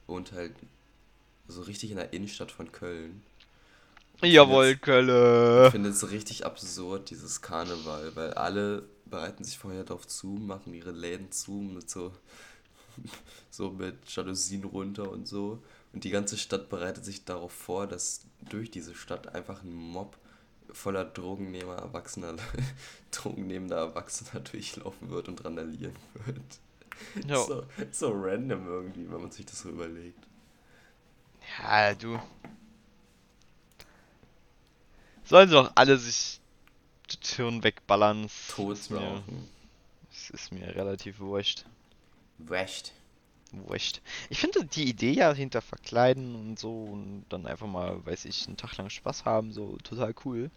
wohnt 0.07 0.31
halt 0.31 0.53
so 1.47 1.61
richtig 1.61 1.91
in 1.91 1.97
der 1.97 2.13
Innenstadt 2.13 2.51
von 2.51 2.71
Köln. 2.71 3.23
Jawohl, 4.23 4.67
Ich 4.67 4.81
Kölle. 4.81 5.69
finde 5.71 5.89
es 5.89 6.09
richtig 6.09 6.45
absurd, 6.45 7.09
dieses 7.11 7.41
Karneval, 7.41 8.15
weil 8.15 8.33
alle 8.33 8.83
bereiten 9.05 9.43
sich 9.43 9.57
vorher 9.57 9.83
darauf 9.83 10.07
zu, 10.07 10.27
machen 10.27 10.73
ihre 10.73 10.91
Läden 10.91 11.31
zu 11.31 11.51
mit 11.51 11.89
so, 11.89 12.11
so 13.51 13.69
mit 13.69 13.95
Jalousien 14.09 14.63
runter 14.63 15.09
und 15.11 15.27
so. 15.27 15.61
Und 15.93 16.03
die 16.03 16.09
ganze 16.09 16.37
Stadt 16.37 16.69
bereitet 16.69 17.05
sich 17.05 17.25
darauf 17.25 17.51
vor, 17.51 17.87
dass 17.87 18.21
durch 18.49 18.71
diese 18.71 18.95
Stadt 18.95 19.33
einfach 19.35 19.63
ein 19.63 19.73
Mob 19.73 20.17
voller 20.71 21.05
Drogennehmer, 21.05 21.75
Erwachsener, 21.75 22.35
drogennehmender 23.11 23.77
Erwachsener 23.77 24.41
durchlaufen 24.51 25.09
wird 25.09 25.29
und 25.29 25.45
randalieren 25.45 25.95
wird. 26.25 26.59
Ja. 27.27 27.37
So, 27.43 27.65
so 27.91 28.11
random 28.13 28.67
irgendwie, 28.67 29.09
wenn 29.09 29.21
man 29.21 29.31
sich 29.31 29.45
das 29.45 29.59
so 29.61 29.69
überlegt. 29.69 30.25
Ja, 31.59 31.93
du. 31.95 32.19
Sollen 35.23 35.49
sie 35.49 35.55
doch 35.55 35.71
alle 35.75 35.97
sich 35.97 36.39
das 37.07 37.33
Hirn 37.33 37.63
wegballern. 37.63 38.27
Mir, 38.57 38.97
rauchen. 38.97 39.49
es 40.11 40.29
ist 40.29 40.51
mir 40.51 40.75
relativ 40.75 41.19
wurscht. 41.19 41.65
Wäscht. 42.37 42.93
Wurscht. 43.51 44.01
Ich 44.29 44.39
finde 44.39 44.65
die 44.65 44.89
Idee 44.89 45.11
ja 45.13 45.33
hinter 45.33 45.61
Verkleiden 45.61 46.35
und 46.35 46.59
so 46.59 46.83
und 46.83 47.25
dann 47.29 47.45
einfach 47.45 47.67
mal, 47.67 48.05
weiß 48.05 48.25
ich, 48.25 48.47
einen 48.47 48.57
Tag 48.57 48.77
lang 48.77 48.89
Spaß 48.89 49.25
haben, 49.25 49.53
so 49.53 49.77
total 49.83 50.13
cool. 50.25 50.51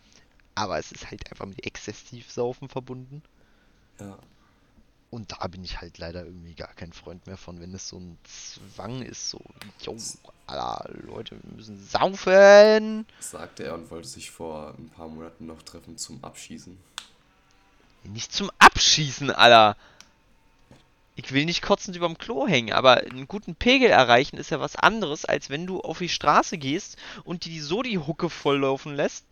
aber 0.55 0.79
es 0.79 0.93
ist 0.93 1.11
halt 1.11 1.31
einfach 1.31 1.47
mit 1.47 1.65
Exzessivsaufen 1.65 2.69
verbunden. 2.69 3.23
Ja. 3.99 4.19
Und 5.11 5.33
da 5.33 5.47
bin 5.49 5.65
ich 5.65 5.81
halt 5.81 5.99
leider 5.99 6.25
irgendwie 6.25 6.55
gar 6.55 6.73
kein 6.75 6.93
Freund 6.93 7.27
mehr 7.27 7.37
von, 7.37 7.61
wenn 7.61 7.75
es 7.75 7.89
so 7.89 7.99
ein 7.99 8.17
Zwang 8.23 9.03
ist, 9.03 9.31
so, 9.31 9.41
yo, 9.83 9.97
Alter, 10.47 10.89
Leute, 11.03 11.37
wir 11.43 11.57
müssen 11.57 11.85
saufen. 11.85 13.07
Sagte 13.19 13.65
er 13.65 13.75
und 13.75 13.91
wollte 13.91 14.07
sich 14.07 14.31
vor 14.31 14.75
ein 14.79 14.89
paar 14.91 15.09
Monaten 15.09 15.47
noch 15.47 15.63
treffen 15.63 15.99
zum 15.99 16.23
Abschießen. 16.23 16.79
Nicht 18.05 18.33
zum 18.33 18.51
Abschießen, 18.61 19.31
Alter. 19.31 19.77
Ich 21.17 21.33
will 21.33 21.45
nicht 21.45 21.61
kotzend 21.61 21.97
überm 21.97 22.17
Klo 22.17 22.47
hängen, 22.47 22.73
aber 22.73 22.99
einen 22.99 23.27
guten 23.27 23.57
Pegel 23.57 23.91
erreichen 23.91 24.39
ist 24.39 24.51
ja 24.51 24.61
was 24.61 24.77
anderes, 24.77 25.25
als 25.25 25.51
wenn 25.51 25.67
du 25.67 25.81
auf 25.81 25.99
die 25.99 26.09
Straße 26.09 26.57
gehst 26.57 26.97
und 27.25 27.45
dir 27.45 27.63
so 27.63 27.83
die 27.83 27.99
Hucke 27.99 28.31
volllaufen 28.31 28.95
lässt, 28.95 29.25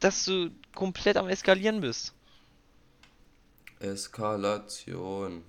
dass 0.00 0.24
du 0.24 0.50
komplett 0.74 1.16
am 1.16 1.28
Eskalieren 1.28 1.80
bist. 1.80 2.14
Eskalation. 3.82 5.42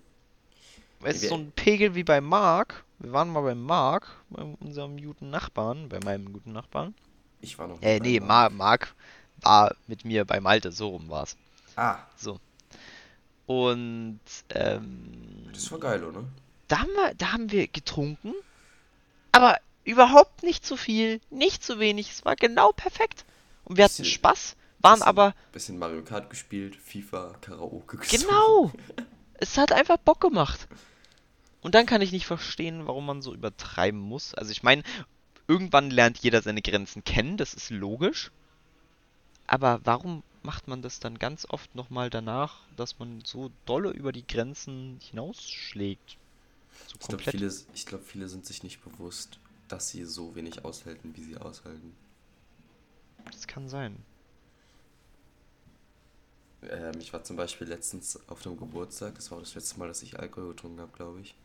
Du, 1.00 1.06
Wir- 1.06 1.14
so 1.16 1.36
ein 1.36 1.52
Pegel 1.52 1.96
wie 1.96 2.04
bei 2.04 2.22
Mark. 2.22 2.84
Wir 3.00 3.12
waren 3.12 3.30
mal 3.30 3.42
bei 3.42 3.56
Mark, 3.56 4.08
bei 4.30 4.42
unserem 4.62 5.02
guten 5.02 5.30
Nachbarn, 5.30 5.90
bei 5.90 6.00
meinem 6.04 6.32
guten 6.32 6.54
Nachbarn. 6.54 6.96
Ich 7.42 7.58
war 7.60 7.68
noch 7.68 7.82
Äh, 7.82 8.00
bei 8.00 8.06
nee, 8.06 8.20
Mark. 8.20 8.28
Mar 8.30 8.50
Mark 8.52 8.96
war 9.42 9.76
mit 9.88 10.06
mir 10.06 10.24
bei 10.26 10.40
Malte, 10.40 10.72
so 10.72 10.90
rum 10.90 11.10
war's. 11.10 11.36
Ah, 11.76 11.98
Und 13.46 14.20
ähm, 14.50 15.50
das 15.52 15.70
war 15.72 15.80
geil, 15.80 16.04
oder? 16.04 16.24
da 16.70 16.80
haben 16.80 16.94
wir, 16.94 17.14
da 17.16 17.34
haben 17.34 17.52
wir 17.52 17.68
getrunken, 17.68 18.34
aber 19.34 19.58
überhaupt 19.84 20.44
nicht 20.44 20.66
zu 20.66 20.78
viel, 20.78 21.20
nicht 21.30 21.62
zu 21.64 21.78
wenig. 21.80 22.10
Es 22.12 22.24
war 22.26 22.36
genau 22.38 22.72
perfekt. 22.72 23.26
Und 23.66 23.78
wir 23.78 23.84
hatten 23.86 24.06
Spaß, 24.06 24.56
waren 24.84 24.94
bisschen- 24.96 25.08
aber 25.08 25.36
Bisschen 25.52 25.80
Mario 25.80 26.04
Kart 26.04 26.30
gespielt, 26.30 26.76
FIFA, 26.76 27.34
Karaoke 27.42 27.98
gesungen. 27.98 28.28
genau. 28.28 28.72
Es 29.38 29.58
hat 29.58 29.72
einfach 29.74 29.98
Bock 29.98 30.22
gemacht. 30.22 30.68
Und 31.62 31.76
dann 31.76 31.86
kann 31.86 32.02
ich 32.02 32.12
nicht 32.14 32.26
verstehen, 32.28 32.86
warum 32.88 33.06
man 33.06 33.22
so 33.22 33.34
übertreiben 33.34 34.00
muss. 34.00 34.34
Also 34.36 34.52
ich 34.52 34.64
meine, 34.64 34.84
irgendwann 35.48 35.90
lernt 35.92 36.20
jeder 36.20 36.42
seine 36.42 36.62
Grenzen 36.62 37.04
kennen, 37.04 37.36
das 37.36 37.54
ist 37.54 37.70
logisch. 37.70 38.32
Aber 39.48 39.82
warum 39.84 40.24
macht 40.44 40.68
man 40.70 40.82
das 40.82 41.00
dann 41.02 41.20
ganz 41.20 41.46
oft 41.50 41.74
nochmal 41.76 42.10
danach, 42.10 42.60
dass 42.78 43.00
man 43.00 43.22
so 43.26 43.52
dolle 43.66 43.90
über 43.90 44.12
die 44.14 44.26
Grenzen 44.26 45.00
hinausschlägt? 45.10 46.18
So 46.88 46.96
Ich 47.02 47.08
glaube, 47.08 47.24
viele, 47.24 47.54
ich 47.74 47.86
glaub, 47.86 48.06
viele 48.06 48.30
sind 48.30 48.46
sich 48.46 48.64
nicht 48.64 48.82
bewusst, 48.84 49.40
dass 49.68 49.90
sie 49.90 50.06
so 50.06 50.36
wenig 50.36 50.64
aushalten, 50.64 51.14
wie 51.18 51.24
sie 51.24 51.38
aushalten. 51.38 51.94
Das 53.26 53.48
kann 53.48 53.68
sein. 53.68 53.98
Ähm, 56.70 56.94
ich 57.00 57.14
war 57.14 57.24
zum 57.24 57.36
Beispiel 57.36 57.68
letztens 57.68 58.20
auf 58.28 58.46
einem 58.46 58.58
Geburtstag, 58.58 59.16
das 59.16 59.32
war 59.32 59.40
das 59.40 59.56
letzte 59.56 59.80
Mal, 59.80 59.88
dass 59.88 60.04
ich 60.04 60.20
Alkohol 60.20 60.50
getrunken 60.50 60.80
habe, 60.82 60.92
glaube 60.96 61.22
ich. 61.22 61.36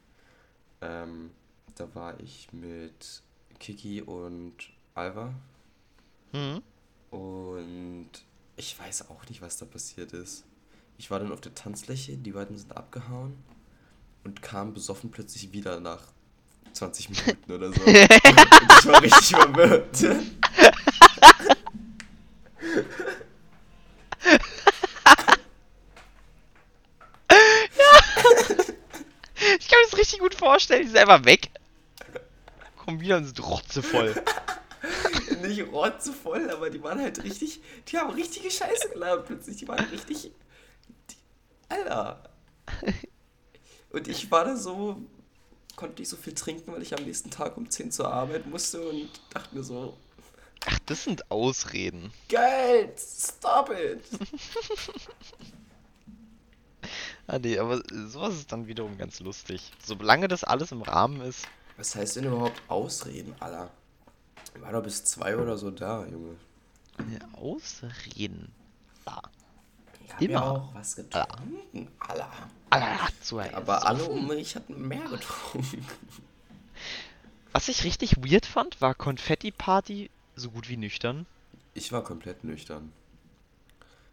Ähm, 0.80 1.30
da 1.76 1.92
war 1.94 2.18
ich 2.20 2.52
mit 2.52 3.22
Kiki 3.58 4.02
und 4.02 4.54
Alva 4.94 5.32
Mhm. 6.32 6.62
und 7.10 8.10
ich 8.56 8.78
weiß 8.78 9.08
auch 9.08 9.26
nicht, 9.30 9.40
was 9.40 9.56
da 9.56 9.64
passiert 9.64 10.12
ist. 10.12 10.44
Ich 10.98 11.10
war 11.10 11.18
dann 11.20 11.32
auf 11.32 11.40
der 11.40 11.54
Tanzfläche, 11.54 12.16
die 12.18 12.32
beiden 12.32 12.58
sind 12.58 12.76
abgehauen 12.76 13.34
und 14.24 14.42
kamen 14.42 14.74
besoffen 14.74 15.10
plötzlich 15.10 15.52
wieder 15.52 15.80
nach 15.80 16.02
20 16.74 17.08
Minuten 17.10 17.52
oder 17.52 17.72
so. 17.72 17.80
und 17.84 17.94
ich 17.94 18.86
war 18.86 19.02
richtig 19.02 19.28
verwirrt. 19.30 19.96
Ich 29.60 29.68
kann 29.68 29.78
mir 29.80 29.86
das 29.90 29.98
richtig 29.98 30.18
gut 30.18 30.34
vorstellen. 30.48 30.82
Die 30.82 30.88
sind 30.88 30.98
einfach 30.98 31.24
weg. 31.24 31.50
Kommen 32.76 33.00
wieder 33.00 33.18
und 33.18 33.26
sind 33.26 33.42
rotzevoll. 33.42 34.14
nicht 35.42 35.66
rotzevoll, 35.70 36.50
aber 36.50 36.70
die 36.70 36.82
waren 36.82 36.98
halt 37.00 37.22
richtig, 37.22 37.60
die 37.88 37.98
haben 37.98 38.10
richtige 38.10 38.50
Scheiße 38.50 38.88
gelabert 38.90 39.26
plötzlich. 39.26 39.56
Die 39.58 39.68
waren 39.68 39.84
richtig, 39.86 40.30
die, 41.10 41.16
Alter. 41.68 42.30
Und 43.90 44.08
ich 44.08 44.30
war 44.30 44.44
da 44.44 44.56
so, 44.56 44.96
konnte 45.76 46.00
nicht 46.00 46.08
so 46.08 46.16
viel 46.16 46.34
trinken, 46.34 46.72
weil 46.72 46.82
ich 46.82 46.96
am 46.96 47.04
nächsten 47.04 47.30
Tag 47.30 47.56
um 47.56 47.68
10 47.68 47.92
zur 47.92 48.12
Arbeit 48.12 48.46
musste 48.46 48.80
und 48.88 49.10
dachte 49.30 49.54
mir 49.54 49.62
so, 49.62 49.96
Ach, 50.66 50.78
das 50.86 51.04
sind 51.04 51.30
Ausreden. 51.30 52.12
geil, 52.28 52.92
stop 52.96 53.70
it. 53.70 54.02
Ah, 57.28 57.38
nee, 57.38 57.58
aber 57.58 57.82
sowas 58.08 58.34
ist 58.34 58.50
dann 58.52 58.66
wiederum 58.66 58.96
ganz 58.98 59.20
lustig. 59.20 59.70
Solange 59.84 60.28
das 60.28 60.44
alles 60.44 60.72
im 60.72 60.82
Rahmen 60.82 61.20
ist. 61.20 61.46
Was 61.76 61.94
heißt 61.94 62.16
denn 62.16 62.24
überhaupt 62.24 62.60
Ausreden, 62.68 63.34
Alter? 63.38 63.70
Ich 64.54 64.60
war 64.62 64.72
doch 64.72 64.82
bis 64.82 65.04
2 65.04 65.36
oder 65.36 65.56
so 65.58 65.70
da, 65.70 66.04
Junge. 66.06 66.36
Ausreden. 67.34 68.50
Ja. 69.06 69.20
Ich 70.04 70.12
hab 70.12 70.20
ja 70.22 70.28
Immer. 70.30 70.42
auch 70.50 70.74
was 70.74 70.96
getrunken, 70.96 71.88
Alter. 72.00 72.30
Alter, 72.70 73.02
hat 73.04 73.12
so 73.22 73.38
ein 73.38 73.54
Aber 73.54 73.86
alle 73.86 74.04
um 74.04 74.26
mich 74.26 74.56
hatten 74.56 74.88
mehr 74.88 75.06
getrunken. 75.08 75.86
Was 77.52 77.68
ich 77.68 77.84
richtig 77.84 78.16
weird 78.18 78.46
fand, 78.46 78.80
war 78.80 78.94
Konfetti-Party 78.94 80.10
so 80.36 80.50
gut 80.50 80.68
wie 80.68 80.76
nüchtern. 80.76 81.26
Ich 81.74 81.92
war 81.92 82.04
komplett 82.04 82.44
nüchtern. 82.44 82.92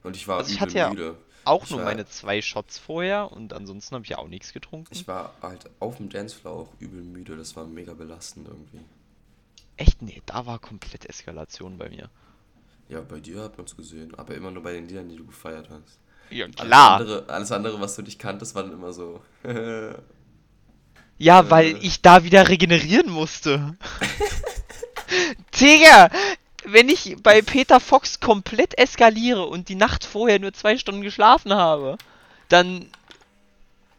Und 0.04 0.16
ich 0.16 0.28
war 0.28 0.38
Also 0.38 0.50
ich 0.52 0.56
übel 0.58 0.62
hatte 0.68 0.78
ja- 0.78 0.90
müde. 0.90 1.18
Auch 1.46 1.64
Ich 1.64 1.70
nur 1.72 1.80
war- 1.80 1.86
meine 1.86 2.06
zwei 2.08 2.42
Shots 2.42 2.78
vorher 2.78 3.32
und 3.32 3.54
ansonsten 3.54 3.96
habe 3.96 4.04
ich 4.04 4.10
ja 4.10 4.18
auch 4.18 4.28
nichts 4.28 4.52
getrunken. 4.54 4.90
Ich 4.92 5.08
war 5.08 5.34
halt 5.42 5.70
auf 5.80 5.98
dem 5.98 6.10
Dancefloor 6.10 6.54
auch 6.54 6.70
übel 6.80 7.02
müde. 7.02 7.38
Das 7.38 7.56
war 7.56 7.66
mega 7.66 7.94
belastend 7.94 8.48
irgendwie. 8.48 8.82
Echt? 9.78 10.02
Nee, 10.02 10.22
da 10.26 10.46
war 10.46 10.60
komplett 10.60 11.06
Eskalation 11.08 11.78
bei 11.78 11.90
mir. 11.90 12.10
Ja, 12.90 13.02
bei 13.02 13.20
dir 13.20 13.42
hat 13.42 13.58
man 13.58 13.66
es 13.66 13.76
gesehen. 13.76 14.14
Aber 14.16 14.36
immer 14.36 14.52
nur 14.52 14.64
bei 14.64 14.74
den 14.74 14.88
Liedern, 14.88 15.10
die 15.10 15.16
du 15.18 15.26
gefeiert 15.26 15.70
hast. 15.70 16.00
Ja, 16.30 16.46
Alles 16.46 16.56
klar. 16.56 17.00
andere, 17.00 17.30
alles 17.30 17.52
andere, 17.52 17.80
was 17.82 17.96
du 17.96 18.02
nicht 18.02 18.20
kanntest, 18.20 18.56
war 18.56 18.64
dann 18.64 18.74
immer 18.74 18.92
so. 18.94 19.22
Ja, 21.18 21.50
weil 21.50 21.76
Äh. 21.76 21.80
ich 21.80 22.02
da 22.02 22.26
wieder 22.26 22.50
regenerieren 22.50 23.10
musste. 23.10 23.78
Digga, 25.62 26.10
wenn 26.68 26.90
ich 26.90 27.18
bei 27.22 27.42
Peter 27.42 27.80
Fox 27.80 28.20
komplett 28.20 28.78
eskaliere 28.78 29.46
und 29.46 29.70
die 29.70 29.76
Nacht 29.76 30.04
vorher 30.04 30.40
nur 30.40 30.54
zwei 30.54 30.78
Stunden 30.78 31.02
geschlafen 31.02 31.54
habe, 31.54 31.98
dann 32.50 32.90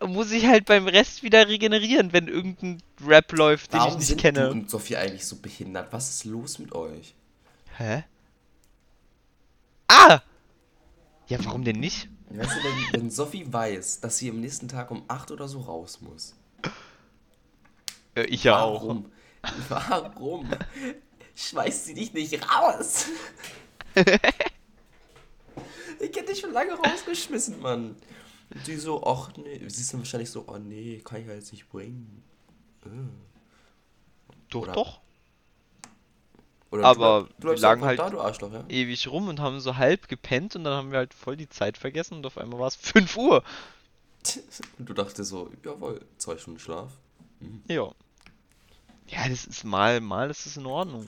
muss 0.04 0.30
ich 0.30 0.46
halt 0.46 0.66
beim 0.66 0.86
Rest 0.86 1.22
wieder 1.22 1.48
regenerieren, 1.48 2.12
wenn 2.12 2.28
irgendein 2.28 2.82
Rap 3.06 3.32
läuft, 3.32 3.72
den 3.72 3.78
ich 3.78 3.84
Warum 3.84 3.98
nicht 3.98 4.08
sind 4.08 4.20
kenne. 4.20 4.40
du 4.44 4.50
und 4.50 4.70
Sophie 4.70 4.96
eigentlich 4.96 5.26
so 5.26 5.36
behindert? 5.36 5.92
Was 5.92 6.10
ist 6.10 6.24
los 6.24 6.58
mit 6.58 6.74
euch? 6.74 7.14
Hä? 7.76 8.04
Ah! 9.88 10.20
Ja, 11.28 11.44
warum 11.44 11.64
denn 11.64 11.80
nicht? 11.80 12.08
Weißt 12.30 12.50
du, 12.50 12.64
wenn, 12.64 13.02
wenn 13.02 13.10
Sophie 13.10 13.50
weiß, 13.50 14.00
dass 14.00 14.18
sie 14.18 14.30
am 14.30 14.40
nächsten 14.40 14.68
Tag 14.68 14.90
um 14.90 15.04
8 15.08 15.30
oder 15.30 15.48
so 15.48 15.60
raus 15.60 16.00
muss. 16.00 16.34
Äh, 18.14 18.24
ich 18.24 18.44
ja 18.44 18.60
auch. 18.60 18.96
Warum? 19.68 20.50
Schmeißt 21.36 21.84
sie 21.86 21.94
dich 21.94 22.12
nicht 22.12 22.42
raus? 22.50 23.06
ich 23.94 24.04
hätte 26.00 26.24
dich 26.24 26.40
schon 26.40 26.52
lange 26.52 26.72
rausgeschmissen, 26.74 27.60
Mann. 27.60 27.94
Und 28.52 28.66
die 28.66 28.76
so, 28.76 29.04
ach 29.04 29.30
nee, 29.36 29.58
sie 29.68 29.82
ist 29.82 29.92
dann 29.92 30.00
wahrscheinlich 30.00 30.30
so, 30.30 30.44
oh 30.46 30.58
nee, 30.58 31.00
kann 31.04 31.20
ich 31.20 31.26
ja 31.26 31.34
jetzt 31.34 31.52
nicht 31.52 31.68
bringen. 31.68 32.22
Doch, 34.48 34.62
Oder- 34.62 34.72
doch. 34.72 35.00
Oder 36.70 36.84
Aber 36.84 37.28
du, 37.38 37.48
wir 37.48 37.56
lagen 37.58 37.84
halt- 37.84 37.98
da, 37.98 38.10
du 38.10 38.20
Arschloch, 38.20 38.52
ja? 38.52 38.64
Ewig 38.68 39.06
rum 39.08 39.28
und 39.28 39.38
haben 39.40 39.60
so 39.60 39.76
halb 39.76 40.08
gepennt 40.08 40.56
und 40.56 40.64
dann 40.64 40.74
haben 40.74 40.90
wir 40.90 40.98
halt 40.98 41.14
voll 41.14 41.36
die 41.36 41.48
Zeit 41.48 41.78
vergessen 41.78 42.14
und 42.14 42.26
auf 42.26 42.38
einmal 42.38 42.58
war 42.58 42.66
es 42.66 42.76
5 42.76 43.16
Uhr. 43.16 43.42
Und 44.78 44.88
du 44.88 44.92
dachtest 44.92 45.30
so, 45.30 45.52
jawohl, 45.64 46.04
zwei 46.18 46.36
Stunden 46.36 46.58
Schlaf. 46.58 46.90
Ja. 47.68 47.92
Ja, 49.06 49.28
das 49.28 49.44
ist 49.46 49.62
mal, 49.62 50.00
mal 50.00 50.28
ist 50.30 50.46
es 50.46 50.56
in 50.56 50.66
Ordnung. 50.66 51.06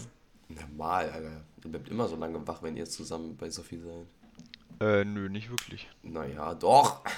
Normal, 0.49 1.11
Alter. 1.11 1.45
Ihr 1.65 1.71
bleibt 1.71 1.89
immer 1.89 2.09
so 2.09 2.17
lange 2.17 2.47
wach, 2.47 2.63
wenn 2.63 2.77
ihr 2.77 2.87
zusammen 2.87 3.37
bei 3.37 3.51
Sophie 3.51 3.79
seid. 3.81 4.07
Äh, 4.81 5.05
nö, 5.05 5.29
nicht 5.29 5.51
wirklich. 5.51 5.89
Naja, 6.03 6.55
doch. 6.55 7.03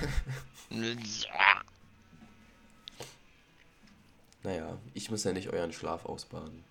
Ja. 0.72 1.62
Naja, 4.45 4.78
ich 4.95 5.11
muss 5.11 5.24
ja 5.24 5.33
nicht 5.33 5.49
euren 5.53 5.72
Schlaf 5.72 6.05
ausbaden. 6.07 6.62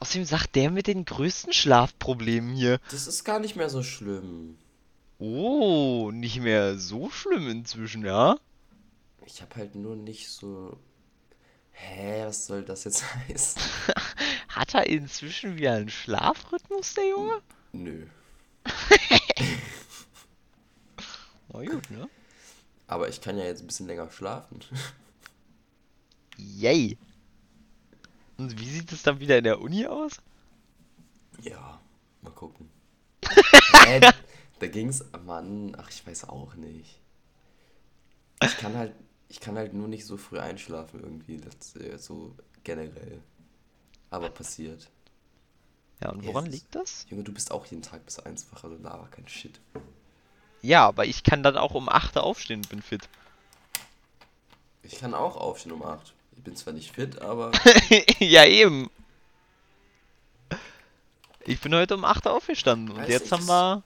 Außerdem 0.00 0.24
sagt 0.24 0.54
der 0.54 0.70
mit 0.70 0.86
den 0.86 1.06
größten 1.06 1.52
Schlafproblemen 1.52 2.54
hier. 2.54 2.78
Das 2.90 3.06
ist 3.06 3.24
gar 3.24 3.40
nicht 3.40 3.56
mehr 3.56 3.70
so 3.70 3.82
schlimm. 3.82 4.58
Oh, 5.18 6.10
nicht 6.12 6.40
mehr 6.40 6.78
so 6.78 7.10
schlimm 7.10 7.48
inzwischen, 7.48 8.04
ja? 8.04 8.36
Ich 9.24 9.40
habe 9.42 9.54
halt 9.56 9.74
nur 9.74 9.96
nicht 9.96 10.28
so. 10.28 10.78
Hä, 11.78 12.24
was 12.24 12.46
soll 12.46 12.64
das 12.64 12.84
jetzt 12.84 13.04
heißen? 13.28 13.60
Hat 14.48 14.74
er 14.74 14.86
inzwischen 14.86 15.56
wieder 15.56 15.74
einen 15.74 15.90
Schlafrhythmus, 15.90 16.94
der 16.94 17.08
Junge? 17.08 17.42
Nö. 17.72 18.06
Na 21.48 21.64
gut, 21.64 21.90
ne? 21.90 22.08
Aber 22.86 23.08
ich 23.08 23.20
kann 23.20 23.36
ja 23.38 23.44
jetzt 23.44 23.62
ein 23.62 23.66
bisschen 23.66 23.86
länger 23.86 24.10
schlafen. 24.10 24.60
Yay! 26.36 26.96
Und 28.38 28.58
wie 28.58 28.70
sieht 28.70 28.90
es 28.92 29.02
dann 29.02 29.20
wieder 29.20 29.38
in 29.38 29.44
der 29.44 29.60
Uni 29.60 29.86
aus? 29.86 30.20
Ja, 31.42 31.80
mal 32.22 32.32
gucken. 32.32 32.70
Hä, 33.86 34.00
da 34.58 34.66
ging's, 34.66 35.04
Mann, 35.24 35.76
ach, 35.78 35.90
ich 35.90 36.06
weiß 36.06 36.28
auch 36.28 36.54
nicht. 36.54 37.00
Ich 38.42 38.56
kann 38.58 38.74
halt, 38.76 38.94
ich 39.28 39.40
kann 39.40 39.56
halt 39.56 39.74
nur 39.74 39.88
nicht 39.88 40.06
so 40.06 40.16
früh 40.16 40.38
einschlafen 40.38 41.00
irgendwie, 41.02 41.38
das 41.38 41.76
äh, 41.76 41.98
so 41.98 42.34
generell. 42.64 43.20
Aber 44.10 44.28
passiert. 44.30 44.88
Ja, 46.00 46.10
und 46.10 46.24
woran 46.26 46.44
Yes. 46.46 46.54
liegt 46.54 46.74
das? 46.74 47.06
Junge, 47.10 47.24
du 47.24 47.32
bist 47.32 47.50
auch 47.50 47.66
jeden 47.66 47.82
Tag 47.82 48.04
bis 48.04 48.18
eins 48.20 48.46
wach, 48.52 48.64
also 48.64 48.76
laber 48.76 49.08
kein 49.10 49.26
Shit. 49.28 49.58
Ja, 50.62 50.86
aber 50.86 51.06
ich 51.06 51.22
kann 51.24 51.42
dann 51.42 51.56
auch 51.56 51.74
um 51.74 51.88
8 51.88 52.16
Uhr 52.16 52.22
aufstehen 52.24 52.60
und 52.60 52.68
bin 52.68 52.82
fit. 52.82 53.08
Ich 54.82 54.98
kann 54.98 55.14
auch 55.14 55.36
aufstehen 55.36 55.72
um 55.72 55.82
8. 55.82 56.12
Ich 56.36 56.42
bin 56.42 56.54
zwar 56.54 56.72
nicht 56.74 56.92
fit, 56.92 57.20
aber 57.20 57.50
ja, 58.20 58.44
eben. 58.44 58.90
Ich 61.44 61.60
bin 61.60 61.74
heute 61.74 61.94
um 61.94 62.04
8 62.04 62.26
Uhr 62.26 62.32
aufgestanden 62.32 62.90
und 62.90 62.98
Weiß 63.02 63.08
jetzt 63.08 63.22
nicht, 63.22 63.32
haben 63.32 63.46
wir 63.46 63.82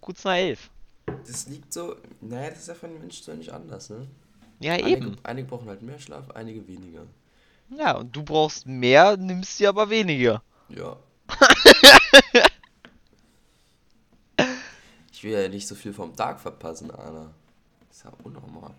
kurz 0.00 0.24
nach 0.24 0.34
11. 0.34 0.70
das 1.26 1.46
liegt 1.48 1.72
so, 1.72 1.96
naja, 2.20 2.50
das 2.50 2.60
ist 2.60 2.68
ja 2.68 2.74
von 2.74 2.98
Mensch 2.98 3.22
zu 3.22 3.34
nicht 3.34 3.50
anders, 3.52 3.90
ne? 3.90 4.06
Ja, 4.60 4.74
Einige, 4.74 4.88
eben. 4.90 5.16
einige 5.22 5.48
brauchen 5.48 5.68
halt 5.68 5.82
mehr 5.82 5.98
Schlaf, 5.98 6.30
einige 6.30 6.66
weniger. 6.66 7.06
Ja, 7.70 7.96
und 7.96 8.14
du 8.14 8.22
brauchst 8.22 8.66
mehr, 8.66 9.16
nimmst 9.16 9.58
dir 9.58 9.68
aber 9.70 9.90
weniger. 9.90 10.42
Ja. 10.68 10.96
ich 15.12 15.24
will 15.24 15.32
ja 15.32 15.48
nicht 15.48 15.66
so 15.66 15.74
viel 15.74 15.92
vom 15.92 16.14
Tag 16.14 16.40
verpassen, 16.40 16.90
Anna. 16.90 17.30
ist 17.90 18.04
ja 18.04 18.12
unnormal. 18.22 18.74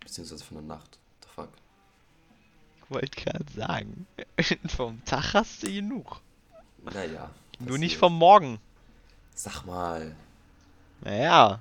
Beziehungsweise 0.00 0.44
von 0.44 0.56
der 0.58 0.66
Nacht. 0.76 0.98
The 1.22 1.28
fuck. 1.34 1.48
Ich 2.84 2.90
wollte 2.90 3.20
gerade 3.20 3.52
sagen, 3.54 4.06
vom 4.68 5.04
Tag 5.04 5.34
hast 5.34 5.62
du 5.62 5.72
genug. 5.72 6.20
Naja. 6.84 7.30
Nur 7.60 7.78
nicht 7.78 7.96
vom 7.96 8.16
Morgen. 8.18 8.58
Sag 9.34 9.64
mal. 9.64 10.14
Naja, 11.02 11.60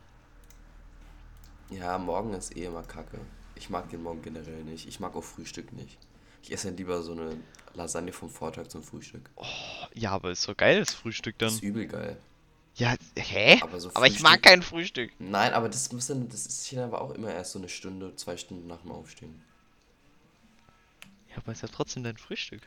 Ja, 1.71 1.97
morgen 1.97 2.33
ist 2.33 2.55
eh 2.55 2.65
immer 2.65 2.83
kacke. 2.83 3.19
Ich 3.55 3.69
mag 3.69 3.89
den 3.89 4.03
Morgen 4.03 4.21
generell 4.21 4.63
nicht. 4.63 4.87
Ich 4.87 4.99
mag 4.99 5.15
auch 5.15 5.23
Frühstück 5.23 5.71
nicht. 5.73 5.97
Ich 6.43 6.51
esse 6.51 6.67
dann 6.67 6.77
lieber 6.77 7.01
so 7.01 7.11
eine 7.13 7.37
Lasagne 7.73 8.11
vom 8.11 8.29
Vortag 8.29 8.67
zum 8.67 8.83
Frühstück. 8.83 9.29
ja, 9.93 10.11
aber 10.11 10.31
ist 10.31 10.41
so 10.41 10.53
geil, 10.55 10.79
das 10.79 10.93
Frühstück 10.93 11.37
Das 11.37 11.53
dann. 11.53 11.55
ist 11.57 11.63
übel 11.63 11.87
geil. 11.87 12.17
Ja, 12.75 12.95
hä? 13.17 13.59
Aber 13.61 13.79
so 13.79 13.89
Aber 13.93 14.07
ich 14.07 14.21
mag 14.21 14.41
kein 14.41 14.61
Frühstück. 14.63 15.11
Nein, 15.19 15.53
aber 15.53 15.69
das 15.69 15.91
muss 15.91 16.07
dann, 16.07 16.29
das 16.29 16.45
ist 16.45 16.65
hier 16.65 16.83
aber 16.85 17.01
auch 17.01 17.11
immer 17.11 17.31
erst 17.31 17.51
so 17.51 17.59
eine 17.59 17.69
Stunde, 17.69 18.15
zwei 18.15 18.37
Stunden 18.37 18.67
nach 18.67 18.81
dem 18.81 18.91
Aufstehen. 18.91 19.41
Ja, 21.29 21.37
aber 21.37 21.51
ist 21.51 21.61
ja 21.61 21.67
trotzdem 21.69 22.03
dein 22.03 22.17
Frühstück. 22.17 22.61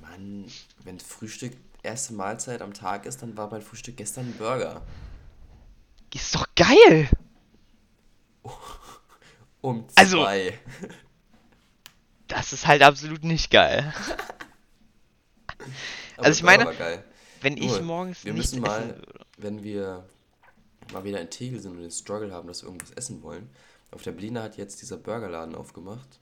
Mann, 0.00 0.46
wenn 0.84 0.98
Frühstück 1.00 1.52
erste 1.82 2.12
Mahlzeit 2.14 2.60
am 2.60 2.74
Tag 2.74 3.06
ist, 3.06 3.22
dann 3.22 3.36
war 3.36 3.50
mein 3.50 3.62
Frühstück 3.62 3.96
gestern 3.96 4.26
ein 4.26 4.34
Burger. 4.36 4.82
Ist 6.14 6.34
doch 6.34 6.46
geil! 6.56 7.08
Um 9.60 9.86
Also- 9.94 10.22
zwei. 10.22 10.58
Das 12.28 12.52
ist 12.52 12.66
halt 12.66 12.82
absolut 12.82 13.22
nicht 13.24 13.50
geil. 13.50 13.92
Also 16.16 16.30
ich 16.32 16.42
meine. 16.42 16.66
Wenn 17.40 17.56
ich 17.56 17.70
Nur, 17.70 17.82
morgens 17.82 18.24
wir 18.24 18.32
müssen 18.32 18.60
mal-. 18.60 19.00
Wenn 19.36 19.62
wir 19.62 20.04
mal 20.92 21.04
wieder 21.04 21.20
in 21.20 21.30
Tegel 21.30 21.60
sind 21.60 21.72
und 21.72 21.80
den 21.82 21.90
Struggle 21.90 22.32
haben, 22.32 22.48
dass 22.48 22.62
wir 22.62 22.66
irgendwas 22.68 22.90
essen 22.92 23.22
wollen. 23.22 23.50
Auf 23.92 24.02
der 24.02 24.12
Berliner 24.12 24.42
hat 24.42 24.56
jetzt 24.56 24.82
dieser 24.82 24.96
Burgerladen 24.96 25.54
aufgemacht. 25.54 26.18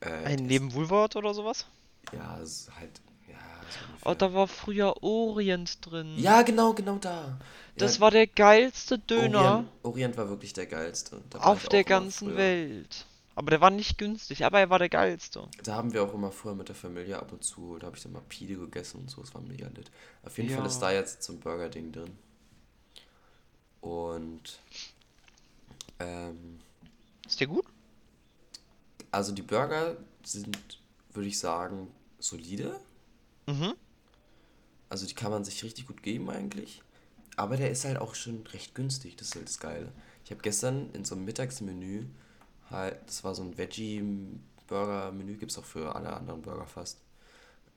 Äh, 0.00 0.10
Ein 0.24 0.46
neben 0.46 0.74
Woolworth 0.74 1.16
oder 1.16 1.32
sowas? 1.34 1.66
Ja, 2.12 2.38
halt. 2.78 3.00
So 3.70 4.10
Oh, 4.10 4.14
da 4.14 4.32
war 4.32 4.48
früher 4.48 5.02
Orient 5.02 5.78
drin. 5.84 6.18
Ja, 6.18 6.42
genau, 6.42 6.72
genau 6.74 6.96
da. 6.96 7.38
Das 7.76 7.96
ja, 7.96 8.00
war 8.00 8.10
der 8.10 8.26
geilste 8.26 8.98
Döner 8.98 9.38
Orient, 9.38 9.68
Orient 9.82 10.16
war 10.16 10.28
wirklich 10.28 10.52
der 10.52 10.66
geilste. 10.66 11.20
Auf 11.38 11.68
der 11.68 11.84
ganzen. 11.84 12.36
Welt. 12.36 13.06
Aber 13.36 13.50
der 13.50 13.60
war 13.60 13.70
nicht 13.70 13.96
günstig, 13.96 14.44
aber 14.44 14.60
er 14.60 14.68
war 14.70 14.78
der 14.78 14.88
geilste. 14.88 15.48
Da 15.62 15.74
haben 15.76 15.92
wir 15.92 16.02
auch 16.02 16.12
immer 16.12 16.30
früher 16.30 16.54
mit 16.54 16.68
der 16.68 16.74
Familie 16.74 17.18
ab 17.18 17.32
und 17.32 17.42
zu, 17.44 17.78
da 17.78 17.86
habe 17.86 17.96
ich 17.96 18.02
dann 18.02 18.12
mal 18.12 18.22
Pide 18.28 18.56
gegessen 18.56 18.98
und 19.00 19.10
so, 19.10 19.22
es 19.22 19.32
war 19.34 19.40
mega 19.40 19.68
lit. 19.68 19.90
Auf 20.24 20.36
jeden 20.36 20.50
Fall 20.50 20.58
Ja. 20.58 20.66
ist 20.66 20.78
da 20.80 20.92
jetzt 20.92 21.22
so 21.22 21.32
ein 21.32 21.40
Burger-Ding 21.40 21.92
drin. 21.92 22.18
Und 23.80 24.58
ähm, 26.00 26.60
Ist 27.26 27.40
der 27.40 27.46
gut? 27.46 27.64
also 29.12 29.32
die 29.32 29.42
Burger 29.42 29.96
sind, 30.22 30.56
würde 31.12 31.28
ich 31.28 31.38
sagen, 31.38 31.88
solide. 32.18 32.78
Mhm. 33.46 33.74
Also 34.88 35.06
die 35.06 35.14
kann 35.14 35.30
man 35.30 35.44
sich 35.44 35.62
richtig 35.62 35.86
gut 35.86 36.02
geben 36.02 36.30
eigentlich. 36.30 36.82
Aber 37.36 37.56
der 37.56 37.70
ist 37.70 37.84
halt 37.84 37.98
auch 37.98 38.14
schon 38.14 38.46
recht 38.48 38.74
günstig, 38.74 39.16
das 39.16 39.28
ist 39.28 39.34
halt 39.36 39.48
das 39.48 39.60
Geile. 39.60 39.92
Ich 40.24 40.30
habe 40.30 40.42
gestern 40.42 40.90
in 40.92 41.04
so 41.04 41.14
einem 41.14 41.24
Mittagsmenü 41.24 42.06
halt, 42.70 42.98
das 43.06 43.24
war 43.24 43.34
so 43.34 43.42
ein 43.42 43.56
Veggie-Burger-Menü, 43.56 45.36
gibt 45.36 45.52
es 45.52 45.58
auch 45.58 45.64
für 45.64 45.94
alle 45.94 46.12
anderen 46.12 46.42
Burger 46.42 46.66
fast. 46.66 47.00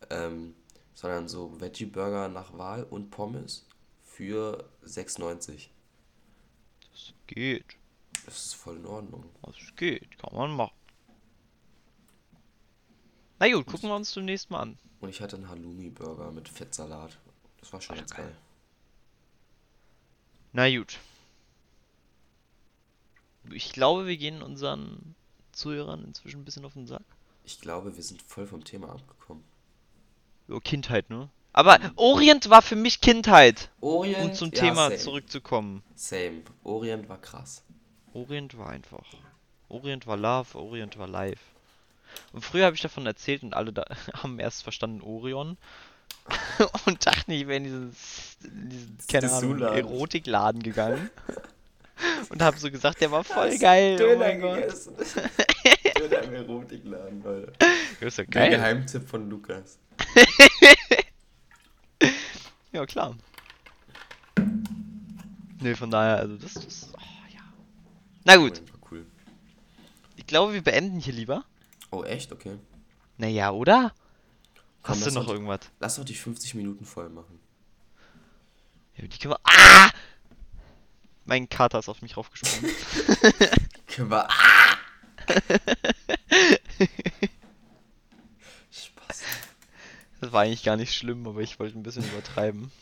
Ähm, 0.09 0.55
sondern 0.93 1.27
so 1.27 1.59
Veggie-Burger 1.59 2.27
nach 2.29 2.57
Wahl 2.57 2.83
und 2.83 3.09
Pommes 3.09 3.65
für 4.03 4.69
6,90. 4.85 5.69
Das 6.91 7.13
geht. 7.27 7.77
Das 8.25 8.45
ist 8.45 8.53
voll 8.55 8.77
in 8.77 8.85
Ordnung. 8.85 9.25
Das 9.41 9.55
geht. 9.75 10.17
Kann 10.17 10.35
man 10.35 10.51
machen. 10.51 10.75
Na 13.39 13.51
gut, 13.51 13.65
gucken 13.65 13.89
wir 13.89 13.95
uns 13.95 14.11
zunächst 14.11 14.49
mal 14.49 14.61
an. 14.61 14.77
Und 15.03 15.09
ich 15.09 15.19
hatte 15.19 15.35
einen 15.35 15.49
Halloumi-Burger 15.49 16.31
mit 16.31 16.47
Fettsalat. 16.47 17.17
Das 17.59 17.73
war 17.73 17.81
schon 17.81 17.97
ganz 17.97 18.11
geil. 18.15 18.23
geil. 18.23 18.35
Na 20.53 20.69
gut. 20.73 20.97
Ich 23.51 23.73
glaube, 23.73 24.07
wir 24.07 24.15
gehen 24.15 24.41
unseren 24.41 25.13
Zuhörern 25.51 26.05
inzwischen 26.05 26.39
ein 26.39 26.45
bisschen 26.45 26.63
auf 26.63 26.71
den 26.71 26.87
Sack. 26.87 27.03
Ich 27.43 27.59
glaube, 27.59 27.93
wir 27.97 28.01
sind 28.01 28.21
voll 28.21 28.47
vom 28.47 28.63
Thema 28.63 28.93
abgekommen. 28.93 29.43
Jo, 30.47 30.61
Kindheit, 30.61 31.09
ne? 31.09 31.27
Aber 31.51 31.81
Orient 31.97 32.49
war 32.49 32.61
für 32.61 32.77
mich 32.77 33.01
Kindheit. 33.01 33.71
Orient, 33.81 34.23
Um 34.23 34.33
zum 34.33 34.51
ja, 34.51 34.61
Thema 34.61 34.87
same. 34.87 34.97
zurückzukommen. 34.99 35.83
Same. 35.95 36.43
Orient 36.63 37.09
war 37.09 37.19
krass. 37.19 37.61
Orient 38.13 38.57
war 38.57 38.69
einfach. 38.69 39.05
Orient 39.67 40.07
war 40.07 40.15
Love, 40.15 40.57
Orient 40.57 40.97
war 40.97 41.09
Life. 41.09 41.43
Und 42.31 42.43
früher 42.43 42.65
habe 42.65 42.75
ich 42.75 42.81
davon 42.81 43.05
erzählt 43.05 43.43
und 43.43 43.53
alle 43.53 43.73
da 43.73 43.85
haben 44.21 44.39
erst 44.39 44.63
verstanden 44.63 45.01
Orion. 45.01 45.57
und 46.85 47.05
dachten, 47.05 47.31
ich 47.31 47.47
wäre 47.47 47.57
in 47.57 47.63
dieses, 47.65 48.37
in 48.43 48.69
diesen, 48.69 48.97
keine 49.09 49.31
Ahnung. 49.31 49.61
Erotikladen 49.61 50.63
gegangen. 50.63 51.09
und 52.29 52.41
habe 52.41 52.57
so 52.57 52.71
gesagt, 52.71 53.01
der 53.01 53.11
war 53.11 53.23
voll 53.23 53.57
geil. 53.57 53.99
Oh 54.01 54.17
mein 54.17 54.39
Gott. 54.39 54.55
gegessen. 54.55 54.95
Döner 55.97 56.23
im 56.23 56.33
Erotikladen, 56.33 57.23
Leute. 57.23 57.53
Ja, 57.99 58.07
ist 58.07 58.17
ja 58.17 58.23
Der 58.23 58.31
geil. 58.31 58.49
Geheimtipp 58.51 59.07
von 59.07 59.29
Lukas. 59.29 59.79
Ja, 62.73 62.85
klar. 62.87 63.15
Nee, 65.61 65.75
von 65.75 65.91
daher, 65.91 66.17
also 66.17 66.35
das 66.37 66.55
ist. 66.55 66.89
Oh, 66.93 66.99
ja. 67.29 67.41
Na 68.25 68.35
gut, 68.35 68.61
ich 70.15 70.27
glaube, 70.27 70.53
wir 70.53 70.63
beenden 70.63 70.99
hier 70.99 71.13
lieber. 71.13 71.45
Oh, 71.93 72.03
echt? 72.03 72.31
Okay. 72.31 72.57
Naja, 73.17 73.51
oder? 73.51 73.93
Komm, 74.81 74.95
Hast 74.95 75.05
du 75.05 75.11
noch 75.11 75.25
doch- 75.27 75.33
irgendwas? 75.33 75.59
Lass 75.79 75.95
doch 75.97 76.03
die 76.03 76.15
50 76.15 76.55
Minuten 76.55 76.85
voll 76.85 77.07
machen. 77.09 77.39
Ja, 78.95 79.05
die 79.07 79.17
können 79.19 79.33
wir. 79.35 79.39
Ah! 79.43 79.91
Mein 81.25 81.47
Kater 81.47 81.77
ist 81.79 81.89
auf 81.89 82.01
mich 82.01 82.17
raufgesprungen. 82.17 82.75
Können 83.87 84.09
wir. 84.09 84.27
Ah! 84.29 84.77
Spaß. 88.71 89.21
Das 90.19 90.31
war 90.31 90.41
eigentlich 90.41 90.63
gar 90.63 90.75
nicht 90.75 90.93
schlimm, 90.93 91.27
aber 91.27 91.41
ich 91.41 91.59
wollte 91.59 91.77
ein 91.77 91.83
bisschen 91.83 92.03
übertreiben. 92.05 92.71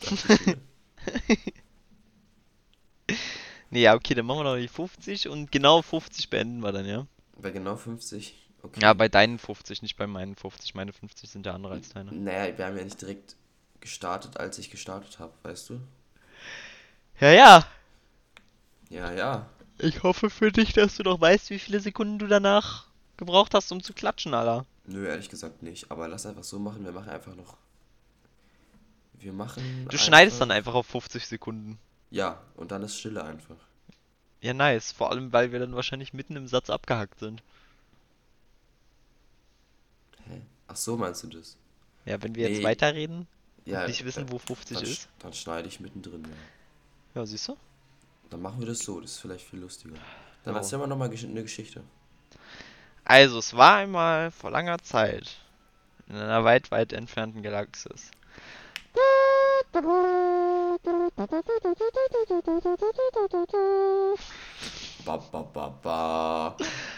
Nee, 3.70 3.80
ja, 3.84 3.94
okay, 3.94 4.12
dann 4.14 4.26
machen 4.26 4.40
wir 4.40 4.44
noch 4.44 4.56
die 4.56 4.68
50 4.68 5.28
und 5.28 5.50
genau 5.50 5.80
50 5.80 6.28
beenden 6.28 6.60
wir 6.60 6.72
dann, 6.72 6.84
ja? 6.84 7.06
Bei 7.40 7.50
genau 7.50 7.74
50. 7.76 8.36
Okay. 8.62 8.80
Ja, 8.80 8.92
bei 8.92 9.08
deinen 9.08 9.38
50, 9.38 9.82
nicht 9.82 9.96
bei 9.96 10.06
meinen 10.06 10.36
50. 10.36 10.74
Meine 10.74 10.92
50 10.92 11.28
sind 11.30 11.46
ja 11.46 11.54
andere 11.54 11.74
als 11.74 11.88
deine. 11.90 12.12
Naja, 12.12 12.56
wir 12.56 12.66
haben 12.66 12.76
ja 12.76 12.84
nicht 12.84 13.00
direkt 13.00 13.36
gestartet, 13.80 14.36
als 14.36 14.58
ich 14.58 14.70
gestartet 14.70 15.18
habe, 15.18 15.32
weißt 15.42 15.70
du? 15.70 15.80
Ja, 17.20 17.30
ja. 17.32 17.66
Ja, 18.88 19.12
ja. 19.12 19.46
Ich 19.78 20.02
hoffe 20.02 20.30
für 20.30 20.52
dich, 20.52 20.72
dass 20.72 20.96
du 20.96 21.02
noch 21.02 21.20
weißt, 21.20 21.50
wie 21.50 21.58
viele 21.58 21.80
Sekunden 21.80 22.18
du 22.18 22.28
danach 22.28 22.86
gebraucht 23.16 23.54
hast, 23.54 23.72
um 23.72 23.82
zu 23.82 23.92
klatschen, 23.94 24.34
Alter. 24.34 24.64
Nö, 24.86 25.06
ehrlich 25.06 25.28
gesagt 25.28 25.62
nicht. 25.62 25.90
Aber 25.90 26.06
lass 26.08 26.26
einfach 26.26 26.44
so 26.44 26.58
machen. 26.58 26.84
Wir 26.84 26.92
machen 26.92 27.08
einfach 27.10 27.34
noch. 27.34 27.56
wir 29.14 29.32
machen. 29.32 29.86
Du 29.88 29.98
schneidest 29.98 30.40
dann 30.40 30.50
einfach 30.50 30.74
auf 30.74 30.86
50 30.86 31.26
Sekunden. 31.26 31.78
Ja, 32.10 32.40
und 32.56 32.70
dann 32.72 32.82
ist 32.82 32.98
Stille 32.98 33.24
einfach. 33.24 33.56
Ja, 34.40 34.52
nice. 34.54 34.92
Vor 34.92 35.10
allem, 35.10 35.32
weil 35.32 35.52
wir 35.52 35.60
dann 35.60 35.74
wahrscheinlich 35.74 36.12
mitten 36.12 36.36
im 36.36 36.46
Satz 36.48 36.68
abgehackt 36.70 37.18
sind. 37.20 37.42
Hä? 40.26 40.42
Ach 40.72 40.76
so, 40.76 40.96
meinst 40.96 41.22
du 41.22 41.26
das? 41.28 41.56
Ja, 42.06 42.22
wenn 42.22 42.34
wir 42.34 42.48
jetzt 42.48 42.58
Nee. 42.58 42.64
weiterreden 42.64 43.26
Ja. 43.66 43.82
und 43.82 43.88
nicht 43.88 44.04
wissen, 44.06 44.32
wo 44.32 44.38
50 44.38 44.74
dann, 44.76 44.84
ist. 44.86 45.08
Dann 45.18 45.32
schneide 45.34 45.68
ich 45.68 45.80
mittendrin, 45.80 46.24
ja. 46.24 47.20
Ja, 47.20 47.26
siehst 47.26 47.48
du? 47.48 47.56
Dann 48.30 48.40
machen 48.40 48.60
wir 48.60 48.66
das 48.68 48.78
so, 48.78 48.98
das 49.00 49.12
ist 49.12 49.18
vielleicht 49.18 49.44
viel 49.46 49.60
lustiger. 49.60 49.96
Dann 50.44 50.54
Ja. 50.54 50.60
erzähl 50.60 50.78
mal 50.78 50.86
nochmal 50.86 51.10
eine 51.10 51.42
Geschichte. 51.42 51.82
Also, 53.04 53.38
es 53.38 53.54
war 53.54 53.76
einmal 53.76 54.30
vor 54.30 54.50
langer 54.50 54.78
Zeit 54.78 55.36
in 56.08 56.16
einer 56.16 56.42
weit, 56.44 56.70
weit 56.70 56.94
entfernten 56.94 57.42
Galaxis. 57.42 58.10
Ba, 65.04 65.16
ba, 65.16 65.42
ba, 65.42 65.68
ba. 65.82 66.56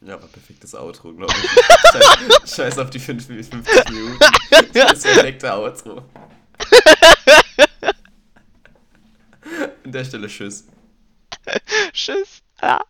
Ja, 0.00 0.14
aber 0.14 0.28
perfektes 0.28 0.74
Outro, 0.74 1.12
glaube 1.12 1.34
ich. 1.42 2.50
Scheiß, 2.54 2.78
auf 2.78 2.90
die 2.90 3.00
5 3.00 3.26
50 3.26 3.90
Minuten. 3.90 4.18
Das 4.72 5.02
perfekte 5.02 5.52
Outro. 5.52 6.04
An 9.84 9.92
der 9.92 10.04
Stelle 10.04 10.28
Tschüss. 10.28 10.66
Tschüss. 11.92 12.42
Ja. 12.62 12.84